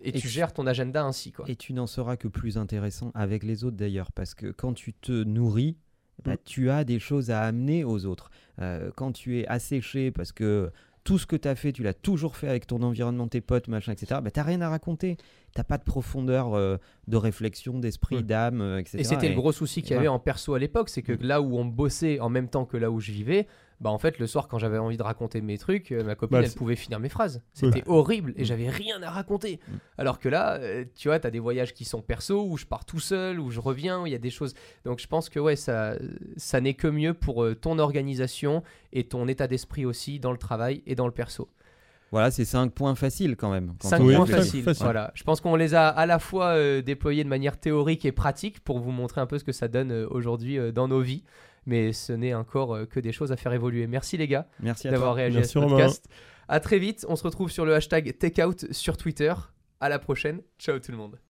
Et, 0.00 0.10
Et 0.10 0.12
tu 0.12 0.20
tu- 0.20 0.28
gères 0.28 0.52
ton 0.52 0.68
agenda 0.68 1.02
ainsi, 1.04 1.32
quoi. 1.32 1.44
Et 1.48 1.56
tu 1.56 1.72
n'en 1.72 1.88
seras 1.88 2.16
que 2.16 2.28
plus 2.28 2.56
intéressant 2.56 3.10
avec 3.16 3.42
les 3.42 3.64
autres 3.64 3.76
d'ailleurs, 3.76 4.12
parce 4.12 4.34
que 4.34 4.52
quand 4.52 4.74
tu 4.74 4.94
te 4.94 5.24
nourris, 5.24 5.76
bah, 6.24 6.34
Mm. 6.34 6.38
tu 6.44 6.70
as 6.70 6.84
des 6.84 6.98
choses 6.98 7.30
à 7.30 7.42
amener 7.42 7.84
aux 7.84 8.06
autres. 8.06 8.30
Euh, 8.60 8.90
quand 8.96 9.12
tu 9.12 9.38
es 9.40 9.46
asséché 9.46 10.10
parce 10.10 10.32
que 10.32 10.70
tout 11.04 11.18
ce 11.18 11.26
que 11.26 11.34
tu 11.34 11.48
as 11.48 11.56
fait, 11.56 11.72
tu 11.72 11.82
l'as 11.82 11.94
toujours 11.94 12.36
fait 12.36 12.48
avec 12.48 12.66
ton 12.66 12.80
environnement, 12.82 13.26
tes 13.26 13.40
potes, 13.40 13.66
machin, 13.66 13.90
etc., 13.92 14.20
bah, 14.22 14.30
tu 14.30 14.38
n'as 14.38 14.44
rien 14.46 14.60
à 14.60 14.68
raconter. 14.68 15.16
Tu 15.16 15.24
n'as 15.58 15.64
pas 15.64 15.76
de 15.76 15.82
profondeur 15.82 16.54
euh, 16.54 16.76
de 17.08 17.16
réflexion, 17.16 17.78
d'esprit, 17.80 18.16
Ouais. 18.16 18.22
d'âme, 18.22 18.60
euh, 18.60 18.78
etc. 18.78 18.98
Et 19.00 19.04
c'était 19.04 19.28
le 19.28 19.34
gros 19.34 19.50
souci 19.52 19.82
qu'il 19.82 19.96
y 19.96 19.98
avait 19.98 20.06
en 20.08 20.20
perso 20.20 20.54
à 20.54 20.58
l'époque, 20.60 20.88
c'est 20.88 21.02
que 21.02 21.12
Mm. 21.12 21.18
là 21.22 21.40
où 21.42 21.58
on 21.58 21.64
bossait 21.64 22.20
en 22.20 22.28
même 22.28 22.48
temps 22.48 22.64
que 22.66 22.76
là 22.76 22.90
où 22.90 23.00
je 23.00 23.10
vivais, 23.10 23.48
bah 23.80 23.90
en 23.90 23.98
fait 23.98 24.18
le 24.18 24.26
soir 24.26 24.46
quand 24.48 24.58
j'avais 24.58 24.78
envie 24.78 24.96
de 24.96 25.02
raconter 25.02 25.40
mes 25.40 25.58
trucs, 25.58 25.90
euh, 25.92 26.04
ma 26.04 26.14
copine 26.14 26.38
Bah, 26.38 26.44
elle 26.44 26.52
pouvait 26.52 26.76
finir 26.76 27.00
mes 27.00 27.08
phrases. 27.08 27.42
C'était 27.52 27.78
Ouais. 27.78 27.84
horrible 27.88 28.32
et 28.36 28.42
Mm. 28.42 28.44
j'avais 28.44 28.68
rien 28.68 29.02
à 29.02 29.10
raconter. 29.10 29.58
Mm. 29.66 29.72
Alors 29.98 30.18
que 30.20 30.28
là, 30.28 30.54
euh, 30.60 30.84
tu 30.94 31.08
vois, 31.08 31.18
tu 31.18 31.26
as 31.26 31.30
des 31.30 31.38
voyages 31.40 31.74
qui 31.74 31.84
sont 31.84 32.02
perso 32.02 32.46
où 32.46 32.56
je 32.56 32.66
pars 32.66 32.84
tout 32.84 33.00
seul, 33.00 33.40
où 33.40 33.50
je 33.50 33.60
reviens, 33.60 34.02
où 34.02 34.06
il 34.06 34.12
y 34.12 34.16
a 34.16 34.18
des 34.18 34.30
choses. 34.30 34.54
Donc 34.84 34.98
je 35.00 35.06
pense 35.06 35.28
que 35.28 35.40
ouais, 35.40 35.56
ça 35.56 35.94
ça 36.36 36.60
n'est 36.60 36.74
que 36.74 36.86
mieux 36.88 37.14
pour 37.14 37.42
euh, 37.44 37.54
ton 37.54 37.78
organisation 37.78 38.62
et 38.92 39.04
ton 39.04 39.26
état 39.28 39.46
d'esprit 39.46 39.84
aussi 39.84 40.18
dans 40.20 40.32
le 40.32 40.38
travail 40.38 40.82
et 40.86 40.94
dans 40.94 41.06
le 41.06 41.12
perso. 41.12 41.48
Voilà, 42.10 42.30
c'est 42.30 42.44
cinq 42.44 42.72
points 42.72 42.94
faciles 42.94 43.36
quand 43.36 43.50
même. 43.50 43.72
quand 43.80 43.88
5 43.88 44.00
on 44.02 44.04
Oui, 44.06 44.14
points 44.16 44.26
faciles. 44.26 44.62
facile. 44.64 44.84
Voilà. 44.84 45.12
Je 45.14 45.24
pense 45.24 45.40
qu'on 45.40 45.56
les 45.56 45.74
a 45.74 45.88
à 45.88 46.04
la 46.04 46.18
fois 46.18 46.48
euh, 46.48 46.82
déployés 46.82 47.24
de 47.24 47.28
manière 47.30 47.58
théorique 47.58 48.04
et 48.04 48.12
pratique 48.12 48.60
pour 48.60 48.80
vous 48.80 48.90
montrer 48.90 49.22
un 49.22 49.26
peu 49.26 49.38
ce 49.38 49.44
que 49.44 49.52
ça 49.52 49.66
donne 49.66 49.90
euh, 49.92 50.06
aujourd'hui 50.10 50.58
euh, 50.58 50.72
dans 50.72 50.88
nos 50.88 51.00
vies. 51.00 51.24
Mais 51.66 51.92
ce 51.92 52.12
n'est 52.12 52.34
encore 52.34 52.74
euh, 52.74 52.86
que 52.86 53.00
des 53.00 53.12
choses 53.12 53.32
à 53.32 53.36
faire 53.36 53.52
évoluer. 53.52 53.86
Merci 53.86 54.16
les 54.16 54.26
gars 54.28 54.48
Merci 54.60 54.88
d'avoir 54.88 55.14
réagi 55.14 55.36
Merci, 55.36 55.50
à 55.50 55.52
ce 55.52 55.58
Romain. 55.58 55.76
podcast. 55.76 56.08
À 56.48 56.60
très 56.60 56.78
vite. 56.78 57.06
On 57.08 57.16
se 57.16 57.22
retrouve 57.22 57.50
sur 57.50 57.64
le 57.64 57.74
hashtag 57.74 58.18
Takeout 58.18 58.72
sur 58.72 58.96
Twitter. 58.96 59.32
À 59.80 59.88
la 59.88 59.98
prochaine. 59.98 60.42
Ciao 60.58 60.78
tout 60.78 60.90
le 60.92 60.98
monde. 60.98 61.31